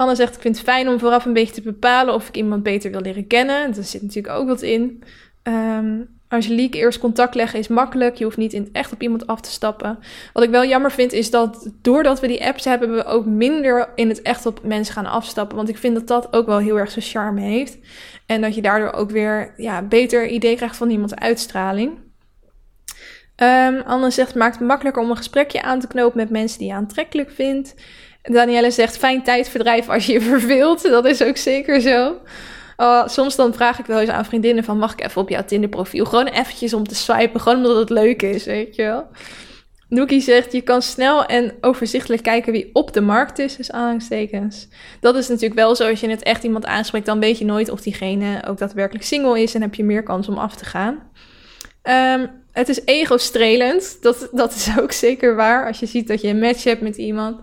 Anne 0.00 0.14
zegt, 0.14 0.34
ik 0.34 0.40
vind 0.40 0.56
het 0.56 0.64
fijn 0.64 0.88
om 0.88 0.98
vooraf 0.98 1.24
een 1.24 1.32
beetje 1.32 1.54
te 1.54 1.62
bepalen 1.62 2.14
of 2.14 2.28
ik 2.28 2.36
iemand 2.36 2.62
beter 2.62 2.90
wil 2.90 3.00
leren 3.00 3.26
kennen. 3.26 3.74
Daar 3.74 3.84
zit 3.84 4.02
natuurlijk 4.02 4.34
ook 4.34 4.48
wat 4.48 4.62
in. 4.62 5.02
Um, 5.42 6.18
Angelique, 6.28 6.78
eerst 6.78 6.98
contact 6.98 7.34
leggen 7.34 7.58
is 7.58 7.68
makkelijk. 7.68 8.14
Je 8.16 8.24
hoeft 8.24 8.36
niet 8.36 8.52
in 8.52 8.68
echt 8.72 8.92
op 8.92 9.02
iemand 9.02 9.26
af 9.26 9.40
te 9.40 9.50
stappen. 9.50 9.98
Wat 10.32 10.42
ik 10.42 10.50
wel 10.50 10.64
jammer 10.64 10.92
vind 10.92 11.12
is 11.12 11.30
dat 11.30 11.70
doordat 11.82 12.20
we 12.20 12.26
die 12.26 12.46
apps 12.46 12.64
hebben, 12.64 12.94
we 12.94 13.04
ook 13.04 13.26
minder 13.26 13.88
in 13.94 14.08
het 14.08 14.22
echt 14.22 14.46
op 14.46 14.60
mensen 14.62 14.94
gaan 14.94 15.06
afstappen. 15.06 15.56
Want 15.56 15.68
ik 15.68 15.78
vind 15.78 15.94
dat 15.94 16.06
dat 16.06 16.32
ook 16.32 16.46
wel 16.46 16.58
heel 16.58 16.78
erg 16.78 16.90
zijn 16.90 17.04
charme 17.04 17.40
heeft. 17.40 17.78
En 18.26 18.40
dat 18.40 18.54
je 18.54 18.62
daardoor 18.62 18.92
ook 18.92 19.10
weer 19.10 19.54
ja, 19.56 19.82
beter 19.82 20.28
idee 20.28 20.56
krijgt 20.56 20.76
van 20.76 20.90
iemands 20.90 21.14
uitstraling. 21.14 21.90
Um, 23.36 23.80
Anne 23.86 24.10
zegt, 24.10 24.34
maakt 24.34 24.58
het 24.58 24.68
makkelijker 24.68 25.02
om 25.02 25.10
een 25.10 25.16
gesprekje 25.16 25.62
aan 25.62 25.80
te 25.80 25.86
knopen 25.86 26.16
met 26.16 26.30
mensen 26.30 26.58
die 26.58 26.68
je 26.68 26.74
aantrekkelijk 26.74 27.30
vindt. 27.30 27.74
Danielle 28.22 28.70
zegt, 28.70 28.98
fijn 28.98 29.22
tijdverdrijf 29.22 29.88
als 29.88 30.06
je 30.06 30.12
je 30.12 30.20
verveelt. 30.20 30.82
Dat 30.82 31.06
is 31.06 31.22
ook 31.22 31.36
zeker 31.36 31.80
zo. 31.80 32.20
Oh, 32.76 33.06
soms 33.06 33.36
dan 33.36 33.54
vraag 33.54 33.78
ik 33.78 33.86
wel 33.86 34.00
eens 34.00 34.10
aan 34.10 34.24
vriendinnen 34.24 34.64
van... 34.64 34.78
mag 34.78 34.92
ik 34.92 35.04
even 35.04 35.22
op 35.22 35.28
jouw 35.28 35.44
Tinder 35.44 35.68
profiel? 35.68 36.04
Gewoon 36.04 36.26
eventjes 36.26 36.74
om 36.74 36.88
te 36.88 36.94
swipen. 36.94 37.40
Gewoon 37.40 37.58
omdat 37.58 37.76
het 37.76 37.90
leuk 37.90 38.22
is, 38.22 38.44
weet 38.44 38.74
je 38.74 38.82
wel. 38.82 39.06
Nookie 39.88 40.20
zegt, 40.20 40.52
je 40.52 40.60
kan 40.60 40.82
snel 40.82 41.24
en 41.24 41.52
overzichtelijk 41.60 42.22
kijken 42.22 42.52
wie 42.52 42.70
op 42.72 42.92
de 42.92 43.00
markt 43.00 43.38
is, 43.38 43.56
dus 43.56 43.72
aanhalingstekens. 43.72 44.68
Dat 45.00 45.16
is 45.16 45.28
natuurlijk 45.28 45.54
wel 45.54 45.76
zo, 45.76 45.88
als 45.88 46.00
je 46.00 46.08
het 46.08 46.22
echt 46.22 46.44
iemand 46.44 46.66
aanspreekt, 46.66 47.06
dan 47.06 47.20
weet 47.20 47.38
je 47.38 47.44
nooit 47.44 47.70
of 47.70 47.80
diegene 47.80 48.42
ook 48.46 48.58
daadwerkelijk 48.58 49.04
single 49.04 49.42
is 49.42 49.54
en 49.54 49.62
heb 49.62 49.74
je 49.74 49.84
meer 49.84 50.02
kans 50.02 50.28
om 50.28 50.38
af 50.38 50.56
te 50.56 50.64
gaan. 50.64 51.10
Um, 51.82 52.30
het 52.52 52.68
is 52.68 52.84
ego-strelend, 52.84 53.98
dat, 54.00 54.28
dat 54.32 54.54
is 54.54 54.68
ook 54.80 54.92
zeker 54.92 55.36
waar. 55.36 55.66
Als 55.66 55.80
je 55.80 55.86
ziet 55.86 56.08
dat 56.08 56.20
je 56.20 56.28
een 56.28 56.38
match 56.38 56.64
hebt 56.64 56.80
met 56.80 56.96
iemand, 56.96 57.40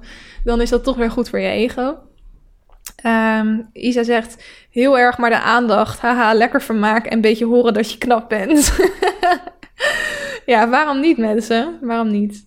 dan 0.48 0.62
is 0.62 0.70
dat 0.70 0.84
toch 0.84 0.96
weer 0.96 1.12
goed 1.12 1.30
voor 1.30 1.40
je 1.40 1.50
ego. 1.50 1.98
Um, 3.06 3.70
Isa 3.74 4.04
zegt 4.04 4.44
heel 4.70 4.98
erg 4.98 5.18
maar 5.18 5.30
de 5.30 5.40
aandacht. 5.40 6.00
Haha, 6.00 6.34
lekker 6.34 6.62
vermaak 6.62 7.06
en 7.06 7.14
een 7.14 7.22
beetje 7.22 7.46
horen 7.46 7.74
dat 7.74 7.92
je 7.92 7.98
knap 7.98 8.30
bent. 8.30 8.74
ja, 10.46 10.70
waarom 10.70 11.00
niet 11.00 11.18
mensen? 11.18 11.78
Waarom 11.82 12.12
niet? 12.12 12.46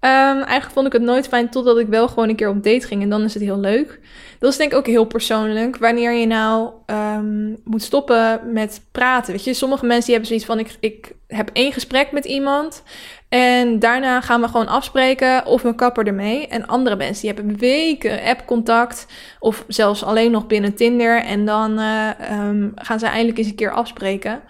Um, 0.00 0.10
eigenlijk 0.42 0.70
vond 0.70 0.86
ik 0.86 0.92
het 0.92 1.02
nooit 1.02 1.28
fijn 1.28 1.50
totdat 1.50 1.78
ik 1.78 1.86
wel 1.86 2.08
gewoon 2.08 2.28
een 2.28 2.36
keer 2.36 2.48
op 2.48 2.62
date 2.62 2.86
ging. 2.86 3.02
En 3.02 3.08
dan 3.08 3.22
is 3.22 3.34
het 3.34 3.42
heel 3.42 3.58
leuk. 3.58 4.00
Dat 4.38 4.50
is 4.50 4.56
denk 4.56 4.72
ik 4.72 4.78
ook 4.78 4.86
heel 4.86 5.04
persoonlijk. 5.04 5.76
Wanneer 5.76 6.12
je 6.12 6.26
nou 6.26 6.70
um, 6.86 7.56
moet 7.64 7.82
stoppen 7.82 8.40
met 8.52 8.82
praten. 8.92 9.32
Weet 9.32 9.44
je, 9.44 9.54
sommige 9.54 9.86
mensen 9.86 10.04
die 10.04 10.14
hebben 10.14 10.28
zoiets 10.28 10.46
van: 10.46 10.58
ik, 10.58 10.76
ik 10.80 11.12
heb 11.26 11.50
één 11.52 11.72
gesprek 11.72 12.12
met 12.12 12.24
iemand. 12.24 12.82
En 13.28 13.78
daarna 13.78 14.20
gaan 14.20 14.40
we 14.40 14.48
gewoon 14.48 14.68
afspreken 14.68 15.46
of 15.46 15.62
we 15.62 15.74
kappen 15.74 16.04
ermee. 16.04 16.46
En 16.46 16.66
andere 16.66 16.96
mensen 16.96 17.26
die 17.26 17.34
hebben 17.34 17.58
weken 17.58 18.22
appcontact 18.22 19.06
of 19.40 19.64
zelfs 19.66 20.04
alleen 20.04 20.30
nog 20.30 20.46
binnen 20.46 20.74
Tinder. 20.74 21.22
En 21.22 21.44
dan 21.44 21.78
uh, 21.78 22.10
um, 22.30 22.72
gaan 22.74 22.98
ze 22.98 23.06
eindelijk 23.06 23.38
eens 23.38 23.46
een 23.46 23.54
keer 23.54 23.72
afspreken. 23.72 24.40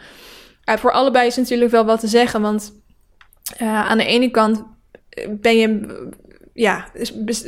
Uh, 0.69 0.77
voor 0.77 0.93
allebei 0.93 1.27
is 1.27 1.37
natuurlijk 1.37 1.71
wel 1.71 1.85
wat 1.85 2.01
te 2.01 2.07
zeggen, 2.07 2.41
want 2.41 2.73
uh, 3.63 3.89
aan 3.89 3.99
de 3.99 4.05
ene 4.05 4.31
kant 4.31 4.65
ben 5.31 5.57
je 5.57 5.97
ja, 6.59 6.87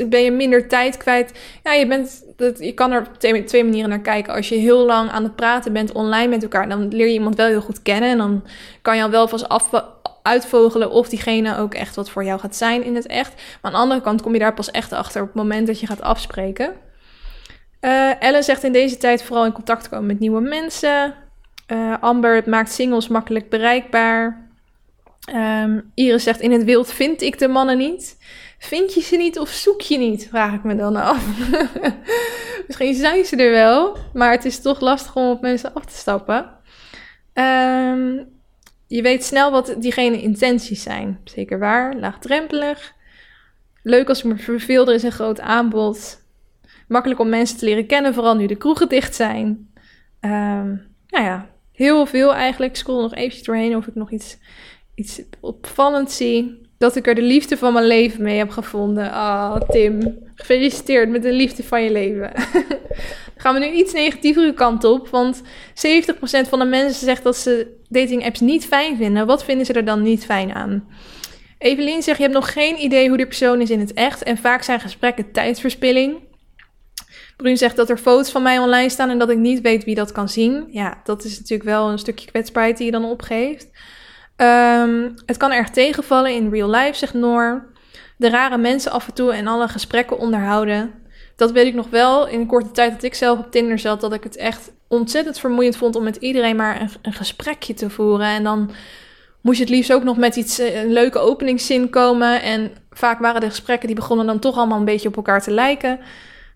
ben 0.07 0.23
je 0.23 0.31
minder 0.31 0.68
tijd 0.68 0.96
kwijt. 0.96 1.33
Ja, 1.62 1.73
je, 1.73 1.87
bent, 1.87 2.25
dat, 2.37 2.59
je 2.59 2.73
kan 2.73 2.92
er 2.92 3.07
twee, 3.18 3.64
manieren 3.64 3.88
naar 3.88 4.01
kijken. 4.01 4.35
Als 4.35 4.49
je 4.49 4.55
heel 4.55 4.87
lang 4.87 5.11
aan 5.11 5.23
het 5.23 5.37
praten 5.37 5.73
bent 5.73 5.92
online 5.92 6.29
met 6.29 6.42
elkaar, 6.42 6.68
dan 6.68 6.88
leer 6.88 7.07
je 7.07 7.12
iemand 7.12 7.37
wel 7.37 7.46
heel 7.46 7.61
goed 7.61 7.83
kennen. 7.83 8.11
En 8.11 8.18
dan 8.18 8.44
kan 8.83 8.96
je 8.96 9.03
al 9.03 9.11
wel 9.11 9.29
vast 9.29 9.49
af, 9.49 9.70
uitvogelen 10.23 10.90
of 10.90 11.09
diegene 11.09 11.57
ook 11.57 11.75
echt 11.75 11.96
wat 11.96 12.11
voor 12.11 12.25
jou 12.25 12.40
gaat 12.40 12.57
zijn 12.57 12.85
in 12.85 12.94
het 12.94 13.07
echt. 13.07 13.35
Maar 13.35 13.59
aan 13.61 13.73
de 13.73 13.77
andere 13.79 14.01
kant 14.01 14.23
kom 14.23 14.33
je 14.33 14.38
daar 14.38 14.55
pas 14.55 14.70
echt 14.70 14.92
achter 14.92 15.20
op 15.20 15.27
het 15.27 15.37
moment 15.37 15.66
dat 15.66 15.81
je 15.81 15.87
gaat 15.87 16.03
afspreken. 16.03 16.73
Uh, 17.81 18.23
Ellen 18.23 18.44
zegt 18.44 18.64
in 18.64 18.73
deze 18.73 18.96
tijd 18.96 19.23
vooral 19.23 19.44
in 19.44 19.53
contact 19.53 19.88
komen 19.88 20.07
met 20.07 20.18
nieuwe 20.18 20.40
mensen. 20.40 21.14
Uh, 21.73 21.94
Amber, 22.01 22.42
maakt 22.46 22.73
singles 22.73 23.09
makkelijk 23.09 23.49
bereikbaar. 23.49 24.49
Um, 25.35 25.90
Iris 25.94 26.23
zegt 26.23 26.40
in 26.40 26.53
het 26.53 26.64
wild 26.64 26.92
vind 26.92 27.23
ik 27.23 27.38
de 27.38 27.49
mannen 27.49 27.79
niet. 27.79 28.16
Vind 28.61 28.94
je 28.94 29.01
ze 29.01 29.16
niet 29.16 29.38
of 29.38 29.49
zoek 29.49 29.81
je 29.81 29.99
niet? 29.99 30.29
Vraag 30.29 30.55
ik 30.55 30.64
me 30.64 30.77
dan 30.77 30.96
af. 30.96 31.27
Misschien 32.66 32.94
zijn 32.94 33.25
ze 33.25 33.37
er 33.37 33.51
wel, 33.51 33.96
maar 34.14 34.31
het 34.31 34.44
is 34.44 34.61
toch 34.61 34.81
lastig 34.81 35.16
om 35.16 35.31
op 35.31 35.40
mensen 35.40 35.75
af 35.75 35.85
te 35.85 35.96
stappen. 35.96 36.51
Um, 37.35 38.29
je 38.87 39.03
weet 39.03 39.25
snel 39.25 39.51
wat 39.51 39.75
diegene 39.79 40.23
intenties 40.23 40.83
zijn. 40.83 41.20
Zeker 41.25 41.59
waar, 41.59 41.96
laagdrempelig. 41.96 42.94
Leuk 43.83 44.09
als 44.09 44.18
ik 44.18 44.25
me 44.25 44.37
verveel, 44.37 44.88
er 44.88 44.94
is 44.94 45.03
een 45.03 45.12
groot 45.12 45.40
aanbod. 45.40 46.25
Makkelijk 46.88 47.20
om 47.20 47.29
mensen 47.29 47.59
te 47.59 47.64
leren 47.64 47.87
kennen, 47.87 48.14
vooral 48.14 48.37
nu 48.37 48.46
de 48.46 48.57
kroegen 48.57 48.88
dicht 48.88 49.14
zijn. 49.14 49.73
Um, 50.20 50.94
nou 51.07 51.25
ja, 51.25 51.49
heel 51.73 52.07
veel 52.07 52.35
eigenlijk. 52.35 52.77
Scroll 52.77 53.03
nog 53.03 53.14
eventjes 53.14 53.42
doorheen 53.42 53.77
of 53.77 53.87
ik 53.87 53.94
nog 53.94 54.11
iets, 54.11 54.38
iets 54.94 55.23
opvallends 55.40 56.16
zie. 56.16 56.60
Dat 56.81 56.97
ik 56.97 57.07
er 57.07 57.14
de 57.14 57.23
liefde 57.23 57.57
van 57.57 57.73
mijn 57.73 57.87
leven 57.87 58.23
mee 58.23 58.38
heb 58.38 58.51
gevonden. 58.51 59.12
Ah, 59.12 59.55
oh, 59.55 59.69
Tim, 59.69 60.19
gefeliciteerd 60.35 61.09
met 61.09 61.23
de 61.23 61.33
liefde 61.33 61.62
van 61.62 61.83
je 61.83 61.90
leven. 61.90 62.33
gaan 63.37 63.55
we 63.55 63.61
nu 63.61 63.71
iets 63.71 63.93
negatievere 63.93 64.55
kant 64.55 64.85
op. 64.85 65.09
Want 65.09 65.43
70% 65.43 65.43
van 66.49 66.59
de 66.59 66.64
mensen 66.64 67.07
zegt 67.07 67.23
dat 67.23 67.37
ze 67.37 67.77
dating 67.88 68.25
apps 68.25 68.40
niet 68.40 68.66
fijn 68.66 68.97
vinden. 68.97 69.27
Wat 69.27 69.45
vinden 69.45 69.66
ze 69.66 69.73
er 69.73 69.85
dan 69.85 70.03
niet 70.03 70.25
fijn 70.25 70.53
aan? 70.55 70.88
Evelien 71.59 72.03
zegt, 72.03 72.16
je 72.16 72.23
hebt 72.23 72.35
nog 72.35 72.53
geen 72.53 72.83
idee 72.83 73.09
hoe 73.09 73.19
de 73.19 73.27
persoon 73.27 73.61
is 73.61 73.71
in 73.71 73.81
het 73.81 73.93
echt. 73.93 74.23
En 74.23 74.38
vaak 74.38 74.62
zijn 74.62 74.81
gesprekken 74.81 75.33
tijdsverspilling. 75.33 76.19
Bruin 77.37 77.57
zegt 77.57 77.77
dat 77.77 77.90
er 77.90 77.99
foto's 77.99 78.31
van 78.31 78.43
mij 78.43 78.59
online 78.59 78.90
staan 78.90 79.11
en 79.11 79.19
dat 79.19 79.31
ik 79.31 79.38
niet 79.38 79.61
weet 79.61 79.85
wie 79.85 79.95
dat 79.95 80.12
kan 80.12 80.29
zien. 80.29 80.69
Ja, 80.71 81.01
dat 81.05 81.25
is 81.25 81.38
natuurlijk 81.38 81.69
wel 81.69 81.90
een 81.90 81.99
stukje 81.99 82.31
kwetsbaarheid 82.31 82.77
die 82.77 82.87
je 82.87 82.93
dan 82.93 83.05
opgeeft. 83.05 83.69
Um, 84.40 85.14
het 85.26 85.37
kan 85.37 85.53
erg 85.53 85.70
tegenvallen 85.70 86.35
in 86.35 86.50
real 86.50 86.70
life, 86.70 86.94
zegt 86.94 87.14
Noor. 87.14 87.68
De 88.16 88.31
rare 88.31 88.59
mensen 88.59 88.92
af 88.92 89.07
en 89.07 89.14
toe 89.14 89.33
en 89.33 89.46
alle 89.46 89.68
gesprekken 89.68 90.18
onderhouden 90.18 91.00
dat 91.40 91.53
weet 91.53 91.66
ik 91.66 91.74
nog 91.74 91.90
wel 91.90 92.29
in 92.29 92.40
de 92.40 92.46
korte 92.46 92.70
tijd 92.70 92.92
dat 92.92 93.03
ik 93.03 93.14
zelf 93.14 93.38
op 93.38 93.50
Tinder 93.50 93.79
zat, 93.79 94.00
dat 94.00 94.12
ik 94.12 94.22
het 94.22 94.37
echt 94.37 94.72
ontzettend 94.88 95.38
vermoeiend 95.38 95.76
vond 95.76 95.96
om 95.96 96.03
met 96.03 96.16
iedereen 96.16 96.57
maar 96.57 96.81
een, 96.81 96.90
een 97.03 97.12
gesprekje 97.12 97.74
te 97.74 97.90
voeren. 97.90 98.26
En 98.26 98.42
dan 98.44 98.70
moest 99.40 99.59
je 99.59 99.64
het 99.64 99.72
liefst 99.72 99.92
ook 99.92 100.03
nog 100.03 100.16
met 100.16 100.37
iets, 100.37 100.59
eh, 100.59 100.83
een 100.83 100.92
leuke 100.92 101.18
openingszin 101.18 101.90
komen. 101.90 102.42
En 102.42 102.70
vaak 102.90 103.20
waren 103.20 103.40
de 103.40 103.48
gesprekken 103.48 103.87
die 103.87 103.96
begonnen 103.96 104.26
dan 104.26 104.38
toch 104.38 104.57
allemaal 104.57 104.79
een 104.79 104.85
beetje 104.85 105.09
op 105.09 105.16
elkaar 105.16 105.42
te 105.42 105.50
lijken. 105.50 106.00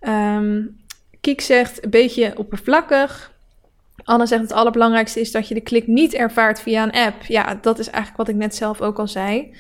Um, 0.08 0.82
Kiek 1.20 1.40
zegt 1.40 1.84
een 1.84 1.90
beetje 1.90 2.32
oppervlakkig. 2.36 3.32
Anne 4.04 4.26
zegt 4.26 4.42
het 4.42 4.52
allerbelangrijkste 4.52 5.20
is 5.20 5.32
dat 5.32 5.48
je 5.48 5.54
de 5.54 5.60
klik 5.60 5.86
niet 5.86 6.14
ervaart 6.14 6.60
via 6.60 6.82
een 6.82 6.92
app. 6.92 7.22
Ja, 7.22 7.58
dat 7.60 7.78
is 7.78 7.86
eigenlijk 7.90 8.16
wat 8.16 8.28
ik 8.28 8.34
net 8.34 8.54
zelf 8.54 8.80
ook 8.80 8.98
al 8.98 9.08
zei. 9.08 9.54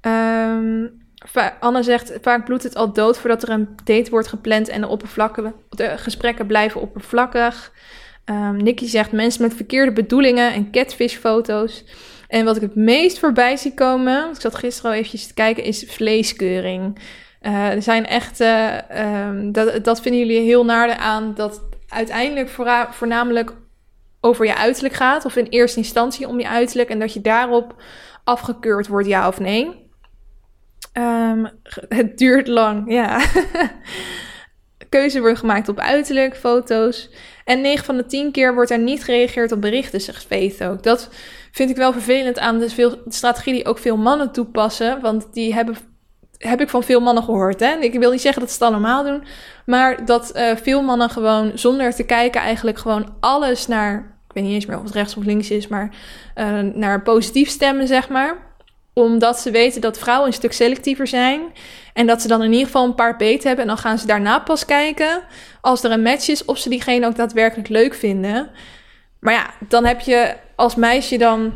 Um, 0.00 1.04
Anne 1.60 1.82
zegt, 1.82 2.18
vaak 2.22 2.44
bloedt 2.44 2.62
het 2.62 2.76
al 2.76 2.92
dood 2.92 3.18
voordat 3.18 3.42
er 3.42 3.48
een 3.48 3.68
date 3.84 4.10
wordt 4.10 4.28
gepland 4.28 4.68
en 4.68 4.80
de, 4.80 4.88
oppervlakken, 4.88 5.54
de 5.70 5.98
gesprekken 5.98 6.46
blijven 6.46 6.80
oppervlakkig. 6.80 7.72
Um, 8.24 8.56
Nicky 8.56 8.86
zegt, 8.86 9.12
mensen 9.12 9.42
met 9.42 9.54
verkeerde 9.54 9.92
bedoelingen 9.92 10.52
en 10.52 10.70
catfish-foto's. 10.70 11.84
En 12.28 12.44
wat 12.44 12.56
ik 12.56 12.62
het 12.62 12.74
meest 12.74 13.18
voorbij 13.18 13.56
zie 13.56 13.74
komen, 13.74 14.30
ik 14.30 14.40
zat 14.40 14.54
gisteren 14.54 14.90
al 14.90 14.96
eventjes 14.96 15.26
te 15.26 15.34
kijken, 15.34 15.64
is 15.64 15.84
vleeskeuring. 15.88 16.98
Uh, 17.42 17.68
er 17.68 17.82
zijn 17.82 18.06
echt, 18.06 18.40
uh, 18.40 18.74
dat, 19.52 19.84
dat 19.84 20.00
vinden 20.00 20.20
jullie 20.20 20.40
heel 20.40 20.64
naar 20.64 20.96
aan, 20.96 21.34
dat 21.34 21.62
uiteindelijk 21.88 22.48
voornamelijk 22.90 23.52
over 24.26 24.46
je 24.46 24.56
uiterlijk 24.56 24.94
gaat, 24.94 25.24
of 25.24 25.36
in 25.36 25.46
eerste 25.46 25.78
instantie 25.78 26.28
om 26.28 26.40
je 26.40 26.48
uiterlijk, 26.48 26.88
en 26.88 26.98
dat 26.98 27.12
je 27.12 27.20
daarop 27.20 27.74
afgekeurd 28.24 28.86
wordt, 28.86 29.08
ja 29.08 29.28
of 29.28 29.40
nee. 29.40 29.90
Um, 30.92 31.48
het 31.98 32.18
duurt 32.18 32.48
lang, 32.48 32.92
ja. 32.92 33.20
Keuze 34.88 35.20
wordt 35.20 35.38
gemaakt 35.38 35.68
op 35.68 35.78
uiterlijk, 35.78 36.36
foto's. 36.36 37.10
En 37.44 37.60
9 37.60 37.84
van 37.84 37.96
de 37.96 38.06
10 38.06 38.32
keer 38.32 38.54
wordt 38.54 38.70
er 38.70 38.78
niet 38.78 39.04
gereageerd 39.04 39.52
op 39.52 39.60
berichten, 39.60 40.00
zegt 40.00 40.24
Faith 40.24 40.64
ook. 40.64 40.82
Dat 40.82 41.08
vind 41.52 41.70
ik 41.70 41.76
wel 41.76 41.92
vervelend 41.92 42.38
aan 42.38 42.58
de, 42.58 42.70
veel, 42.70 43.02
strategie 43.08 43.52
die 43.52 43.66
ook 43.66 43.78
veel 43.78 43.96
mannen 43.96 44.32
toepassen. 44.32 45.00
Want 45.00 45.26
die 45.32 45.54
hebben, 45.54 45.76
heb 46.38 46.60
ik 46.60 46.68
van 46.68 46.82
veel 46.82 47.00
mannen 47.00 47.22
gehoord. 47.22 47.60
Hè? 47.60 47.76
Ik 47.76 47.98
wil 47.98 48.10
niet 48.10 48.20
zeggen 48.20 48.40
dat 48.40 48.50
ze 48.50 48.64
het 48.64 48.72
allemaal 48.72 49.04
doen. 49.04 49.24
Maar 49.66 50.04
dat 50.04 50.32
uh, 50.36 50.56
veel 50.56 50.82
mannen 50.82 51.10
gewoon 51.10 51.52
zonder 51.54 51.94
te 51.94 52.02
kijken 52.02 52.40
eigenlijk 52.40 52.78
gewoon 52.78 53.14
alles 53.20 53.66
naar... 53.66 54.15
Weet 54.36 54.44
niet 54.44 54.54
eens 54.54 54.66
meer 54.66 54.76
of 54.76 54.84
het 54.84 54.94
rechts 54.94 55.16
of 55.16 55.24
links 55.24 55.50
is, 55.50 55.68
maar 55.68 55.90
uh, 56.36 56.60
naar 56.60 57.02
positief 57.02 57.48
stemmen, 57.48 57.86
zeg 57.86 58.08
maar 58.08 58.46
omdat 58.92 59.38
ze 59.38 59.50
weten 59.50 59.80
dat 59.80 59.98
vrouwen 59.98 60.26
een 60.26 60.32
stuk 60.32 60.52
selectiever 60.52 61.06
zijn. 61.06 61.40
En 61.92 62.06
dat 62.06 62.22
ze 62.22 62.28
dan 62.28 62.42
in 62.42 62.50
ieder 62.50 62.66
geval 62.66 62.84
een 62.84 62.94
paar 62.94 63.16
beter 63.16 63.46
hebben. 63.46 63.64
En 63.64 63.70
dan 63.70 63.78
gaan 63.78 63.98
ze 63.98 64.06
daarna 64.06 64.38
pas 64.38 64.64
kijken, 64.64 65.22
als 65.60 65.82
er 65.82 65.90
een 65.90 66.02
match 66.02 66.28
is, 66.28 66.44
of 66.44 66.58
ze 66.58 66.68
diegene 66.68 67.06
ook 67.06 67.16
daadwerkelijk 67.16 67.68
leuk 67.68 67.94
vinden. 67.94 68.50
Maar 69.20 69.32
ja, 69.32 69.50
dan 69.68 69.84
heb 69.84 70.00
je 70.00 70.36
als 70.54 70.74
meisje 70.74 71.16
dan 71.16 71.52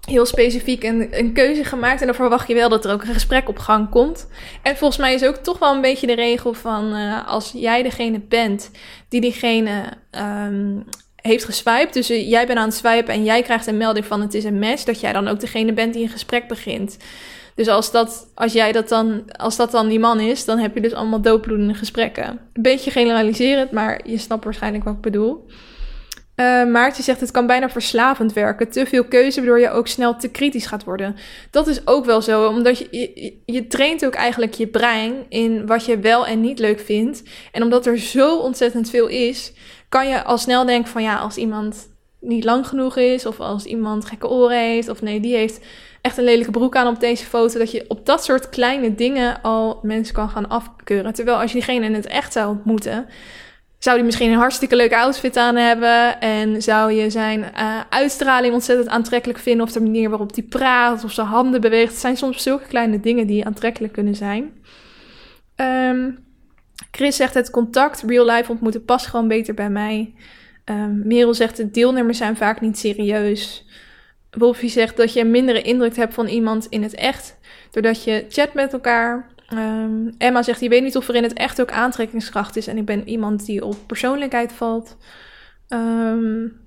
heel 0.00 0.26
specifiek 0.26 0.82
een, 0.82 1.08
een 1.18 1.32
keuze 1.32 1.64
gemaakt. 1.64 2.00
En 2.00 2.06
dan 2.06 2.14
verwacht 2.14 2.48
je 2.48 2.54
wel 2.54 2.68
dat 2.68 2.84
er 2.84 2.92
ook 2.92 3.02
een 3.02 3.14
gesprek 3.14 3.48
op 3.48 3.58
gang 3.58 3.90
komt. 3.90 4.28
En 4.62 4.76
volgens 4.76 5.00
mij 5.00 5.14
is 5.14 5.24
ook 5.24 5.36
toch 5.36 5.58
wel 5.58 5.74
een 5.74 5.80
beetje 5.80 6.06
de 6.06 6.14
regel 6.14 6.54
van 6.54 6.96
uh, 6.96 7.28
als 7.28 7.52
jij 7.54 7.82
degene 7.82 8.20
bent 8.20 8.70
die 9.08 9.20
diegene 9.20 9.82
um, 10.46 10.84
heeft 11.28 11.44
geswiped. 11.44 11.92
Dus 11.92 12.10
eh, 12.10 12.28
jij 12.28 12.46
bent 12.46 12.58
aan 12.58 12.68
het 12.68 12.74
swipen 12.74 13.14
en 13.14 13.24
jij 13.24 13.42
krijgt 13.42 13.66
een 13.66 13.76
melding 13.76 14.06
van 14.06 14.20
het 14.20 14.34
is 14.34 14.44
een 14.44 14.58
match. 14.58 14.82
Dat 14.82 15.00
jij 15.00 15.12
dan 15.12 15.28
ook 15.28 15.40
degene 15.40 15.72
bent 15.72 15.92
die 15.94 16.02
een 16.02 16.08
gesprek 16.08 16.48
begint. 16.48 16.96
Dus 17.54 17.68
als 17.68 17.90
dat, 17.90 18.30
als 18.34 18.52
jij 18.52 18.72
dat 18.72 18.88
dan, 18.88 19.22
als 19.36 19.56
dat 19.56 19.70
dan 19.70 19.88
die 19.88 19.98
man 19.98 20.20
is, 20.20 20.44
dan 20.44 20.58
heb 20.58 20.74
je 20.74 20.80
dus 20.80 20.92
allemaal 20.92 21.20
doodbloedende 21.20 21.74
gesprekken. 21.74 22.38
Beetje 22.52 22.90
generaliserend, 22.90 23.70
maar 23.70 24.00
je 24.04 24.18
snapt 24.18 24.44
waarschijnlijk 24.44 24.84
wat 24.84 24.94
ik 24.94 25.00
bedoel. 25.00 25.46
Uh, 26.36 26.64
Maartje 26.66 27.02
zegt 27.02 27.20
het 27.20 27.30
kan 27.30 27.46
bijna 27.46 27.70
verslavend 27.70 28.32
werken. 28.32 28.70
Te 28.70 28.86
veel 28.86 29.04
keuze, 29.04 29.40
waardoor 29.40 29.60
je 29.60 29.70
ook 29.70 29.86
snel 29.86 30.16
te 30.16 30.28
kritisch 30.28 30.66
gaat 30.66 30.84
worden. 30.84 31.16
Dat 31.50 31.66
is 31.66 31.86
ook 31.86 32.04
wel 32.04 32.22
zo, 32.22 32.46
omdat 32.46 32.78
je, 32.78 32.88
je, 32.90 33.34
je, 33.46 33.66
traint 33.66 34.06
ook 34.06 34.14
eigenlijk 34.14 34.54
je 34.54 34.66
brein 34.66 35.14
in 35.28 35.66
wat 35.66 35.84
je 35.84 35.98
wel 35.98 36.26
en 36.26 36.40
niet 36.40 36.58
leuk 36.58 36.80
vindt. 36.80 37.22
En 37.52 37.62
omdat 37.62 37.86
er 37.86 37.98
zo 37.98 38.38
ontzettend 38.38 38.90
veel 38.90 39.06
is, 39.06 39.52
kan 39.88 40.08
je 40.08 40.24
al 40.24 40.38
snel 40.38 40.64
denken 40.64 40.90
van 40.90 41.02
ja, 41.02 41.16
als 41.16 41.36
iemand 41.36 41.88
niet 42.20 42.44
lang 42.44 42.66
genoeg 42.66 42.96
is, 42.96 43.26
of 43.26 43.40
als 43.40 43.64
iemand 43.64 44.04
gekke 44.04 44.28
oren 44.28 44.58
heeft, 44.58 44.88
of 44.88 45.02
nee, 45.02 45.20
die 45.20 45.34
heeft 45.34 45.60
echt 46.00 46.16
een 46.16 46.24
lelijke 46.24 46.50
broek 46.50 46.76
aan 46.76 46.94
op 46.94 47.00
deze 47.00 47.24
foto, 47.24 47.58
dat 47.58 47.70
je 47.70 47.84
op 47.88 48.06
dat 48.06 48.24
soort 48.24 48.48
kleine 48.48 48.94
dingen 48.94 49.42
al 49.42 49.78
mensen 49.82 50.14
kan 50.14 50.28
gaan 50.28 50.48
afkeuren. 50.48 51.14
Terwijl 51.14 51.36
als 51.36 51.52
je 51.52 51.58
diegene 51.58 51.86
in 51.86 51.94
het 51.94 52.06
echt 52.06 52.32
zou 52.32 52.48
ontmoeten, 52.48 53.06
zou 53.84 53.96
die 53.96 54.04
misschien 54.04 54.30
een 54.30 54.38
hartstikke 54.38 54.76
leuke 54.76 54.96
outfit 54.96 55.36
aan 55.36 55.56
hebben 55.56 56.20
en 56.20 56.62
zou 56.62 56.92
je 56.92 57.10
zijn 57.10 57.40
uh, 57.40 57.80
uitstraling 57.88 58.54
ontzettend 58.54 58.88
aantrekkelijk 58.88 59.38
vinden, 59.38 59.66
of 59.66 59.72
de 59.72 59.80
manier 59.80 60.08
waarop 60.08 60.34
hij 60.34 60.44
praat, 60.44 61.04
of 61.04 61.12
zijn 61.12 61.26
handen 61.26 61.60
beweegt. 61.60 61.90
Het 61.90 62.00
zijn 62.00 62.16
soms 62.16 62.42
zulke 62.42 62.66
kleine 62.66 63.00
dingen 63.00 63.26
die 63.26 63.44
aantrekkelijk 63.44 63.92
kunnen 63.92 64.14
zijn. 64.14 64.52
Um, 65.56 66.18
Chris 66.90 67.16
zegt 67.16 67.34
het 67.34 67.50
contact, 67.50 68.02
real 68.06 68.26
life 68.26 68.50
ontmoeten 68.50 68.84
past 68.84 69.06
gewoon 69.06 69.28
beter 69.28 69.54
bij 69.54 69.70
mij. 69.70 70.14
Um, 70.64 71.02
Merel 71.06 71.34
zegt 71.34 71.56
de 71.56 71.70
deelnemers 71.70 72.18
zijn 72.18 72.36
vaak 72.36 72.60
niet 72.60 72.78
serieus. 72.78 73.66
Wolfie 74.30 74.68
zegt 74.68 74.96
dat 74.96 75.12
je 75.12 75.20
een 75.20 75.30
mindere 75.30 75.62
indruk 75.62 75.96
hebt 75.96 76.14
van 76.14 76.26
iemand 76.26 76.66
in 76.66 76.82
het 76.82 76.94
echt, 76.94 77.38
doordat 77.70 78.04
je 78.04 78.24
chat 78.28 78.54
met 78.54 78.72
elkaar. 78.72 79.32
Um, 79.58 80.14
Emma 80.18 80.42
zegt, 80.42 80.60
je 80.60 80.68
weet 80.68 80.82
niet 80.82 80.96
of 80.96 81.08
er 81.08 81.14
in 81.14 81.22
het 81.22 81.32
echt 81.32 81.60
ook 81.60 81.70
aantrekkingskracht 81.70 82.56
is 82.56 82.66
en 82.66 82.76
ik 82.76 82.84
ben 82.84 83.08
iemand 83.08 83.46
die 83.46 83.64
op 83.64 83.76
persoonlijkheid 83.86 84.52
valt. 84.52 84.96
Um, 85.68 86.60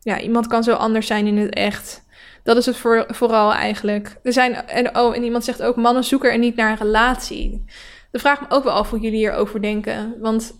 ja, 0.00 0.20
iemand 0.20 0.46
kan 0.46 0.62
zo 0.62 0.72
anders 0.72 1.06
zijn 1.06 1.26
in 1.26 1.36
het 1.36 1.54
echt. 1.54 2.04
Dat 2.42 2.56
is 2.56 2.66
het 2.66 2.76
voor, 2.76 3.04
vooral 3.08 3.52
eigenlijk. 3.52 4.16
Er 4.22 4.32
zijn, 4.32 4.54
en, 4.54 4.96
oh, 4.98 5.16
en 5.16 5.22
iemand 5.22 5.44
zegt 5.44 5.62
ook, 5.62 5.76
mannen 5.76 6.04
zoeken 6.04 6.32
er 6.32 6.38
niet 6.38 6.56
naar 6.56 6.70
een 6.70 6.86
relatie. 6.86 7.64
De 8.10 8.18
vraag 8.18 8.40
me 8.40 8.46
ook 8.48 8.64
wel 8.64 8.72
af 8.72 8.90
hoe 8.90 8.98
jullie 8.98 9.18
hierover 9.18 9.62
denken. 9.62 10.14
Want 10.20 10.54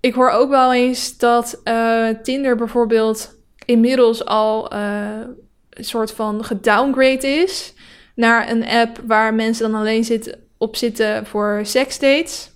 ik 0.00 0.14
hoor 0.14 0.30
ook 0.30 0.50
wel 0.50 0.74
eens 0.74 1.18
dat 1.18 1.60
uh, 1.64 2.08
Tinder 2.22 2.56
bijvoorbeeld 2.56 3.38
inmiddels 3.64 4.24
al 4.24 4.74
uh, 4.74 5.20
een 5.70 5.84
soort 5.84 6.12
van 6.12 6.44
gedowngrade 6.44 7.26
is 7.26 7.74
naar 8.20 8.50
een 8.50 8.64
app 8.64 9.00
waar 9.06 9.34
mensen 9.34 9.70
dan 9.70 9.80
alleen 9.80 10.04
zit, 10.04 10.38
op 10.58 10.76
zitten 10.76 11.26
voor 11.26 11.60
seksdates. 11.62 12.52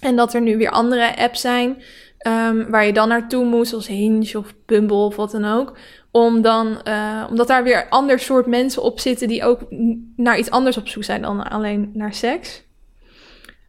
En 0.00 0.16
dat 0.16 0.34
er 0.34 0.40
nu 0.40 0.56
weer 0.56 0.70
andere 0.70 1.16
apps 1.16 1.40
zijn 1.40 1.82
um, 2.26 2.70
waar 2.70 2.86
je 2.86 2.92
dan 2.92 3.08
naartoe 3.08 3.44
moet, 3.44 3.68
zoals 3.68 3.86
Hinge 3.86 4.38
of 4.38 4.54
Bumble 4.66 4.96
of 4.96 5.16
wat 5.16 5.30
dan 5.30 5.44
ook. 5.44 5.78
Om 6.10 6.42
dan, 6.42 6.80
uh, 6.88 7.26
omdat 7.30 7.46
daar 7.46 7.64
weer 7.64 7.88
ander 7.88 8.18
soort 8.18 8.46
mensen 8.46 8.82
op 8.82 9.00
zitten 9.00 9.28
die 9.28 9.44
ook 9.44 9.60
naar 10.16 10.38
iets 10.38 10.50
anders 10.50 10.76
op 10.76 10.88
zoek 10.88 11.04
zijn 11.04 11.22
dan 11.22 11.48
alleen 11.48 11.90
naar 11.94 12.14
seks. 12.14 12.64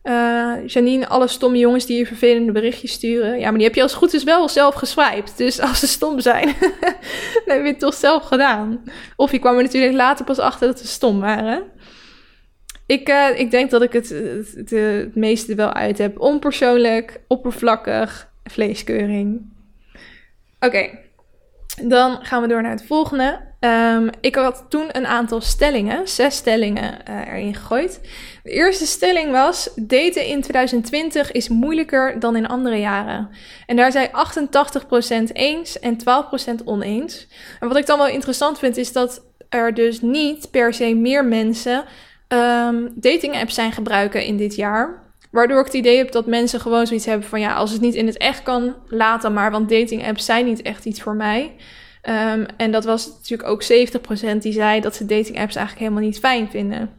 Uh, 0.07 0.53
Janine, 0.65 1.07
alle 1.07 1.27
stomme 1.27 1.57
jongens 1.57 1.85
die 1.85 1.97
je 1.97 2.05
vervelende 2.05 2.51
berichtjes 2.51 2.91
sturen. 2.91 3.39
Ja, 3.39 3.49
maar 3.49 3.57
die 3.57 3.67
heb 3.67 3.75
je 3.75 3.81
als 3.81 3.93
goed 3.93 4.13
is 4.13 4.23
wel 4.23 4.49
zelf 4.49 4.75
geswiped. 4.75 5.37
Dus 5.37 5.59
als 5.67 5.79
ze 5.79 5.87
stom 5.87 6.19
zijn, 6.19 6.55
dan 7.45 7.55
heb 7.55 7.61
je 7.61 7.67
het 7.67 7.79
toch 7.79 7.93
zelf 7.93 8.23
gedaan. 8.23 8.83
Of 9.15 9.31
je 9.31 9.39
kwam 9.39 9.55
er 9.55 9.63
natuurlijk 9.63 9.93
later 9.93 10.25
pas 10.25 10.39
achter 10.39 10.67
dat 10.67 10.79
ze 10.79 10.87
stom 10.87 11.19
waren. 11.19 11.63
Ik, 12.85 13.09
uh, 13.09 13.39
ik 13.39 13.51
denk 13.51 13.69
dat 13.69 13.81
ik 13.81 13.93
het, 13.93 14.09
het, 14.55 15.15
meeste 15.15 15.55
wel 15.55 15.73
uit 15.73 15.97
heb. 15.97 16.19
Onpersoonlijk, 16.19 17.19
oppervlakkig, 17.27 18.31
vleeskeuring. 18.43 19.53
Oké, 20.59 20.89
dan 21.83 22.25
gaan 22.25 22.41
we 22.41 22.47
door 22.47 22.61
naar 22.61 22.71
het 22.71 22.85
volgende. 22.85 23.46
Um, 23.59 24.09
ik 24.21 24.35
had 24.35 24.65
toen 24.69 24.87
een 24.91 25.07
aantal 25.07 25.41
stellingen, 25.41 26.07
zes 26.07 26.35
stellingen 26.35 26.97
uh, 27.09 27.27
erin 27.27 27.55
gegooid. 27.55 28.01
De 28.43 28.49
eerste 28.49 28.85
stelling 28.85 29.31
was: 29.31 29.69
daten 29.75 30.25
in 30.25 30.41
2020 30.41 31.31
is 31.31 31.49
moeilijker 31.49 32.19
dan 32.19 32.35
in 32.35 32.47
andere 32.47 32.79
jaren. 32.79 33.29
En 33.65 33.75
daar 33.75 33.91
zei 33.91 34.07
88% 35.29 35.31
eens 35.33 35.79
en 35.79 35.97
12% 36.61 36.63
oneens. 36.65 37.27
En 37.59 37.67
wat 37.67 37.77
ik 37.77 37.85
dan 37.85 37.97
wel 37.97 38.07
interessant 38.07 38.59
vind, 38.59 38.77
is 38.77 38.91
dat 38.91 39.25
er 39.49 39.73
dus 39.73 40.01
niet 40.01 40.51
per 40.51 40.73
se 40.73 40.95
meer 40.95 41.25
mensen 41.25 41.85
um, 42.27 42.91
dating 42.95 43.35
apps 43.35 43.53
zijn 43.53 43.71
gebruiken 43.71 44.25
in 44.25 44.37
dit 44.37 44.55
jaar. 44.55 45.05
Waardoor 45.31 45.59
ik 45.59 45.65
het 45.65 45.73
idee 45.73 45.97
heb 45.97 46.11
dat 46.11 46.25
mensen 46.25 46.59
gewoon 46.59 46.87
zoiets 46.87 47.05
hebben 47.05 47.27
van 47.27 47.39
ja, 47.39 47.53
als 47.53 47.71
het 47.71 47.81
niet 47.81 47.95
in 47.95 48.07
het 48.07 48.17
echt 48.17 48.43
kan, 48.43 48.75
laat 48.87 49.21
dan 49.21 49.33
maar. 49.33 49.51
Want 49.51 49.69
dating 49.69 50.07
apps 50.07 50.25
zijn 50.25 50.45
niet 50.45 50.61
echt 50.61 50.85
iets 50.85 51.01
voor 51.01 51.15
mij. 51.15 51.55
Um, 52.09 52.45
en 52.57 52.71
dat 52.71 52.85
was 52.85 53.07
natuurlijk 53.07 53.49
ook 53.49 53.63
70% 53.63 54.37
die 54.37 54.53
zei 54.53 54.81
dat 54.81 54.95
ze 54.95 55.05
dating 55.05 55.39
apps 55.39 55.55
eigenlijk 55.55 55.79
helemaal 55.79 56.09
niet 56.09 56.19
fijn 56.19 56.49
vinden. 56.49 56.89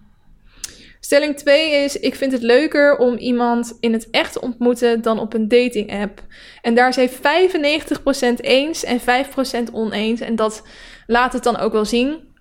Stelling 1.00 1.36
2 1.36 1.84
is: 1.84 1.96
Ik 1.96 2.14
vind 2.14 2.32
het 2.32 2.42
leuker 2.42 2.96
om 2.96 3.16
iemand 3.16 3.76
in 3.80 3.92
het 3.92 4.10
echt 4.10 4.32
te 4.32 4.40
ontmoeten 4.40 5.02
dan 5.02 5.18
op 5.18 5.34
een 5.34 5.48
dating 5.48 5.92
app. 6.02 6.22
En 6.62 6.74
daar 6.74 6.98
is 6.98 7.10
95% 7.10 8.40
eens 8.40 8.84
en 8.84 9.00
5% 9.00 9.72
oneens. 9.72 10.20
En 10.20 10.36
dat 10.36 10.62
laat 11.06 11.32
het 11.32 11.42
dan 11.42 11.56
ook 11.56 11.72
wel 11.72 11.84
zien. 11.84 12.34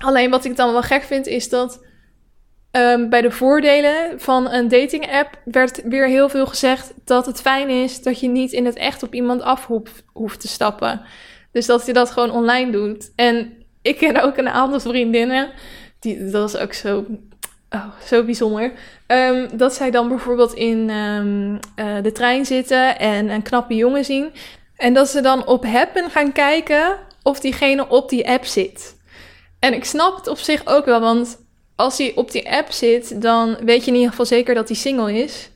Alleen 0.00 0.30
wat 0.30 0.44
ik 0.44 0.56
dan 0.56 0.72
wel 0.72 0.82
gek 0.82 1.02
vind 1.02 1.26
is 1.26 1.48
dat 1.48 1.84
um, 2.70 3.08
bij 3.08 3.22
de 3.22 3.30
voordelen 3.30 4.20
van 4.20 4.50
een 4.50 4.68
dating 4.68 5.12
app 5.12 5.40
werd 5.44 5.82
weer 5.84 6.06
heel 6.06 6.28
veel 6.28 6.46
gezegd 6.46 6.92
dat 7.04 7.26
het 7.26 7.40
fijn 7.40 7.68
is 7.68 8.02
dat 8.02 8.20
je 8.20 8.28
niet 8.28 8.52
in 8.52 8.64
het 8.64 8.76
echt 8.76 9.02
op 9.02 9.14
iemand 9.14 9.42
af 9.42 9.68
hoeft 10.12 10.40
te 10.40 10.48
stappen. 10.48 11.00
Dus 11.56 11.66
dat 11.66 11.86
je 11.86 11.92
dat 11.92 12.10
gewoon 12.10 12.30
online 12.30 12.70
doet. 12.70 13.12
En 13.14 13.52
ik 13.82 13.96
ken 13.96 14.22
ook 14.22 14.36
een 14.36 14.48
aantal 14.48 14.80
vriendinnen. 14.80 15.50
Die, 16.00 16.30
dat 16.30 16.48
is 16.48 16.56
ook 16.56 16.72
zo, 16.72 17.04
oh, 17.70 17.86
zo 18.04 18.24
bijzonder. 18.24 18.72
Um, 19.06 19.48
dat 19.56 19.74
zij 19.74 19.90
dan 19.90 20.08
bijvoorbeeld 20.08 20.54
in 20.54 20.90
um, 20.90 21.52
uh, 21.76 22.02
de 22.02 22.12
trein 22.12 22.46
zitten 22.46 22.98
en 22.98 23.28
een 23.28 23.42
knappe 23.42 23.74
jongen 23.74 24.04
zien. 24.04 24.32
En 24.76 24.94
dat 24.94 25.08
ze 25.08 25.20
dan 25.20 25.46
op 25.46 25.66
Happen 25.66 26.10
gaan 26.10 26.32
kijken 26.32 26.98
of 27.22 27.40
diegene 27.40 27.88
op 27.88 28.08
die 28.08 28.28
app 28.28 28.44
zit. 28.44 28.96
En 29.58 29.74
ik 29.74 29.84
snap 29.84 30.16
het 30.16 30.28
op 30.28 30.38
zich 30.38 30.66
ook 30.66 30.84
wel, 30.84 31.00
want 31.00 31.38
als 31.76 31.98
hij 31.98 32.12
op 32.14 32.30
die 32.30 32.50
app 32.52 32.72
zit, 32.72 33.22
dan 33.22 33.56
weet 33.64 33.84
je 33.84 33.90
in 33.90 33.96
ieder 33.96 34.10
geval 34.10 34.26
zeker 34.26 34.54
dat 34.54 34.68
hij 34.68 34.76
single 34.76 35.12
is. 35.12 35.50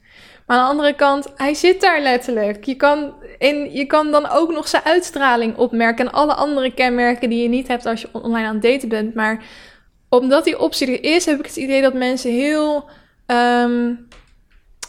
Aan 0.50 0.58
de 0.58 0.70
andere 0.70 0.94
kant, 0.94 1.26
hij 1.36 1.54
zit 1.54 1.80
daar 1.80 2.00
letterlijk. 2.00 2.64
Je 2.64 2.74
kan, 2.74 3.14
en 3.38 3.72
je 3.72 3.86
kan 3.86 4.10
dan 4.10 4.30
ook 4.30 4.52
nog 4.52 4.68
zijn 4.68 4.82
uitstraling 4.84 5.56
opmerken 5.56 6.06
en 6.06 6.12
alle 6.12 6.34
andere 6.34 6.74
kenmerken 6.74 7.30
die 7.30 7.42
je 7.42 7.48
niet 7.48 7.68
hebt 7.68 7.86
als 7.86 8.00
je 8.00 8.08
online 8.12 8.46
aan 8.46 8.54
het 8.54 8.62
daten 8.62 8.88
bent. 8.88 9.14
Maar 9.14 9.44
omdat 10.08 10.44
die 10.44 10.58
optie 10.58 10.86
er 10.86 11.14
is, 11.14 11.26
heb 11.26 11.38
ik 11.38 11.46
het 11.46 11.56
idee 11.56 11.82
dat 11.82 11.94
mensen 11.94 12.30
heel. 12.30 12.88
Um, 13.26 14.08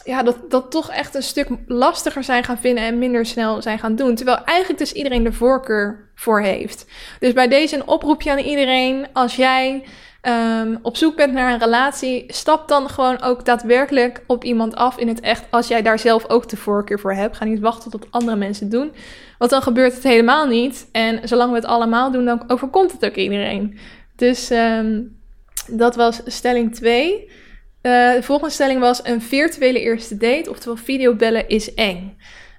ja, 0.04 0.22
dat, 0.22 0.50
dat 0.50 0.70
toch 0.70 0.90
echt 0.90 1.14
een 1.14 1.22
stuk 1.22 1.48
lastiger 1.66 2.24
zijn 2.24 2.44
gaan 2.44 2.58
vinden 2.58 2.84
en 2.84 2.98
minder 2.98 3.26
snel 3.26 3.62
zijn 3.62 3.78
gaan 3.78 3.96
doen. 3.96 4.14
Terwijl 4.14 4.44
eigenlijk 4.44 4.78
dus 4.78 4.92
iedereen 4.92 5.24
de 5.24 5.32
voorkeur 5.32 6.10
voor 6.14 6.40
heeft. 6.40 6.86
Dus 7.20 7.32
bij 7.32 7.48
deze 7.48 7.76
een 7.76 7.88
oproepje 7.88 8.30
aan 8.30 8.38
iedereen. 8.38 9.06
Als 9.12 9.36
jij 9.36 9.84
um, 10.28 10.78
op 10.82 10.96
zoek 10.96 11.16
bent 11.16 11.32
naar 11.32 11.52
een 11.52 11.58
relatie, 11.58 12.24
stap 12.28 12.68
dan 12.68 12.88
gewoon 12.88 13.22
ook 13.22 13.44
daadwerkelijk 13.44 14.24
op 14.26 14.44
iemand 14.44 14.74
af 14.74 14.98
in 14.98 15.08
het 15.08 15.20
echt. 15.20 15.44
Als 15.50 15.68
jij 15.68 15.82
daar 15.82 15.98
zelf 15.98 16.28
ook 16.28 16.48
de 16.48 16.56
voorkeur 16.56 16.98
voor 16.98 17.12
hebt. 17.12 17.36
Ga 17.36 17.44
niet 17.44 17.60
wachten 17.60 17.90
tot 17.90 18.06
andere 18.10 18.36
mensen 18.36 18.66
het 18.66 18.74
doen. 18.74 18.92
Want 19.38 19.50
dan 19.50 19.62
gebeurt 19.62 19.94
het 19.94 20.02
helemaal 20.02 20.46
niet. 20.46 20.88
En 20.92 21.28
zolang 21.28 21.50
we 21.50 21.56
het 21.56 21.64
allemaal 21.64 22.10
doen, 22.10 22.24
dan 22.24 22.44
overkomt 22.46 22.92
het 22.92 23.04
ook 23.04 23.14
iedereen. 23.14 23.78
Dus 24.16 24.50
um, 24.50 25.20
dat 25.66 25.96
was 25.96 26.20
stelling 26.26 26.74
2. 26.74 27.12
Uh, 27.20 28.12
de 28.12 28.22
volgende 28.22 28.52
stelling 28.52 28.80
was: 28.80 29.00
een 29.04 29.22
virtuele 29.22 29.80
eerste 29.80 30.16
date, 30.16 30.50
oftewel 30.50 30.76
videobellen, 30.76 31.48
is 31.48 31.74
eng. 31.74 32.16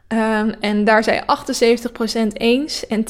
Um, 0.08 0.50
en 0.60 0.84
daar 0.84 1.04
zijn 1.04 1.24
78% 2.32 2.34
eens 2.34 2.88
en 2.88 3.06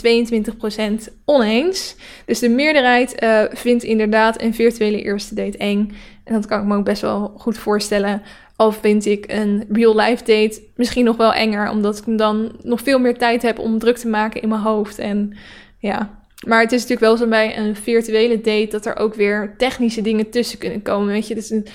22% 1.10 1.14
oneens. 1.26 1.96
Dus 2.26 2.40
de 2.40 2.50
meerderheid 2.50 3.24
uh, 3.24 3.44
vindt 3.50 3.84
inderdaad 3.84 4.42
een 4.42 4.54
virtuele 4.54 5.02
eerste 5.02 5.36
date 5.36 5.58
eng. 5.58 5.96
En 6.24 6.34
dat 6.34 6.46
kan 6.46 6.60
ik 6.60 6.66
me 6.66 6.76
ook 6.76 6.86
best 6.86 7.02
wel 7.02 7.34
goed 7.38 7.58
voorstellen. 7.58 8.22
Al 8.56 8.72
vind 8.72 9.06
ik 9.06 9.32
een 9.32 9.66
real-life 9.72 10.24
date 10.24 10.62
misschien 10.76 11.06
nog 11.06 11.18
wel 11.18 11.34
enger, 11.34 11.70
omdat 11.70 11.98
ik 11.98 12.18
dan 12.18 12.56
nog 12.62 12.82
veel 12.82 13.00
meer 13.00 13.18
tijd 13.18 13.42
heb 13.42 13.60
om 13.60 13.80
druk 13.80 13.98
te 13.98 14.08
maken 14.08 14.42
in 14.42 14.50
mijn 14.50 14.62
hoofd. 14.62 15.00
En 15.00 15.38
ja, 15.78 16.22
maar 16.48 16.62
het 16.62 16.72
is 16.72 16.82
natuurlijk 16.82 17.08
wel 17.08 17.18
zo 17.18 17.28
bij 17.28 17.58
een 17.58 17.76
virtuele 17.76 18.42
date 18.42 18.68
dat 18.70 18.86
er 18.86 18.96
ook 18.96 19.14
weer 19.14 19.54
technische 19.58 20.02
dingen 20.02 20.30
tussen 20.30 20.58
kunnen 20.58 20.82
komen. 20.82 21.08
Weet 21.08 21.28
je, 21.28 21.36
dus 21.36 21.50
een, 21.50 21.68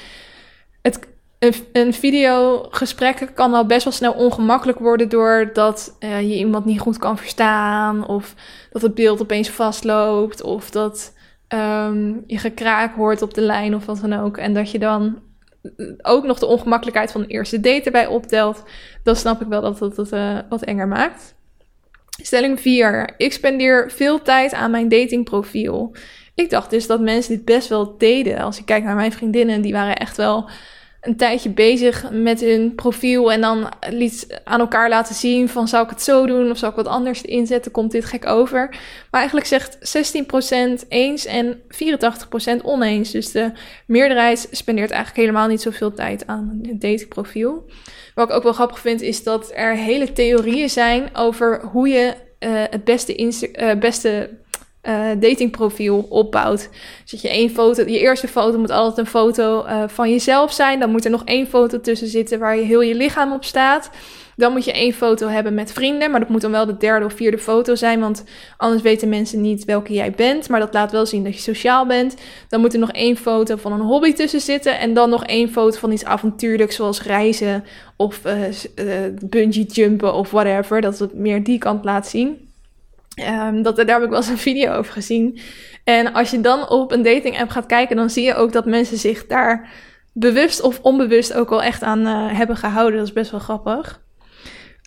het, 0.83 0.99
een, 1.39 1.55
een 1.73 1.95
videogesprek 1.95 3.31
kan 3.35 3.55
al 3.55 3.67
best 3.67 3.85
wel 3.85 3.93
snel 3.93 4.13
ongemakkelijk 4.13 4.79
worden 4.79 5.09
doordat 5.09 5.97
uh, 6.01 6.21
je 6.21 6.37
iemand 6.37 6.65
niet 6.65 6.81
goed 6.81 6.99
kan 6.99 7.19
verstaan. 7.19 8.07
Of 8.07 8.35
dat 8.71 8.83
het 8.83 8.95
beeld 8.95 9.21
opeens 9.21 9.49
vastloopt. 9.49 10.43
Of 10.43 10.71
dat 10.71 11.15
um, 11.49 12.25
je 12.27 12.39
gekraak 12.39 12.95
hoort 12.95 13.23
op 13.23 13.35
de 13.35 13.41
lijn 13.41 13.75
of 13.75 13.87
wat 13.87 14.01
dan 14.01 14.13
ook. 14.13 14.37
En 14.37 14.55
dat 14.55 14.71
je 14.71 14.79
dan 14.79 15.19
ook 16.03 16.25
nog 16.25 16.39
de 16.39 16.47
ongemakkelijkheid 16.47 17.13
van 17.13 17.21
de 17.21 17.27
eerste 17.27 17.61
date 17.61 17.85
erbij 17.85 18.07
optelt. 18.07 18.63
Dan 19.03 19.17
snap 19.17 19.41
ik 19.41 19.49
wel 19.49 19.61
dat 19.61 19.79
dat 19.79 19.97
het 19.97 20.13
uh, 20.13 20.39
wat 20.49 20.63
enger 20.63 20.89
maakt. 20.89 21.35
Stelling 22.23 22.61
4. 22.61 23.15
Ik 23.17 23.33
spendeer 23.33 23.91
veel 23.91 24.23
tijd 24.23 24.53
aan 24.55 24.71
mijn 24.71 24.89
datingprofiel. 24.89 25.95
Ik 26.35 26.51
dacht 26.51 26.71
dus 26.71 26.87
dat 26.87 27.01
mensen 27.01 27.37
dit 27.37 27.45
best 27.45 27.69
wel 27.69 27.99
deden. 27.99 28.39
Als 28.39 28.59
ik 28.59 28.65
kijk 28.65 28.85
naar 28.85 28.95
mijn 28.95 29.13
vriendinnen, 29.13 29.61
die 29.61 29.73
waren 29.73 29.97
echt 29.97 30.17
wel 30.17 30.51
een 31.09 31.17
tijdje 31.17 31.51
bezig 31.51 32.11
met 32.11 32.41
hun 32.41 32.75
profiel 32.75 33.33
en 33.33 33.41
dan 33.41 33.69
liet 33.91 34.41
aan 34.45 34.61
elkaar 34.61 34.89
laten 34.89 35.15
zien 35.15 35.49
van 35.49 35.69
zou 35.69 35.85
ik 35.85 35.91
het 35.91 36.03
zo 36.03 36.27
doen 36.27 36.51
of 36.51 36.59
zou 36.59 36.71
ik 36.71 36.77
wat 36.77 36.87
anders 36.87 37.23
inzetten, 37.23 37.73
komt 37.73 37.91
dit 37.91 38.05
gek 38.05 38.27
over. 38.27 38.69
Maar 39.11 39.21
eigenlijk 39.21 39.47
zegt 39.47 39.79
16% 40.83 40.89
eens 40.89 41.27
en 41.27 41.61
84% 42.61 42.63
oneens. 42.63 43.11
Dus 43.11 43.31
de 43.33 43.53
meerderheid 43.87 44.49
spendeert 44.51 44.91
eigenlijk 44.91 45.21
helemaal 45.21 45.49
niet 45.49 45.63
zoveel 45.63 45.93
tijd 45.93 46.27
aan 46.27 46.59
het 46.63 46.81
datingprofiel. 46.81 47.65
Wat 48.15 48.29
ik 48.29 48.35
ook 48.35 48.43
wel 48.43 48.53
grappig 48.53 48.79
vind 48.79 49.01
is 49.01 49.23
dat 49.23 49.51
er 49.55 49.77
hele 49.77 50.13
theorieën 50.13 50.71
zijn 50.71 51.11
over 51.13 51.61
hoe 51.61 51.89
je 51.89 52.15
uh, 52.41 52.63
het 52.71 52.85
beste, 52.85 53.17
uh, 53.17 53.75
beste 53.75 54.31
uh, 54.89 55.21
datingprofiel 55.21 56.07
opbouwt. 56.09 56.69
Dat 57.11 57.21
je 57.21 57.29
één 57.29 57.51
foto, 57.51 57.83
je 57.87 57.99
eerste 57.99 58.29
foto 58.29 58.59
moet 58.59 58.71
altijd 58.71 58.99
een 58.99 59.13
foto 59.13 59.67
uh, 59.67 59.83
van 59.87 60.11
jezelf 60.11 60.53
zijn. 60.53 60.81
Dan 60.81 60.91
moet 60.91 61.05
er 61.05 61.11
nog 61.11 61.25
één 61.25 61.47
foto 61.47 61.81
tussen 61.81 62.09
zitten 62.09 62.39
waar 62.39 62.57
je 62.57 62.63
heel 62.63 62.81
je 62.81 62.95
lichaam 62.95 63.33
op 63.33 63.45
staat. 63.45 63.91
Dan 64.37 64.53
moet 64.53 64.65
je 64.65 64.73
één 64.73 64.93
foto 64.93 65.29
hebben 65.29 65.55
met 65.55 65.73
vrienden, 65.73 66.11
maar 66.11 66.21
dat 66.21 66.29
moet 66.29 66.41
dan 66.41 66.51
wel 66.51 66.67
de 66.67 66.77
derde 66.77 67.05
of 67.07 67.13
vierde 67.13 67.39
foto 67.39 67.75
zijn, 67.75 68.01
want 68.01 68.25
anders 68.57 68.83
weten 68.83 69.09
mensen 69.09 69.41
niet 69.41 69.65
welke 69.65 69.93
jij 69.93 70.11
bent. 70.11 70.49
Maar 70.49 70.61
dat 70.61 70.75
laat 70.75 70.93
wel 70.93 71.07
zien 71.07 71.25
dat 71.25 71.35
je 71.35 71.41
sociaal 71.41 71.87
bent. 71.87 72.17
Dan 72.49 72.61
moet 72.61 72.73
er 72.73 72.79
nog 72.79 72.93
één 72.93 73.17
foto 73.17 73.57
van 73.57 73.73
een 73.73 73.81
hobby 73.81 74.13
tussen 74.13 74.41
zitten 74.41 74.79
en 74.79 74.95
dan 74.95 75.11
nog 75.11 75.25
één 75.25 75.49
foto 75.49 75.79
van 75.79 75.93
iets 75.93 76.05
avontuurlijks, 76.05 76.77
zoals 76.77 77.03
reizen 77.03 77.65
of 77.97 78.21
uh, 78.27 78.95
bungee 79.25 79.67
jumpen 79.67 80.15
of 80.15 80.31
whatever. 80.31 80.81
Dat 80.81 80.99
het 80.99 81.15
meer 81.15 81.45
die 81.45 81.59
kant 81.59 81.85
laat 81.85 82.07
zien. 82.07 82.48
Um, 83.21 83.63
dat, 83.63 83.77
daar 83.77 83.87
heb 83.87 84.03
ik 84.03 84.09
wel 84.09 84.19
eens 84.19 84.29
een 84.29 84.39
video 84.39 84.73
over 84.73 84.93
gezien. 84.93 85.41
En 85.85 86.13
als 86.13 86.31
je 86.31 86.41
dan 86.41 86.69
op 86.69 86.93
een 86.93 87.03
dating 87.03 87.41
app 87.41 87.51
gaat 87.51 87.67
kijken, 87.67 87.97
dan 87.97 88.11
zie 88.11 88.25
je 88.25 88.35
ook 88.35 88.53
dat 88.53 88.67
mensen 88.67 88.97
zich 88.97 89.27
daar 89.27 89.69
bewust 90.13 90.61
of 90.61 90.81
onbewust 90.81 91.35
ook 91.35 91.49
wel 91.49 91.63
echt 91.63 91.83
aan 91.83 92.07
uh, 92.07 92.37
hebben 92.37 92.57
gehouden. 92.57 92.99
Dat 92.99 93.09
is 93.09 93.13
best 93.13 93.31
wel 93.31 93.41
grappig. 93.41 94.01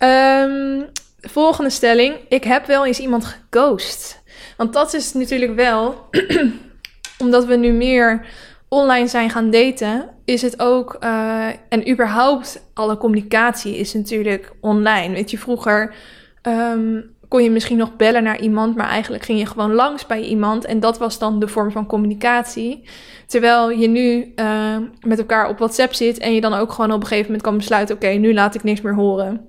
Um, 0.04 0.86
volgende 1.20 1.70
stelling. 1.70 2.16
Ik 2.30 2.44
heb 2.44 2.66
wel 2.66 2.86
eens 2.86 3.00
iemand 3.00 3.26
geghost. 3.26 4.24
Want 4.58 4.74
dat 4.74 4.94
is 4.94 5.14
natuurlijk 5.14 5.56
wel, 5.56 6.10
omdat 7.24 7.46
we 7.46 7.56
nu 7.56 7.72
meer 7.72 8.26
online 8.68 9.08
zijn 9.08 9.30
gaan 9.30 9.50
daten, 9.50 10.10
is 10.26 10.42
het 10.42 10.60
ook, 10.60 10.98
uh, 11.04 11.48
en 11.70 11.90
überhaupt 11.90 12.66
alle 12.74 12.98
communicatie 12.98 13.78
is 13.78 13.94
natuurlijk 13.94 14.52
online. 14.62 15.14
Weet 15.14 15.32
je, 15.32 15.38
vroeger 15.38 15.94
um, 16.42 17.16
kon 17.32 17.44
je 17.44 17.52
misschien 17.52 17.78
nog 17.78 17.96
bellen 17.96 18.24
naar 18.24 18.40
iemand, 18.40 18.76
maar 18.76 18.88
eigenlijk 18.88 19.24
ging 19.24 19.40
je 19.40 19.46
gewoon 19.46 19.74
langs 19.74 20.06
bij 20.06 20.22
iemand. 20.22 20.66
En 20.66 20.80
dat 20.80 20.98
was 20.98 21.20
dan 21.20 21.40
de 21.40 21.48
vorm 21.48 21.72
van 21.72 21.86
communicatie. 21.86 22.84
Terwijl 23.28 23.70
je 23.70 23.88
nu 23.88 24.34
uh, 24.36 24.78
met 25.02 25.20
elkaar 25.20 25.50
op 25.50 25.58
WhatsApp 25.58 25.94
zit 25.94 26.18
en 26.18 26.34
je 26.34 26.42
dan 26.42 26.54
ook 26.54 26.72
gewoon 26.72 26.92
op 26.92 27.02
een 27.02 27.08
gegeven 27.08 27.26
moment 27.26 27.44
kan 27.44 27.58
besluiten: 27.58 27.96
oké, 27.96 28.08
nu 28.08 28.34
laat 28.34 28.56
ik 28.56 28.64
niks 28.64 28.82
meer 28.82 28.96
horen. 28.96 29.46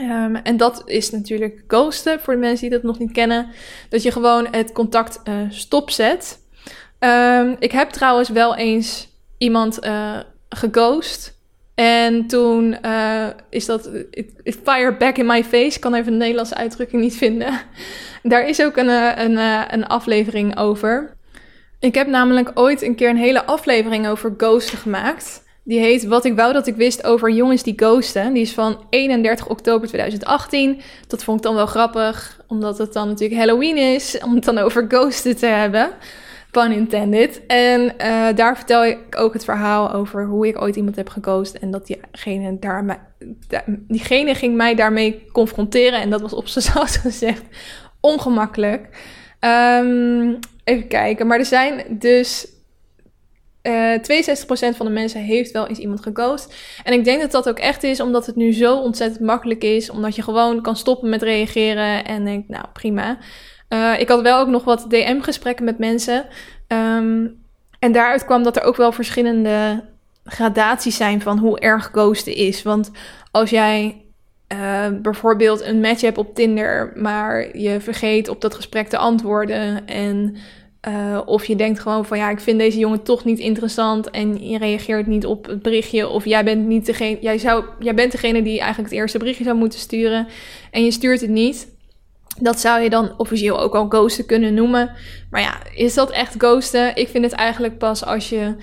Um, 0.00 0.36
en 0.36 0.56
dat 0.56 0.82
is 0.84 1.10
natuurlijk 1.10 1.64
ghosten 1.66 2.20
voor 2.20 2.34
de 2.34 2.40
mensen 2.40 2.68
die 2.68 2.78
dat 2.78 2.82
nog 2.82 2.98
niet 2.98 3.12
kennen. 3.12 3.46
Dat 3.88 4.02
je 4.02 4.10
gewoon 4.10 4.46
het 4.50 4.72
contact 4.72 5.20
uh, 5.24 5.34
stopzet. 5.48 6.38
Um, 6.98 7.56
ik 7.58 7.72
heb 7.72 7.90
trouwens 7.90 8.28
wel 8.28 8.56
eens 8.56 9.08
iemand 9.36 9.84
uh, 9.84 10.18
geghost. 10.48 11.37
En 11.78 12.26
toen 12.26 12.76
uh, 12.84 13.26
is 13.50 13.66
dat 13.66 13.90
it, 14.10 14.58
fire 14.64 14.96
back 14.96 15.16
in 15.16 15.26
my 15.26 15.44
face. 15.44 15.74
Ik 15.74 15.80
kan 15.80 15.94
even 15.94 16.12
de 16.12 16.18
Nederlandse 16.18 16.54
uitdrukking 16.54 17.02
niet 17.02 17.16
vinden. 17.16 17.60
Daar 18.22 18.48
is 18.48 18.62
ook 18.62 18.76
een, 18.76 18.88
een, 19.20 19.36
een 19.72 19.86
aflevering 19.86 20.58
over. 20.58 21.16
Ik 21.80 21.94
heb 21.94 22.06
namelijk 22.06 22.50
ooit 22.54 22.82
een 22.82 22.94
keer 22.94 23.08
een 23.08 23.16
hele 23.16 23.44
aflevering 23.44 24.08
over 24.08 24.34
ghosten 24.36 24.78
gemaakt. 24.78 25.42
Die 25.64 25.78
heet 25.78 26.04
Wat 26.04 26.24
ik 26.24 26.36
wou 26.36 26.52
dat 26.52 26.66
ik 26.66 26.76
wist 26.76 27.04
over 27.04 27.30
jongens 27.30 27.62
die 27.62 27.74
ghosten. 27.76 28.32
Die 28.32 28.42
is 28.42 28.52
van 28.52 28.84
31 28.90 29.48
oktober 29.48 29.88
2018. 29.88 30.80
Dat 31.06 31.24
vond 31.24 31.38
ik 31.38 31.44
dan 31.44 31.54
wel 31.54 31.66
grappig, 31.66 32.40
omdat 32.46 32.78
het 32.78 32.92
dan 32.92 33.08
natuurlijk 33.08 33.40
Halloween 33.40 33.76
is. 33.76 34.18
Om 34.24 34.34
het 34.34 34.44
dan 34.44 34.58
over 34.58 34.84
ghosten 34.88 35.36
te 35.36 35.46
hebben. 35.46 35.90
Pun 36.50 36.72
intended. 36.72 37.46
En 37.46 37.80
uh, 37.80 38.26
daar 38.34 38.56
vertel 38.56 38.84
ik 38.84 38.98
ook 39.16 39.32
het 39.32 39.44
verhaal 39.44 39.92
over 39.92 40.26
hoe 40.26 40.46
ik 40.46 40.60
ooit 40.60 40.76
iemand 40.76 40.96
heb 40.96 41.08
geghost. 41.08 41.54
En 41.54 41.70
dat 41.70 41.86
diegene, 41.86 42.56
daar, 42.58 43.04
diegene 43.68 44.34
ging 44.34 44.56
mij 44.56 44.74
daarmee 44.74 45.26
confronteren. 45.32 46.00
En 46.00 46.10
dat 46.10 46.20
was 46.20 46.32
op 46.32 46.48
zijn 46.48 46.64
zacht 46.74 46.96
gezegd 46.96 47.42
ongemakkelijk. 48.00 48.88
Um, 49.40 50.38
even 50.64 50.88
kijken. 50.88 51.26
Maar 51.26 51.38
er 51.38 51.44
zijn 51.44 51.84
dus 51.88 52.56
uh, 53.62 53.94
eh, 53.94 54.26
62% 54.72 54.76
van 54.76 54.86
de 54.86 54.92
mensen 54.92 55.20
heeft 55.20 55.50
wel 55.50 55.66
eens 55.66 55.78
iemand 55.78 56.02
geghost. 56.02 56.54
En 56.84 56.92
ik 56.92 57.04
denk 57.04 57.20
dat 57.20 57.30
dat 57.30 57.48
ook 57.48 57.58
echt 57.58 57.82
is 57.82 58.00
omdat 58.00 58.26
het 58.26 58.36
nu 58.36 58.52
zo 58.52 58.76
ontzettend 58.76 59.24
makkelijk 59.24 59.62
is. 59.62 59.90
Omdat 59.90 60.16
je 60.16 60.22
gewoon 60.22 60.62
kan 60.62 60.76
stoppen 60.76 61.08
met 61.08 61.22
reageren 61.22 62.04
en 62.04 62.24
denk, 62.24 62.48
nou 62.48 62.64
prima. 62.72 63.18
Uh, 63.68 64.00
ik 64.00 64.08
had 64.08 64.22
wel 64.22 64.40
ook 64.40 64.48
nog 64.48 64.64
wat 64.64 64.84
DM-gesprekken 64.88 65.64
met 65.64 65.78
mensen. 65.78 66.26
Um, 66.68 67.46
en 67.78 67.92
daaruit 67.92 68.24
kwam 68.24 68.42
dat 68.42 68.56
er 68.56 68.62
ook 68.62 68.76
wel 68.76 68.92
verschillende 68.92 69.84
gradaties 70.24 70.96
zijn 70.96 71.20
van 71.20 71.38
hoe 71.38 71.60
erg 71.60 71.88
ghosten 71.92 72.34
is. 72.34 72.62
Want 72.62 72.90
als 73.30 73.50
jij 73.50 74.02
uh, 74.52 74.86
bijvoorbeeld 75.02 75.62
een 75.62 75.80
match 75.80 76.00
hebt 76.00 76.18
op 76.18 76.34
Tinder, 76.34 76.92
maar 76.94 77.58
je 77.58 77.80
vergeet 77.80 78.28
op 78.28 78.40
dat 78.40 78.54
gesprek 78.54 78.88
te 78.88 78.96
antwoorden 78.96 79.86
en 79.86 80.36
uh, 80.88 81.20
of 81.24 81.44
je 81.44 81.56
denkt 81.56 81.80
gewoon 81.80 82.04
van 82.04 82.18
ja, 82.18 82.30
ik 82.30 82.40
vind 82.40 82.58
deze 82.58 82.78
jongen 82.78 83.02
toch 83.02 83.24
niet 83.24 83.38
interessant 83.38 84.10
en 84.10 84.48
je 84.48 84.58
reageert 84.58 85.06
niet 85.06 85.26
op 85.26 85.46
het 85.46 85.62
berichtje. 85.62 86.08
Of 86.08 86.24
jij 86.24 86.44
bent, 86.44 86.66
niet 86.66 86.86
degene, 86.86 87.18
jij 87.20 87.38
zou, 87.38 87.64
jij 87.78 87.94
bent 87.94 88.12
degene 88.12 88.42
die 88.42 88.58
eigenlijk 88.58 88.90
het 88.90 89.00
eerste 89.00 89.18
berichtje 89.18 89.44
zou 89.44 89.56
moeten 89.56 89.78
sturen 89.78 90.26
en 90.70 90.84
je 90.84 90.90
stuurt 90.90 91.20
het 91.20 91.30
niet. 91.30 91.76
Dat 92.40 92.60
zou 92.60 92.80
je 92.80 92.90
dan 92.90 93.14
officieel 93.16 93.60
ook 93.60 93.74
al 93.74 93.88
ghosten 93.88 94.26
kunnen 94.26 94.54
noemen. 94.54 94.90
Maar 95.30 95.40
ja, 95.40 95.58
is 95.74 95.94
dat 95.94 96.10
echt 96.10 96.34
ghosten? 96.38 96.96
Ik 96.96 97.08
vind 97.08 97.24
het 97.24 97.32
eigenlijk 97.32 97.78
pas 97.78 98.04
als 98.04 98.28
je 98.28 98.56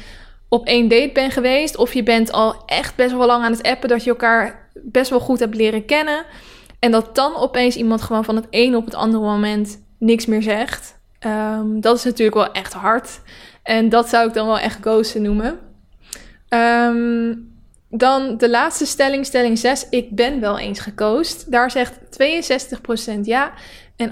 op 0.49 0.65
één 0.65 0.88
date 0.88 1.11
bent 1.13 1.34
geweest. 1.34 1.78
Of 1.78 1.93
je 1.93 2.03
bent 2.03 2.32
al 2.32 2.63
echt 2.65 2.95
best 2.95 3.11
wel 3.11 3.26
lang 3.26 3.43
aan 3.43 3.51
het 3.51 3.63
appen. 3.63 3.89
Dat 3.89 4.03
je 4.03 4.09
elkaar 4.09 4.69
best 4.73 5.09
wel 5.09 5.19
goed 5.19 5.39
hebt 5.39 5.55
leren 5.55 5.86
kennen. 5.86 6.26
En 6.80 6.91
dat 6.91 7.15
dan 7.15 7.36
opeens 7.36 7.76
iemand 7.76 8.01
gewoon 8.01 8.23
van 8.23 8.36
het 8.36 8.47
een 8.49 8.76
op 8.76 8.86
het 8.86 8.95
andere 8.95 9.23
moment 9.23 9.84
niks 9.99 10.26
meer 10.26 10.41
zegt. 10.41 10.99
Um, 11.26 11.82
dat 11.82 11.97
is 11.97 12.03
natuurlijk 12.03 12.36
wel 12.36 12.51
echt 12.51 12.73
hard. 12.73 13.21
En 13.63 13.89
dat 13.89 14.09
zou 14.09 14.28
ik 14.28 14.34
dan 14.34 14.47
wel 14.47 14.59
echt 14.59 14.78
ghosten 14.82 15.21
noemen. 15.21 15.59
Um, 16.49 17.54
dan 17.99 18.37
de 18.37 18.49
laatste 18.49 18.85
stelling, 18.85 19.25
stelling 19.25 19.57
6. 19.57 19.87
Ik 19.89 20.15
ben 20.15 20.39
wel 20.39 20.59
eens 20.59 20.79
gecoast. 20.79 21.51
Daar 21.51 21.71
zegt 21.71 21.99
62% 23.17 23.19
ja 23.21 23.53
en 23.95 24.11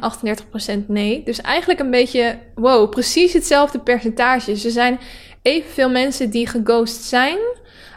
38% 0.84 0.88
nee. 0.88 1.24
Dus 1.24 1.42
eigenlijk 1.42 1.80
een 1.80 1.92
beetje, 1.92 2.40
wow, 2.56 2.90
precies 2.90 3.34
hetzelfde 3.34 3.80
percentage. 3.80 4.52
Er 4.52 4.58
zijn 4.72 5.00
evenveel 5.42 5.90
mensen 5.90 6.30
die 6.30 6.48
geghost 6.48 7.04
zijn 7.04 7.38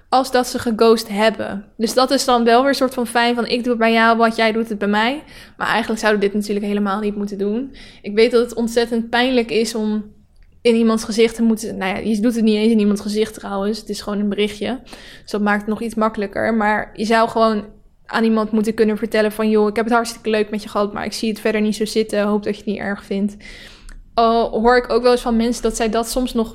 als 0.08 0.30
dat 0.30 0.46
ze 0.46 0.58
geghost 0.58 1.08
hebben. 1.08 1.64
Dus 1.76 1.94
dat 1.94 2.10
is 2.10 2.24
dan 2.24 2.44
wel 2.44 2.60
weer 2.60 2.68
een 2.68 2.74
soort 2.74 2.94
van 2.94 3.06
fijn 3.06 3.34
van 3.34 3.46
ik 3.46 3.62
doe 3.62 3.72
het 3.72 3.78
bij 3.78 3.92
jou, 3.92 4.16
wat 4.16 4.36
jij 4.36 4.52
doet 4.52 4.68
het 4.68 4.78
bij 4.78 4.88
mij. 4.88 5.22
Maar 5.56 5.68
eigenlijk 5.68 6.00
zouden 6.00 6.20
we 6.20 6.26
dit 6.26 6.36
natuurlijk 6.36 6.66
helemaal 6.66 7.00
niet 7.00 7.16
moeten 7.16 7.38
doen. 7.38 7.74
Ik 8.02 8.14
weet 8.14 8.30
dat 8.30 8.40
het 8.40 8.54
ontzettend 8.54 9.10
pijnlijk 9.10 9.50
is 9.50 9.74
om 9.74 10.14
in 10.66 10.74
iemands 10.74 11.04
gezicht 11.04 11.34
te 11.34 11.42
moeten. 11.42 11.76
Nou 11.76 11.96
ja, 11.96 12.00
je 12.02 12.20
doet 12.20 12.34
het 12.34 12.44
niet 12.44 12.56
eens 12.56 12.72
in 12.72 12.78
iemands 12.78 13.00
gezicht 13.00 13.34
trouwens. 13.34 13.78
Het 13.78 13.88
is 13.88 14.00
gewoon 14.00 14.18
een 14.18 14.28
berichtje. 14.28 14.80
Dus 15.22 15.30
dat 15.30 15.40
maakt 15.40 15.60
het 15.60 15.68
nog 15.68 15.80
iets 15.80 15.94
makkelijker. 15.94 16.54
Maar 16.54 16.90
je 16.94 17.04
zou 17.04 17.28
gewoon 17.28 17.64
aan 18.06 18.24
iemand 18.24 18.50
moeten 18.50 18.74
kunnen 18.74 18.98
vertellen 18.98 19.32
van 19.32 19.50
joh, 19.50 19.68
ik 19.68 19.76
heb 19.76 19.84
het 19.84 19.94
hartstikke 19.94 20.30
leuk 20.30 20.50
met 20.50 20.62
je 20.62 20.68
gehad, 20.68 20.92
maar 20.92 21.04
ik 21.04 21.12
zie 21.12 21.28
het 21.28 21.40
verder 21.40 21.60
niet 21.60 21.76
zo 21.76 21.84
zitten. 21.84 22.22
Hoop 22.22 22.42
dat 22.42 22.52
je 22.52 22.60
het 22.60 22.70
niet 22.70 22.78
erg 22.78 23.04
vindt. 23.04 23.36
Al 24.14 24.60
hoor 24.60 24.76
ik 24.76 24.90
ook 24.90 25.02
wel 25.02 25.12
eens 25.12 25.20
van 25.20 25.36
mensen 25.36 25.62
dat 25.62 25.76
zij 25.76 25.88
dat 25.88 26.08
soms 26.08 26.34
nog 26.34 26.54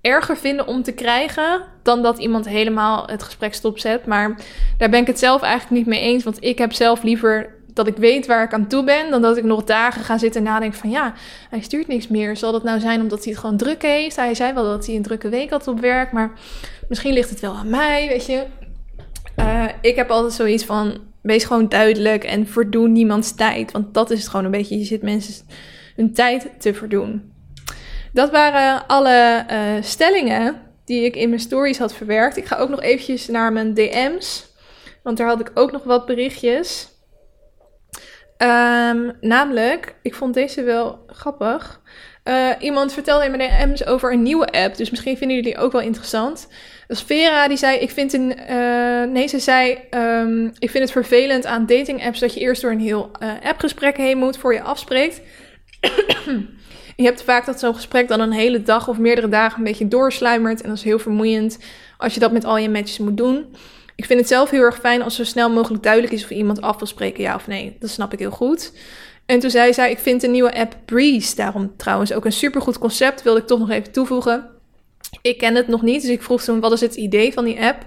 erger 0.00 0.36
vinden 0.36 0.66
om 0.66 0.82
te 0.82 0.92
krijgen 0.92 1.64
dan 1.82 2.02
dat 2.02 2.18
iemand 2.18 2.48
helemaal 2.48 3.06
het 3.06 3.22
gesprek 3.22 3.54
stopzet. 3.54 4.06
Maar 4.06 4.36
daar 4.78 4.90
ben 4.90 5.00
ik 5.00 5.06
het 5.06 5.18
zelf 5.18 5.42
eigenlijk 5.42 5.74
niet 5.74 5.86
mee 5.86 6.00
eens. 6.00 6.24
Want 6.24 6.44
ik 6.44 6.58
heb 6.58 6.72
zelf 6.72 7.02
liever 7.02 7.54
dat 7.74 7.86
ik 7.86 7.96
weet 7.96 8.26
waar 8.26 8.44
ik 8.44 8.52
aan 8.52 8.66
toe 8.66 8.84
ben, 8.84 9.10
dan 9.10 9.22
dat 9.22 9.36
ik 9.36 9.44
nog 9.44 9.64
dagen 9.64 10.02
ga 10.02 10.18
zitten 10.18 10.40
en 10.40 10.52
nadenken 10.52 10.78
van 10.78 10.90
ja, 10.90 11.14
hij 11.50 11.60
stuurt 11.60 11.86
niks 11.86 12.08
meer. 12.08 12.36
Zal 12.36 12.52
dat 12.52 12.62
nou 12.62 12.80
zijn 12.80 13.00
omdat 13.00 13.24
hij 13.24 13.32
het 13.32 13.40
gewoon 13.40 13.56
druk 13.56 13.82
heeft? 13.82 14.16
Hij 14.16 14.34
zei 14.34 14.52
wel 14.52 14.64
dat 14.64 14.86
hij 14.86 14.96
een 14.96 15.02
drukke 15.02 15.28
week 15.28 15.50
had 15.50 15.68
op 15.68 15.80
werk, 15.80 16.12
maar 16.12 16.32
misschien 16.88 17.12
ligt 17.12 17.30
het 17.30 17.40
wel 17.40 17.54
aan 17.54 17.70
mij, 17.70 18.08
weet 18.08 18.26
je. 18.26 18.44
Uh, 19.36 19.64
ik 19.80 19.96
heb 19.96 20.10
altijd 20.10 20.32
zoiets 20.32 20.64
van, 20.64 20.98
wees 21.22 21.44
gewoon 21.44 21.68
duidelijk 21.68 22.24
en 22.24 22.46
verdoen 22.46 22.92
niemands 22.92 23.34
tijd. 23.34 23.72
Want 23.72 23.94
dat 23.94 24.10
is 24.10 24.18
het 24.20 24.28
gewoon 24.28 24.44
een 24.44 24.50
beetje, 24.50 24.78
je 24.78 24.84
zit 24.84 25.02
mensen 25.02 25.44
hun 25.96 26.12
tijd 26.12 26.50
te 26.58 26.74
verdoen. 26.74 27.32
Dat 28.12 28.30
waren 28.30 28.86
alle 28.86 29.44
uh, 29.50 29.82
stellingen 29.82 30.60
die 30.84 31.04
ik 31.04 31.16
in 31.16 31.28
mijn 31.28 31.40
stories 31.40 31.78
had 31.78 31.94
verwerkt. 31.94 32.36
Ik 32.36 32.44
ga 32.44 32.56
ook 32.56 32.68
nog 32.68 32.80
eventjes 32.80 33.28
naar 33.28 33.52
mijn 33.52 33.74
DM's, 33.74 34.46
want 35.02 35.16
daar 35.16 35.26
had 35.26 35.40
ik 35.40 35.50
ook 35.54 35.72
nog 35.72 35.82
wat 35.84 36.06
berichtjes. 36.06 36.91
Um, 38.42 39.12
namelijk, 39.20 39.94
ik 40.02 40.14
vond 40.14 40.34
deze 40.34 40.62
wel 40.62 41.04
grappig. 41.06 41.80
Uh, 42.24 42.48
iemand 42.60 42.92
vertelde 42.92 43.24
in 43.24 43.36
mijn 43.36 43.50
DM's 43.50 43.86
over 43.86 44.12
een 44.12 44.22
nieuwe 44.22 44.46
app, 44.46 44.76
dus 44.76 44.90
misschien 44.90 45.16
vinden 45.16 45.36
jullie 45.36 45.58
ook 45.58 45.72
wel 45.72 45.80
interessant. 45.80 46.48
Dus 46.86 47.02
Vera 47.02 47.48
die 47.48 47.56
zei, 47.56 47.78
ik 47.78 47.90
vind 47.90 48.14
uh, 48.14 49.02
nee 49.02 49.26
ze 49.26 49.38
zei, 49.38 49.78
um, 49.90 50.52
ik 50.58 50.70
vind 50.70 50.84
het 50.84 50.92
vervelend 50.92 51.46
aan 51.46 51.66
dating 51.66 52.04
apps 52.04 52.20
dat 52.20 52.34
je 52.34 52.40
eerst 52.40 52.62
door 52.62 52.70
een 52.70 52.80
heel 52.80 53.10
uh, 53.22 53.30
appgesprek 53.42 53.96
heen 53.96 54.18
moet 54.18 54.36
voor 54.36 54.54
je 54.54 54.62
afspreekt. 54.62 55.20
Je 56.96 57.04
hebt 57.04 57.22
vaak 57.22 57.46
dat 57.46 57.60
zo'n 57.60 57.74
gesprek 57.74 58.08
dan 58.08 58.20
een 58.20 58.32
hele 58.32 58.62
dag 58.62 58.88
of 58.88 58.98
meerdere 58.98 59.28
dagen 59.28 59.58
een 59.58 59.64
beetje 59.64 59.88
doorsluimert. 59.88 60.62
En 60.62 60.68
dat 60.68 60.78
is 60.78 60.84
heel 60.84 60.98
vermoeiend 60.98 61.58
als 61.96 62.14
je 62.14 62.20
dat 62.20 62.32
met 62.32 62.44
al 62.44 62.56
je 62.56 62.70
matches 62.70 62.98
moet 62.98 63.16
doen. 63.16 63.54
Ik 64.02 64.08
vind 64.08 64.20
het 64.20 64.28
zelf 64.28 64.50
heel 64.50 64.62
erg 64.62 64.78
fijn 64.78 65.02
als 65.02 65.14
zo 65.14 65.24
snel 65.24 65.50
mogelijk 65.50 65.82
duidelijk 65.82 66.12
is 66.12 66.24
of 66.24 66.30
iemand 66.30 66.60
af 66.60 66.78
wil 66.78 66.86
spreken, 66.86 67.22
ja 67.22 67.34
of 67.34 67.46
nee. 67.46 67.76
Dat 67.78 67.90
snap 67.90 68.12
ik 68.12 68.18
heel 68.18 68.30
goed. 68.30 68.72
En 69.26 69.38
toen 69.38 69.50
zei 69.50 69.72
zij, 69.72 69.90
ik 69.90 69.98
vind 69.98 70.20
de 70.20 70.28
nieuwe 70.28 70.54
app 70.54 70.76
Breeze 70.84 71.36
daarom 71.36 71.76
trouwens 71.76 72.12
ook 72.12 72.24
een 72.24 72.32
supergoed 72.32 72.78
concept. 72.78 73.22
Wilde 73.22 73.40
ik 73.40 73.46
toch 73.46 73.58
nog 73.58 73.70
even 73.70 73.92
toevoegen. 73.92 74.48
Ik 75.20 75.38
ken 75.38 75.54
het 75.54 75.68
nog 75.68 75.82
niet, 75.82 76.00
dus 76.00 76.10
ik 76.10 76.22
vroeg 76.22 76.42
toen, 76.42 76.60
wat 76.60 76.72
is 76.72 76.80
het 76.80 76.94
idee 76.94 77.32
van 77.32 77.44
die 77.44 77.60
app? 77.60 77.86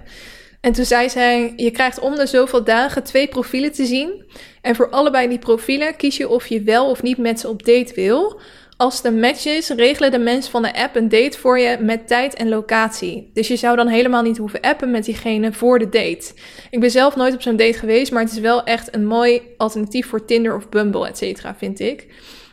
En 0.60 0.72
toen 0.72 0.84
zei 0.84 1.08
zij, 1.08 1.52
je 1.56 1.70
krijgt 1.70 1.98
om 1.98 2.14
de 2.14 2.26
zoveel 2.26 2.64
dagen 2.64 3.02
twee 3.02 3.28
profielen 3.28 3.72
te 3.72 3.86
zien. 3.86 4.24
En 4.62 4.76
voor 4.76 4.90
allebei 4.90 5.28
die 5.28 5.38
profielen 5.38 5.96
kies 5.96 6.16
je 6.16 6.28
of 6.28 6.46
je 6.46 6.62
wel 6.62 6.90
of 6.90 7.02
niet 7.02 7.18
met 7.18 7.40
ze 7.40 7.48
op 7.48 7.64
date 7.66 7.94
wil. 7.94 8.40
Als 8.78 9.02
de 9.02 9.12
match 9.12 9.46
is, 9.46 9.68
regelen 9.68 10.10
de 10.10 10.18
mensen 10.18 10.50
van 10.50 10.62
de 10.62 10.74
app 10.74 10.96
een 10.96 11.08
date 11.08 11.38
voor 11.38 11.58
je 11.58 11.76
met 11.80 12.08
tijd 12.08 12.34
en 12.34 12.48
locatie. 12.48 13.30
Dus 13.32 13.48
je 13.48 13.56
zou 13.56 13.76
dan 13.76 13.88
helemaal 13.88 14.22
niet 14.22 14.36
hoeven 14.36 14.60
appen 14.60 14.90
met 14.90 15.04
diegene 15.04 15.52
voor 15.52 15.78
de 15.78 15.88
date. 15.88 16.32
Ik 16.70 16.80
ben 16.80 16.90
zelf 16.90 17.16
nooit 17.16 17.34
op 17.34 17.42
zo'n 17.42 17.56
date 17.56 17.78
geweest, 17.78 18.12
maar 18.12 18.22
het 18.22 18.32
is 18.32 18.38
wel 18.38 18.64
echt 18.64 18.94
een 18.94 19.06
mooi 19.06 19.42
alternatief 19.56 20.08
voor 20.08 20.24
Tinder 20.24 20.56
of 20.56 20.68
Bumble, 20.68 21.08
et 21.08 21.18
cetera, 21.18 21.54
vind 21.54 21.80
ik. 21.80 22.06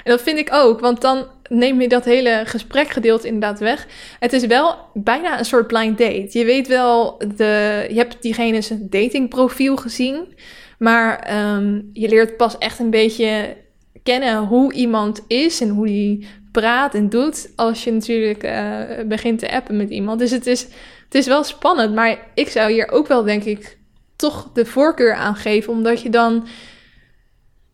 En 0.03 0.11
dat 0.11 0.21
vind 0.21 0.37
ik 0.37 0.49
ook, 0.53 0.79
want 0.79 1.01
dan 1.01 1.27
neem 1.49 1.81
je 1.81 1.87
dat 1.87 2.05
hele 2.05 2.41
gesprekgedeelte 2.45 3.27
inderdaad 3.27 3.59
weg. 3.59 3.87
Het 4.19 4.33
is 4.33 4.45
wel 4.45 4.75
bijna 4.93 5.39
een 5.39 5.45
soort 5.45 5.67
blind 5.67 5.97
date. 5.97 6.39
Je 6.39 6.45
weet 6.45 6.67
wel, 6.67 7.17
de, 7.35 7.85
je 7.89 7.95
hebt 7.95 8.21
diegene 8.21 8.61
zijn 8.61 8.87
datingprofiel 8.89 9.75
gezien, 9.75 10.35
maar 10.79 11.35
um, 11.55 11.89
je 11.93 12.09
leert 12.09 12.37
pas 12.37 12.57
echt 12.57 12.79
een 12.79 12.89
beetje 12.89 13.61
kennen 14.03 14.37
hoe 14.37 14.73
iemand 14.73 15.23
is 15.27 15.61
en 15.61 15.69
hoe 15.69 15.85
die 15.85 16.27
praat 16.51 16.95
en 16.95 17.09
doet 17.09 17.51
als 17.55 17.83
je 17.83 17.91
natuurlijk 17.91 18.43
uh, 18.43 18.81
begint 19.07 19.39
te 19.39 19.51
appen 19.51 19.77
met 19.77 19.89
iemand. 19.89 20.19
Dus 20.19 20.31
het 20.31 20.47
is, 20.47 20.61
het 21.03 21.15
is 21.15 21.27
wel 21.27 21.43
spannend, 21.43 21.95
maar 21.95 22.19
ik 22.33 22.49
zou 22.49 22.71
hier 22.71 22.91
ook 22.91 23.07
wel, 23.07 23.23
denk 23.23 23.43
ik, 23.43 23.77
toch 24.15 24.49
de 24.53 24.65
voorkeur 24.65 25.13
aan 25.13 25.35
geven, 25.35 25.73
omdat 25.73 26.01
je 26.01 26.09
dan. 26.09 26.47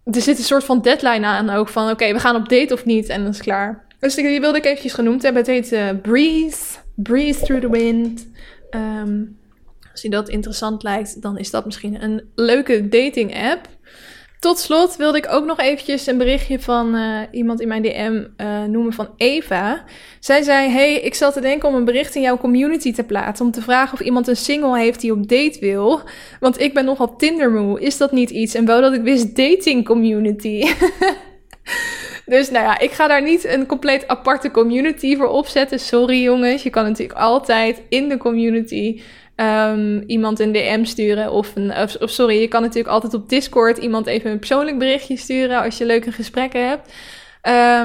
Er 0.04 0.22
zit 0.22 0.38
een 0.38 0.44
soort 0.44 0.64
van 0.64 0.82
deadline 0.82 1.26
aan 1.26 1.50
ook 1.50 1.70
van 1.70 1.90
oké, 1.90 2.14
we 2.14 2.20
gaan 2.20 2.36
op 2.36 2.50
date 2.50 2.74
of 2.74 2.86
niet 2.86 3.10
en 3.10 3.22
dan 3.22 3.32
is 3.32 3.42
klaar. 3.42 3.88
Dus 4.00 4.16
die 4.16 4.40
wilde 4.40 4.58
ik 4.58 4.66
eventjes 4.66 4.94
genoemd 4.94 5.22
hebben. 5.24 5.42
Het 5.42 5.52
heet 5.52 5.72
uh, 5.72 6.02
Breeze, 6.02 6.78
Breeze 6.96 7.40
Through 7.40 7.62
the 7.62 7.72
Wind. 7.72 8.28
Um, 8.72 9.38
als 9.92 10.02
je 10.02 10.10
dat 10.10 10.30
interessant 10.30 10.84
lijkt, 10.84 11.22
dan 11.22 11.38
is 11.38 11.50
dat 11.50 11.66
misschien 11.66 12.04
een 12.04 12.24
leuke 12.36 12.90
dating 12.90 13.36
app. 13.52 13.68
Tot 14.40 14.60
slot 14.60 14.96
wilde 14.96 15.18
ik 15.18 15.32
ook 15.32 15.46
nog 15.46 15.60
eventjes 15.60 16.08
een 16.08 16.18
berichtje 16.18 16.60
van 16.60 16.96
uh, 16.96 17.20
iemand 17.32 17.62
in 17.62 17.68
mijn 17.68 17.82
DM 17.82 18.24
uh, 18.38 18.64
noemen 18.64 18.94
van 18.94 19.10
Eva. 19.18 19.84
Zij 20.20 20.42
zei, 20.42 20.70
hey, 20.70 20.94
ik 20.94 21.14
zat 21.14 21.34
te 21.34 21.42
denken 21.42 21.70
om 21.70 21.76
een 21.76 21.86
bericht 21.86 22.16
in 22.16 22.22
jouw 22.22 22.38
community 22.38 22.94
te 22.94 23.04
plaatsen... 23.04 23.46
om 23.46 23.52
te 23.52 23.62
vragen 23.62 23.94
of 23.94 24.00
iemand 24.00 24.28
een 24.28 24.36
single 24.36 24.80
heeft 24.80 25.02
die 25.02 25.12
op 25.12 25.28
date 25.28 25.58
wil. 25.60 26.02
Want 26.40 26.60
ik 26.60 26.74
ben 26.74 26.86
nogal 26.86 27.16
Tindermoe. 27.16 27.82
Is 27.82 27.98
dat 27.98 28.12
niet 28.12 28.30
iets? 28.30 28.54
En 28.54 28.66
wou 28.66 28.82
dat 28.82 28.94
ik 28.94 29.02
wist 29.02 29.36
dating 29.36 29.86
community. 29.86 30.66
Dus 32.30 32.50
nou 32.50 32.66
ja, 32.66 32.80
ik 32.80 32.92
ga 32.92 33.08
daar 33.08 33.24
niet 33.24 33.46
een 33.46 33.66
compleet 33.66 34.08
aparte 34.08 34.52
community 34.52 35.18
voor 35.18 35.28
opzetten. 35.28 35.80
Sorry 35.80 36.22
jongens, 36.22 36.64
je 36.64 36.70
kan 36.70 36.84
natuurlijk 36.84 37.20
altijd 37.20 37.82
in 37.90 38.10
de 38.10 38.18
community 38.18 39.02
um, 39.40 40.04
iemand 40.08 40.40
een 40.40 40.52
DM 40.52 40.84
sturen. 40.84 41.32
Of, 41.32 41.56
een, 41.56 41.74
of, 42.00 42.10
sorry, 42.10 42.42
je 42.42 42.48
kan 42.48 42.62
natuurlijk 42.62 42.94
altijd 42.94 43.14
op 43.14 43.30
Discord 43.30 43.78
iemand 43.78 44.08
even 44.08 44.32
een 44.32 44.40
persoonlijk 44.40 44.78
berichtje 44.78 45.18
sturen 45.18 45.62
als 45.62 45.78
je 45.78 45.86
leuke 45.86 46.12
gesprekken 46.12 46.68
hebt. 46.68 46.92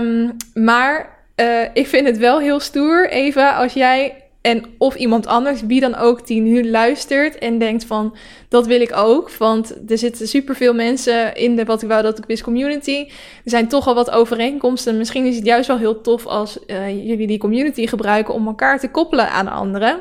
Um, 0.03 0.37
maar 0.55 1.19
uh, 1.37 1.63
ik 1.73 1.87
vind 1.87 2.07
het 2.07 2.19
wel 2.19 2.41
heel 2.41 2.61
stoer, 2.61 3.11
Eva, 3.11 3.57
als 3.57 3.73
jij 3.73 4.25
en 4.45 4.65
of 4.79 4.95
iemand 4.95 5.27
anders, 5.27 5.63
wie 5.63 5.81
dan 5.81 5.95
ook, 5.95 6.27
die 6.27 6.41
nu 6.41 6.71
luistert 6.71 7.39
en 7.39 7.59
denkt 7.59 7.85
van, 7.85 8.17
dat 8.49 8.67
wil 8.67 8.81
ik 8.81 8.97
ook. 8.97 9.31
Want 9.31 9.91
er 9.91 9.99
zitten 9.99 10.29
superveel 10.29 10.75
mensen 10.75 11.35
in 11.35 11.57
de 11.57 11.65
Wat 11.65 11.83
ik 11.83 11.89
wou 11.89 12.03
dat 12.03 12.19
ik 12.19 12.25
wist 12.25 12.43
community. 12.43 13.07
Er 13.45 13.51
zijn 13.51 13.69
toch 13.69 13.87
al 13.87 13.95
wat 13.95 14.11
overeenkomsten. 14.11 14.99
Misschien 14.99 15.27
is 15.27 15.37
het 15.37 15.47
juist 15.47 15.69
wel 15.69 15.79
heel 15.79 16.01
tof 16.01 16.27
als 16.27 16.59
uh, 16.67 16.89
jullie 16.89 17.27
die 17.27 17.39
community 17.39 17.87
gebruiken 17.87 18.35
om 18.35 18.47
elkaar 18.47 18.79
te 18.79 18.91
koppelen 18.91 19.31
aan 19.31 19.49
anderen. 19.49 20.01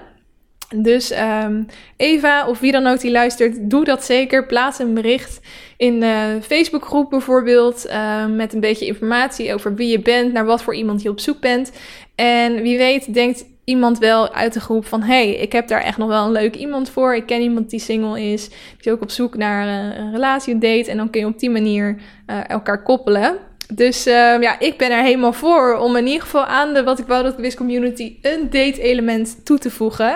Dus 0.76 1.12
um, 1.44 1.66
Eva 1.98 2.48
of 2.48 2.60
wie 2.60 2.72
dan 2.72 2.88
ook 2.88 3.00
die 3.00 3.12
luistert, 3.12 3.70
doe 3.70 3.84
dat 3.84 4.06
zeker. 4.06 4.46
Plaats 4.46 4.80
een 4.80 4.94
bericht 4.94 5.40
in 5.78 6.00
de 6.00 6.38
Facebookgroep 6.42 7.10
bijvoorbeeld. 7.10 7.86
Uh, 7.86 8.26
met 8.26 8.54
een 8.54 8.60
beetje 8.60 8.86
informatie 8.86 9.54
over 9.54 9.76
wie 9.76 9.90
je 9.90 10.00
bent, 10.00 10.34
naar 10.34 10.46
wat 10.46 10.64
voor 10.64 10.76
iemand 10.76 11.02
je 11.02 11.10
op 11.10 11.20
zoek 11.20 11.40
bent. 11.40 11.72
En 12.16 12.62
wie 12.62 12.78
weet 12.78 13.14
denkt 13.14 13.46
iemand 13.64 13.98
wel 13.98 14.34
uit 14.34 14.54
de 14.54 14.60
groep 14.60 14.86
van... 14.86 15.02
hey, 15.02 15.36
ik 15.36 15.52
heb 15.52 15.68
daar 15.68 15.82
echt 15.82 15.98
nog 15.98 16.08
wel 16.08 16.26
een 16.26 16.32
leuk 16.32 16.56
iemand 16.56 16.90
voor. 16.90 17.16
Ik 17.16 17.26
ken 17.26 17.42
iemand 17.42 17.70
die 17.70 17.80
single 17.80 18.22
is. 18.22 18.50
Die 18.82 18.92
ook 18.92 19.02
op 19.02 19.12
zoek 19.12 19.36
naar 19.36 19.68
een 19.68 20.12
relatie, 20.12 20.54
een 20.54 20.60
date. 20.60 20.92
En 20.92 20.98
dan 20.98 21.10
kun 21.10 21.22
je 21.22 21.28
op 21.28 21.40
die 21.40 21.50
manier 21.50 21.98
uh, 22.28 22.50
elkaar 22.50 22.84
koppelen. 22.84 23.38
Dus 23.74 24.08
uh, 24.08 24.42
ja, 24.42 24.60
ik 24.60 24.78
ben 24.78 24.92
er 24.92 25.04
helemaal 25.04 25.34
voor 25.34 25.78
om 25.78 25.96
in 25.96 26.06
ieder 26.06 26.22
geval 26.22 26.46
aan 26.46 26.74
de 26.74 26.84
Wat 26.84 27.00
ik 27.00 27.08
wou 27.08 27.24
dat 27.24 27.34
ik 27.34 27.40
wist 27.40 27.58
community 27.58 28.18
een 28.22 28.50
date 28.50 28.82
element 28.82 29.46
toe 29.46 29.58
te 29.58 29.70
voegen. 29.70 30.16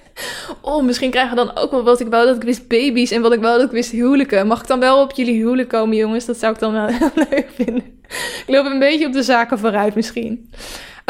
oh, 0.62 0.84
misschien 0.84 1.10
krijgen 1.10 1.36
we 1.36 1.44
dan 1.44 1.56
ook 1.56 1.70
wel 1.70 1.82
Wat 1.82 2.00
ik 2.00 2.08
wou 2.08 2.26
dat 2.26 2.36
ik 2.36 2.42
wist 2.42 2.68
baby's 2.68 3.10
en 3.10 3.22
Wat 3.22 3.32
ik 3.32 3.40
wou 3.40 3.56
dat 3.56 3.66
ik 3.66 3.72
wist 3.72 3.90
huwelijken. 3.90 4.46
Mag 4.46 4.60
ik 4.60 4.66
dan 4.66 4.80
wel 4.80 5.02
op 5.02 5.12
jullie 5.12 5.36
huwelijk 5.36 5.68
komen, 5.68 5.96
jongens? 5.96 6.24
Dat 6.24 6.36
zou 6.36 6.52
ik 6.52 6.58
dan 6.58 6.72
wel 6.72 6.86
heel 6.98 7.10
leuk 7.30 7.48
vinden. 7.54 7.84
ik 8.06 8.44
loop 8.46 8.66
een 8.66 8.78
beetje 8.78 9.06
op 9.06 9.12
de 9.12 9.22
zaken 9.22 9.58
vooruit 9.58 9.94
misschien. 9.94 10.50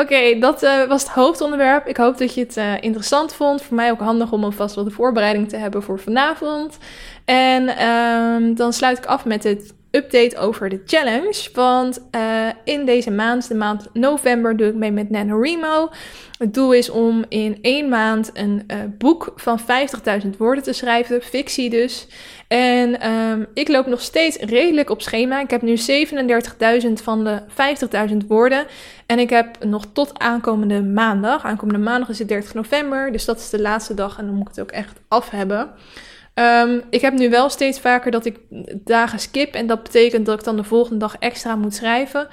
Oké, 0.01 0.39
dat 0.39 0.62
uh, 0.62 0.85
was 0.85 1.03
het 1.03 1.11
hoofdonderwerp. 1.11 1.87
Ik 1.87 1.97
hoop 1.97 2.19
dat 2.19 2.35
je 2.35 2.41
het 2.41 2.57
uh, 2.57 2.73
interessant 2.81 3.35
vond. 3.35 3.62
Voor 3.62 3.77
mij 3.77 3.91
ook 3.91 4.01
handig 4.01 4.33
om 4.33 4.45
alvast 4.45 4.75
wat 4.75 4.93
voorbereiding 4.93 5.49
te 5.49 5.57
hebben 5.57 5.83
voor 5.83 5.99
vanavond. 5.99 6.79
En 7.25 7.85
um, 7.89 8.55
dan 8.55 8.73
sluit 8.73 8.99
ik 8.99 9.07
af 9.07 9.25
met 9.25 9.45
het 9.45 9.75
update 9.91 10.36
over 10.36 10.68
de 10.68 10.82
challenge. 10.86 11.49
Want 11.53 12.01
uh, 12.14 12.49
in 12.64 12.84
deze 12.84 13.11
maand, 13.11 13.49
de 13.49 13.55
maand 13.55 13.89
november, 13.93 14.57
doe 14.57 14.68
ik 14.68 14.74
mee 14.74 14.93
met 14.93 15.11
NaNoWriMo. 15.11 15.91
Het 16.39 16.55
doel 16.55 16.72
is 16.72 16.91
om 16.91 17.24
in 17.28 17.59
één 17.62 17.89
maand 17.89 18.30
een 18.34 18.64
uh, 18.66 18.76
boek 18.99 19.32
van 19.36 19.61
50.000 20.22 20.28
woorden 20.39 20.64
te 20.64 20.72
schrijven, 20.72 21.22
fictie 21.22 21.70
dus. 21.70 22.07
En 22.49 23.11
um, 23.11 23.47
ik 23.55 23.68
loop 23.68 23.86
nog 23.86 24.01
steeds 24.01 24.36
redelijk 24.36 24.91
op 24.91 25.03
schema. 25.03 25.41
Ik 25.41 25.51
heb 25.51 25.62
nu 25.62 25.76
37.000 25.76 26.93
van 26.93 27.24
de 27.24 27.41
50.000 28.11 28.16
woorden. 28.28 28.66
En 29.07 29.18
ik 29.18 29.30
heb 29.30 29.64
nog 29.64 29.86
tot 29.93 30.18
aankomende 30.18 30.82
maandag. 30.82 31.45
Aankomende 31.45 31.80
maandag 31.80 32.09
is 32.09 32.18
het 32.18 32.28
30 32.28 32.55
november. 32.55 33.12
Dus 33.12 33.24
dat 33.24 33.39
is 33.39 33.51
de 33.51 33.61
laatste 33.61 33.95
dag 33.95 34.18
en 34.18 34.26
dan 34.26 34.34
moet 34.34 34.49
ik 34.49 34.55
het 34.55 34.61
ook 34.61 34.70
echt 34.70 35.01
af 35.09 35.30
hebben. 35.30 35.70
Um, 36.39 36.82
ik 36.91 37.01
heb 37.01 37.12
nu 37.12 37.30
wel 37.30 37.49
steeds 37.49 37.80
vaker 37.80 38.11
dat 38.11 38.24
ik 38.24 38.36
dagen 38.84 39.18
skip. 39.18 39.55
En 39.55 39.66
dat 39.66 39.82
betekent 39.82 40.26
dat 40.26 40.39
ik 40.39 40.45
dan 40.45 40.57
de 40.57 40.64
volgende 40.64 40.99
dag 40.99 41.16
extra 41.18 41.57
moet 41.57 41.74
schrijven. 41.74 42.28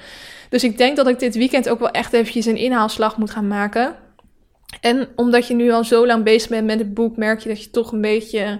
Dus 0.48 0.64
ik 0.64 0.78
denk 0.78 0.96
dat 0.96 1.08
ik 1.08 1.18
dit 1.18 1.34
weekend 1.34 1.68
ook 1.68 1.78
wel 1.78 1.90
echt 1.90 2.12
eventjes 2.12 2.46
een 2.46 2.56
inhaalslag 2.56 3.16
moet 3.16 3.30
gaan 3.30 3.48
maken. 3.48 3.94
En 4.80 5.08
omdat 5.16 5.46
je 5.48 5.54
nu 5.54 5.70
al 5.70 5.84
zo 5.84 6.06
lang 6.06 6.24
bezig 6.24 6.50
bent 6.50 6.66
met 6.66 6.78
het 6.78 6.94
boek, 6.94 7.16
merk 7.16 7.40
je 7.40 7.48
dat 7.48 7.62
je 7.62 7.70
toch 7.70 7.92
een 7.92 8.00
beetje. 8.00 8.58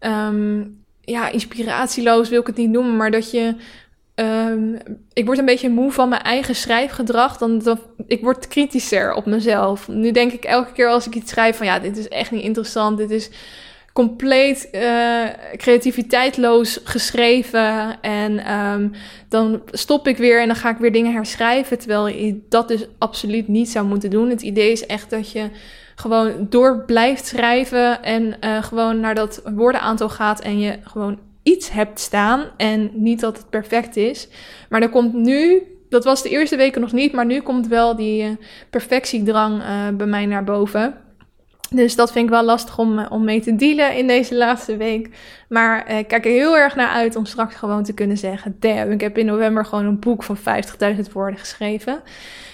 Um, 0.00 0.84
ja, 1.00 1.28
inspiratieloos 1.28 2.28
wil 2.28 2.40
ik 2.40 2.46
het 2.46 2.56
niet 2.56 2.70
noemen, 2.70 2.96
maar 2.96 3.10
dat 3.10 3.30
je. 3.30 3.54
Um, 4.14 4.78
ik 5.12 5.26
word 5.26 5.38
een 5.38 5.44
beetje 5.44 5.70
moe 5.70 5.92
van 5.92 6.08
mijn 6.08 6.22
eigen 6.22 6.54
schrijfgedrag. 6.54 7.36
Dan, 7.36 7.58
dan, 7.58 7.78
ik 8.06 8.22
word 8.22 8.48
kritischer 8.48 9.14
op 9.14 9.26
mezelf. 9.26 9.88
Nu 9.88 10.10
denk 10.10 10.32
ik 10.32 10.44
elke 10.44 10.72
keer 10.72 10.88
als 10.88 11.06
ik 11.06 11.14
iets 11.14 11.30
schrijf 11.30 11.56
van 11.56 11.66
ja, 11.66 11.78
dit 11.78 11.96
is 11.96 12.08
echt 12.08 12.30
niet 12.30 12.42
interessant. 12.42 12.98
Dit 12.98 13.10
is 13.10 13.30
compleet 13.94 14.68
uh, 14.72 15.24
creativiteitloos 15.56 16.80
geschreven. 16.84 18.00
En 18.00 18.52
um, 18.52 18.92
dan 19.28 19.62
stop 19.70 20.08
ik 20.08 20.16
weer 20.16 20.40
en 20.40 20.46
dan 20.46 20.56
ga 20.56 20.70
ik 20.70 20.76
weer 20.76 20.92
dingen 20.92 21.12
herschrijven. 21.12 21.78
Terwijl 21.78 22.08
je 22.08 22.40
dat 22.48 22.68
dus 22.68 22.86
absoluut 22.98 23.48
niet 23.48 23.68
zou 23.68 23.86
moeten 23.86 24.10
doen. 24.10 24.30
Het 24.30 24.42
idee 24.42 24.72
is 24.72 24.86
echt 24.86 25.10
dat 25.10 25.32
je 25.32 25.48
gewoon 25.94 26.46
door 26.50 26.84
blijft 26.84 27.26
schrijven. 27.26 28.02
En 28.02 28.36
uh, 28.40 28.62
gewoon 28.62 29.00
naar 29.00 29.14
dat 29.14 29.42
woordenaantal 29.54 30.08
gaat. 30.08 30.40
En 30.40 30.58
je 30.58 30.78
gewoon 30.82 31.18
iets 31.42 31.70
hebt 31.70 32.00
staan. 32.00 32.44
En 32.56 32.90
niet 32.92 33.20
dat 33.20 33.36
het 33.36 33.50
perfect 33.50 33.96
is. 33.96 34.28
Maar 34.68 34.82
er 34.82 34.88
komt 34.88 35.12
nu. 35.12 35.62
Dat 35.88 36.04
was 36.04 36.22
de 36.22 36.28
eerste 36.28 36.56
weken 36.56 36.80
nog 36.80 36.92
niet, 36.92 37.12
maar 37.12 37.26
nu 37.26 37.40
komt 37.40 37.66
wel 37.66 37.96
die 37.96 38.22
uh, 38.22 38.30
perfectiedrang 38.70 39.62
bij 39.96 40.06
mij 40.06 40.26
naar 40.26 40.44
boven. 40.44 41.03
Dus 41.74 41.96
dat 41.96 42.12
vind 42.12 42.24
ik 42.24 42.30
wel 42.30 42.44
lastig 42.44 42.78
om, 42.78 42.98
eh, 42.98 43.12
om 43.12 43.24
mee 43.24 43.40
te 43.40 43.56
dealen 43.56 43.96
in 43.96 44.06
deze 44.06 44.36
laatste 44.36 44.76
week. 44.76 45.08
Maar 45.48 45.86
eh, 45.86 45.98
ik 45.98 46.08
kijk 46.08 46.24
er 46.24 46.30
heel 46.30 46.56
erg 46.56 46.76
naar 46.76 46.88
uit 46.88 47.16
om 47.16 47.26
straks 47.26 47.54
gewoon 47.54 47.82
te 47.82 47.92
kunnen 47.92 48.16
zeggen: 48.16 48.56
Damn, 48.60 48.90
ik 48.90 49.00
heb 49.00 49.18
in 49.18 49.26
november 49.26 49.64
gewoon 49.64 49.84
een 49.84 49.98
boek 49.98 50.22
van 50.22 50.36
50.000 50.36 51.12
woorden 51.12 51.38
geschreven. 51.38 52.02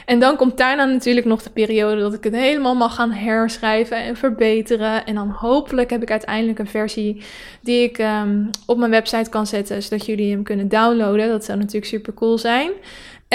En 0.07 0.19
dan 0.19 0.37
komt 0.37 0.57
daarna 0.57 0.85
natuurlijk 0.85 1.27
nog 1.27 1.43
de 1.43 1.51
periode 1.51 2.01
dat 2.01 2.15
ik 2.15 2.25
het 2.25 2.35
helemaal 2.35 2.75
mag 2.75 2.95
gaan 2.95 3.13
herschrijven 3.13 3.97
en 3.97 4.17
verbeteren. 4.17 5.07
En 5.07 5.15
dan 5.15 5.31
hopelijk 5.31 5.91
heb 5.91 6.03
ik 6.03 6.11
uiteindelijk 6.11 6.59
een 6.59 6.67
versie 6.67 7.23
die 7.61 7.83
ik 7.83 7.99
um, 7.99 8.51
op 8.67 8.79
mijn 8.79 8.91
website 8.91 9.31
kan 9.31 9.47
zetten, 9.47 9.83
zodat 9.83 10.07
jullie 10.07 10.31
hem 10.31 10.43
kunnen 10.43 10.69
downloaden. 10.69 11.29
Dat 11.29 11.45
zou 11.45 11.59
natuurlijk 11.59 11.87
super 11.87 12.15
cool 12.15 12.39
zijn. 12.39 12.71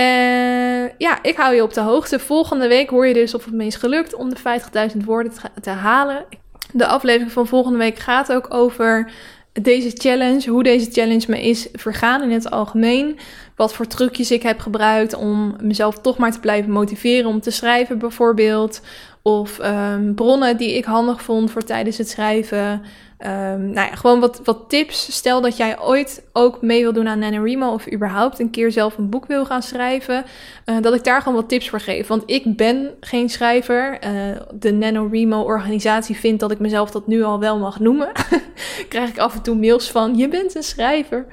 En 0.03 0.91
ja, 0.97 1.23
ik 1.23 1.35
hou 1.35 1.55
je 1.55 1.63
op 1.63 1.73
de 1.73 1.81
hoogte. 1.81 2.19
Volgende 2.19 2.67
week 2.67 2.89
hoor 2.89 3.07
je 3.07 3.13
dus 3.13 3.33
of 3.35 3.45
het 3.45 3.53
me 3.53 3.65
is 3.65 3.75
gelukt 3.75 4.15
om 4.15 4.29
de 4.29 4.59
50.000 4.93 4.97
woorden 5.05 5.33
te, 5.61 5.69
halen. 5.69 6.25
De 6.71 6.87
aflevering 6.87 7.31
van 7.31 7.47
volgende 7.47 7.77
week 7.77 7.97
gaat 7.97 8.31
ook 8.31 8.53
over 8.53 9.11
deze 9.51 9.91
challenge, 9.93 10.49
hoe 10.49 10.63
deze 10.63 10.91
challenge 10.91 11.25
me 11.27 11.41
is 11.41 11.67
vergaan 11.73 12.21
in 12.21 12.31
het 12.31 12.51
algemeen. 12.51 13.19
Wat 13.55 13.73
voor 13.73 13.87
trucjes 13.87 14.31
ik 14.31 14.43
heb 14.43 14.59
gebruikt 14.59 15.13
om 15.13 15.55
mezelf 15.61 15.99
toch 15.99 16.17
maar 16.17 16.31
te 16.31 16.39
blijven 16.39 16.71
motiveren 16.71 17.29
om 17.29 17.41
te 17.41 17.51
schrijven, 17.51 17.99
bijvoorbeeld. 17.99 18.81
Of 19.21 19.59
um, 19.59 20.15
bronnen 20.15 20.57
die 20.57 20.77
ik 20.77 20.85
handig 20.85 21.21
vond 21.21 21.51
voor 21.51 21.63
tijdens 21.63 21.97
het 21.97 22.09
schrijven. 22.09 22.81
Um, 23.19 23.69
nou 23.69 23.89
ja, 23.89 23.95
gewoon 23.95 24.19
wat, 24.19 24.41
wat 24.43 24.69
tips. 24.69 25.15
Stel 25.15 25.41
dat 25.41 25.57
jij 25.57 25.79
ooit 25.79 26.23
ook 26.33 26.61
mee 26.61 26.81
wil 26.81 26.93
doen 26.93 27.07
aan 27.07 27.19
NaNoWriMo 27.19 27.73
of 27.73 27.91
überhaupt 27.91 28.39
een 28.39 28.49
keer 28.49 28.71
zelf 28.71 28.97
een 28.97 29.09
boek 29.09 29.25
wil 29.25 29.45
gaan 29.45 29.61
schrijven. 29.61 30.25
Uh, 30.65 30.81
dat 30.81 30.93
ik 30.93 31.03
daar 31.03 31.21
gewoon 31.21 31.37
wat 31.37 31.49
tips 31.49 31.69
voor 31.69 31.79
geef. 31.79 32.07
Want 32.07 32.23
ik 32.25 32.57
ben 32.57 32.89
geen 32.99 33.29
schrijver. 33.29 33.99
Uh, 34.03 34.11
de 34.53 34.71
NaNoWriMo 34.71 35.41
organisatie 35.41 36.15
vindt 36.15 36.39
dat 36.39 36.51
ik 36.51 36.59
mezelf 36.59 36.91
dat 36.91 37.07
nu 37.07 37.23
al 37.23 37.39
wel 37.39 37.59
mag 37.59 37.79
noemen. 37.79 38.11
Krijg 38.89 39.09
ik 39.09 39.17
af 39.17 39.33
en 39.33 39.41
toe 39.41 39.55
mails 39.55 39.91
van, 39.91 40.15
je 40.15 40.27
bent 40.27 40.55
een 40.55 40.63
schrijver. 40.63 41.25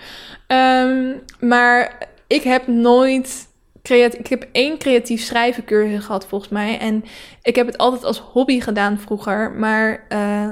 Um, 0.47 1.20
maar 1.41 2.09
ik 2.26 2.43
heb 2.43 2.66
nooit 2.66 3.51
ik 3.83 4.26
heb 4.26 4.49
één 4.53 4.78
creatief 4.78 5.22
schrijven 5.22 5.64
cursus 5.64 6.05
gehad 6.05 6.26
volgens 6.26 6.51
mij. 6.51 6.78
En 6.78 7.05
ik 7.43 7.57
heb 7.57 7.66
het 7.66 7.78
altijd 7.78 8.05
als 8.05 8.18
hobby 8.18 8.61
gedaan 8.61 8.99
vroeger. 8.99 9.53
Maar 9.53 10.07
uh, 10.09 10.49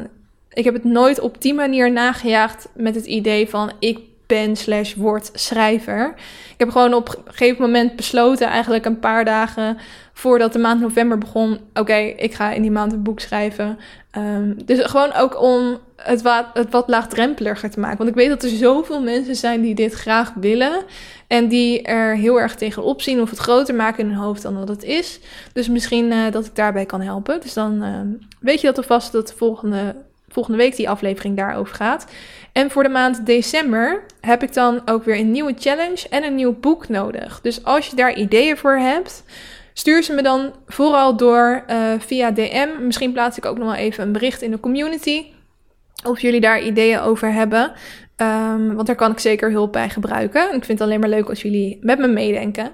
ik 0.53 0.65
heb 0.65 0.75
het 0.75 0.85
nooit 0.85 1.21
op 1.21 1.43
die 1.43 1.55
manier 1.55 1.93
nagejaagd 1.93 2.69
met 2.75 2.95
het 2.95 3.07
idee 3.07 3.49
van 3.49 3.73
ik 3.79 3.99
ben 4.27 4.57
slash 4.57 4.95
word 4.95 5.31
schrijver. 5.33 6.15
Ik 6.53 6.59
heb 6.59 6.71
gewoon 6.71 6.95
op 6.95 7.09
een 7.09 7.33
gegeven 7.33 7.63
moment 7.63 7.97
besloten, 7.97 8.47
eigenlijk 8.47 8.85
een 8.85 8.99
paar 8.99 9.25
dagen 9.25 9.79
voordat 10.13 10.53
de 10.53 10.59
maand 10.59 10.81
november 10.81 11.19
begon, 11.19 11.61
oké, 11.75 11.95
ik 11.97 12.35
ga 12.35 12.53
in 12.53 12.63
die 12.63 12.71
maand 12.71 12.93
een 12.93 13.03
boek 13.03 13.21
schrijven. 13.21 13.79
Um, 14.17 14.65
dus 14.65 14.85
gewoon 14.85 15.13
ook 15.13 15.43
om 15.43 15.79
het 15.97 16.23
wat, 16.23 16.47
het 16.55 16.71
wat 16.71 16.89
laagdrempeliger 16.89 17.71
te 17.71 17.81
maken. 17.81 17.99
Want 17.99 18.09
ik 18.09 18.15
weet 18.15 18.29
dat 18.29 18.43
er 18.43 18.49
zoveel 18.49 19.03
mensen 19.03 19.37
zijn 19.37 19.61
die 19.61 19.75
dit 19.75 19.93
graag 19.93 20.33
willen. 20.35 20.83
En 21.27 21.49
die 21.49 21.83
er 21.83 22.17
heel 22.17 22.41
erg 22.41 22.55
tegenop 22.55 23.03
zien 23.03 23.21
of 23.21 23.31
het 23.31 23.39
groter 23.39 23.75
maken 23.75 24.05
in 24.05 24.11
hun 24.11 24.19
hoofd 24.19 24.43
dan 24.43 24.55
dat 24.55 24.69
het 24.69 24.83
is. 24.83 25.21
Dus 25.53 25.69
misschien 25.69 26.13
uh, 26.13 26.31
dat 26.31 26.47
ik 26.47 26.55
daarbij 26.55 26.87
kan 26.87 27.01
helpen. 27.01 27.41
Dus 27.41 27.55
dan 27.55 27.83
uh, 27.83 28.01
weet 28.41 28.61
je 28.61 28.67
dat 28.67 28.77
alvast 28.77 29.13
dat 29.13 29.29
de 29.29 29.35
volgende 29.37 29.95
volgende 30.33 30.59
week 30.59 30.77
die 30.77 30.89
aflevering 30.89 31.37
daarover 31.37 31.75
gaat. 31.75 32.07
En 32.53 32.71
voor 32.71 32.83
de 32.83 32.89
maand 32.89 33.27
december 33.27 34.03
heb 34.21 34.43
ik 34.43 34.55
dan 34.55 34.83
ook 34.85 35.05
weer 35.05 35.19
een 35.19 35.31
nieuwe 35.31 35.55
challenge 35.59 36.09
en 36.11 36.25
een 36.25 36.35
nieuw 36.35 36.57
boek 36.61 36.89
nodig. 36.89 37.41
Dus 37.41 37.65
als 37.65 37.87
je 37.87 37.97
daar 37.97 38.15
ideeën 38.15 38.57
voor 38.57 38.77
hebt, 38.77 39.25
stuur 39.73 40.03
ze 40.03 40.13
me 40.13 40.23
dan 40.23 40.55
vooral 40.67 41.17
door 41.17 41.65
uh, 41.71 41.77
via 41.99 42.31
DM. 42.31 42.69
Misschien 42.81 43.13
plaats 43.13 43.37
ik 43.37 43.47
ook 43.47 43.59
nog 43.59 43.67
wel 43.67 43.77
even 43.77 44.05
een 44.05 44.13
bericht 44.13 44.43
in 44.43 44.51
de 44.51 44.61
community. 44.61 45.25
Of 46.05 46.21
jullie 46.21 46.41
daar 46.41 46.63
ideeën 46.63 47.01
over 47.01 47.33
hebben. 47.33 47.73
Um, 48.17 48.75
want 48.75 48.87
daar 48.87 48.97
kan 48.97 49.11
ik 49.11 49.19
zeker 49.19 49.51
hulp 49.51 49.73
bij 49.73 49.89
gebruiken. 49.89 50.43
ik 50.43 50.65
vind 50.65 50.79
het 50.79 50.81
alleen 50.81 51.01
maar 51.01 51.09
leuk 51.09 51.29
als 51.29 51.43
jullie 51.43 51.79
met 51.81 51.99
me 51.99 52.07
meedenken. 52.07 52.73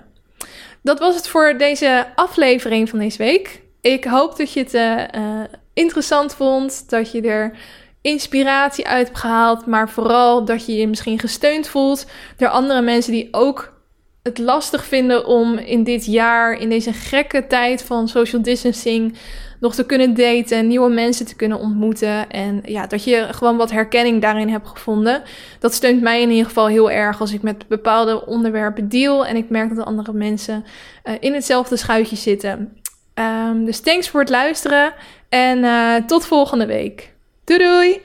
Dat 0.83 0.99
was 0.99 1.15
het 1.15 1.29
voor 1.29 1.55
deze 1.59 2.07
aflevering 2.15 2.89
van 2.89 2.99
deze 2.99 3.19
week. 3.19 3.61
Ik 3.81 4.05
hoop 4.05 4.37
dat 4.37 4.53
je 4.53 4.61
het 4.61 4.75
uh, 4.75 5.41
interessant 5.77 6.35
vond. 6.35 6.91
Dat 6.91 7.13
je 7.13 7.21
er 7.21 7.57
inspiratie 8.01 8.87
uit 8.87 9.07
hebt 9.07 9.19
gehaald. 9.19 9.67
Maar 9.67 9.91
vooral 9.91 10.45
dat 10.45 10.67
je 10.67 10.77
je 10.77 10.89
misschien 10.89 11.19
gesteund 11.19 11.69
voelt 11.69 12.07
door 12.37 12.49
andere 12.49 12.83
mensen 12.83 13.13
die 13.13 13.29
ook 13.31 13.75
het 14.23 14.39
lastig 14.39 14.85
vinden 14.85 15.27
om 15.27 15.59
in 15.59 15.85
dit 15.85 16.05
jaar, 16.05 16.53
in 16.53 16.69
deze 16.69 16.93
gekke 16.93 17.47
tijd 17.47 17.83
van 17.83 18.09
social 18.09 18.43
distancing, 18.43 19.19
nog 19.61 19.75
te 19.75 19.87
kunnen 19.87 20.15
daten, 20.15 20.67
nieuwe 20.67 20.91
mensen 20.91 21.27
te 21.27 21.37
kunnen 21.37 21.59
ontmoeten. 21.59 22.31
En 22.31 22.63
ja, 22.65 22.87
dat 22.87 23.05
je 23.05 23.27
gewoon 23.31 23.57
wat 23.57 23.71
herkenning 23.71 24.23
daarin 24.23 24.49
hebt 24.49 24.69
gevonden. 24.69 25.23
Dat 25.59 25.75
steunt 25.75 26.03
mij 26.03 26.23
in 26.23 26.31
ieder 26.31 26.47
geval 26.47 26.67
heel 26.67 26.91
erg 26.91 27.21
als 27.21 27.33
ik 27.33 27.43
met 27.43 27.69
bepaalde 27.69 28.27
onderwerpen 28.27 28.89
deal 28.89 29.27
en 29.27 29.37
ik 29.37 29.51
merk 29.51 29.77
dat 29.77 29.87
andere 29.87 30.13
mensen 30.13 30.65
uh, 31.05 31.15
in 31.21 31.35
hetzelfde 31.35 31.77
schuitje 31.77 32.17
zitten. 32.17 32.77
Um, 33.19 33.65
dus 33.65 33.81
thanks 33.81 34.09
voor 34.09 34.21
het 34.21 34.29
luisteren 34.29 34.95
en 35.29 35.59
uh, 35.59 35.95
tot 35.95 36.27
volgende 36.27 36.67
week. 36.67 37.13
Doei 37.45 37.59
doei! 37.59 38.03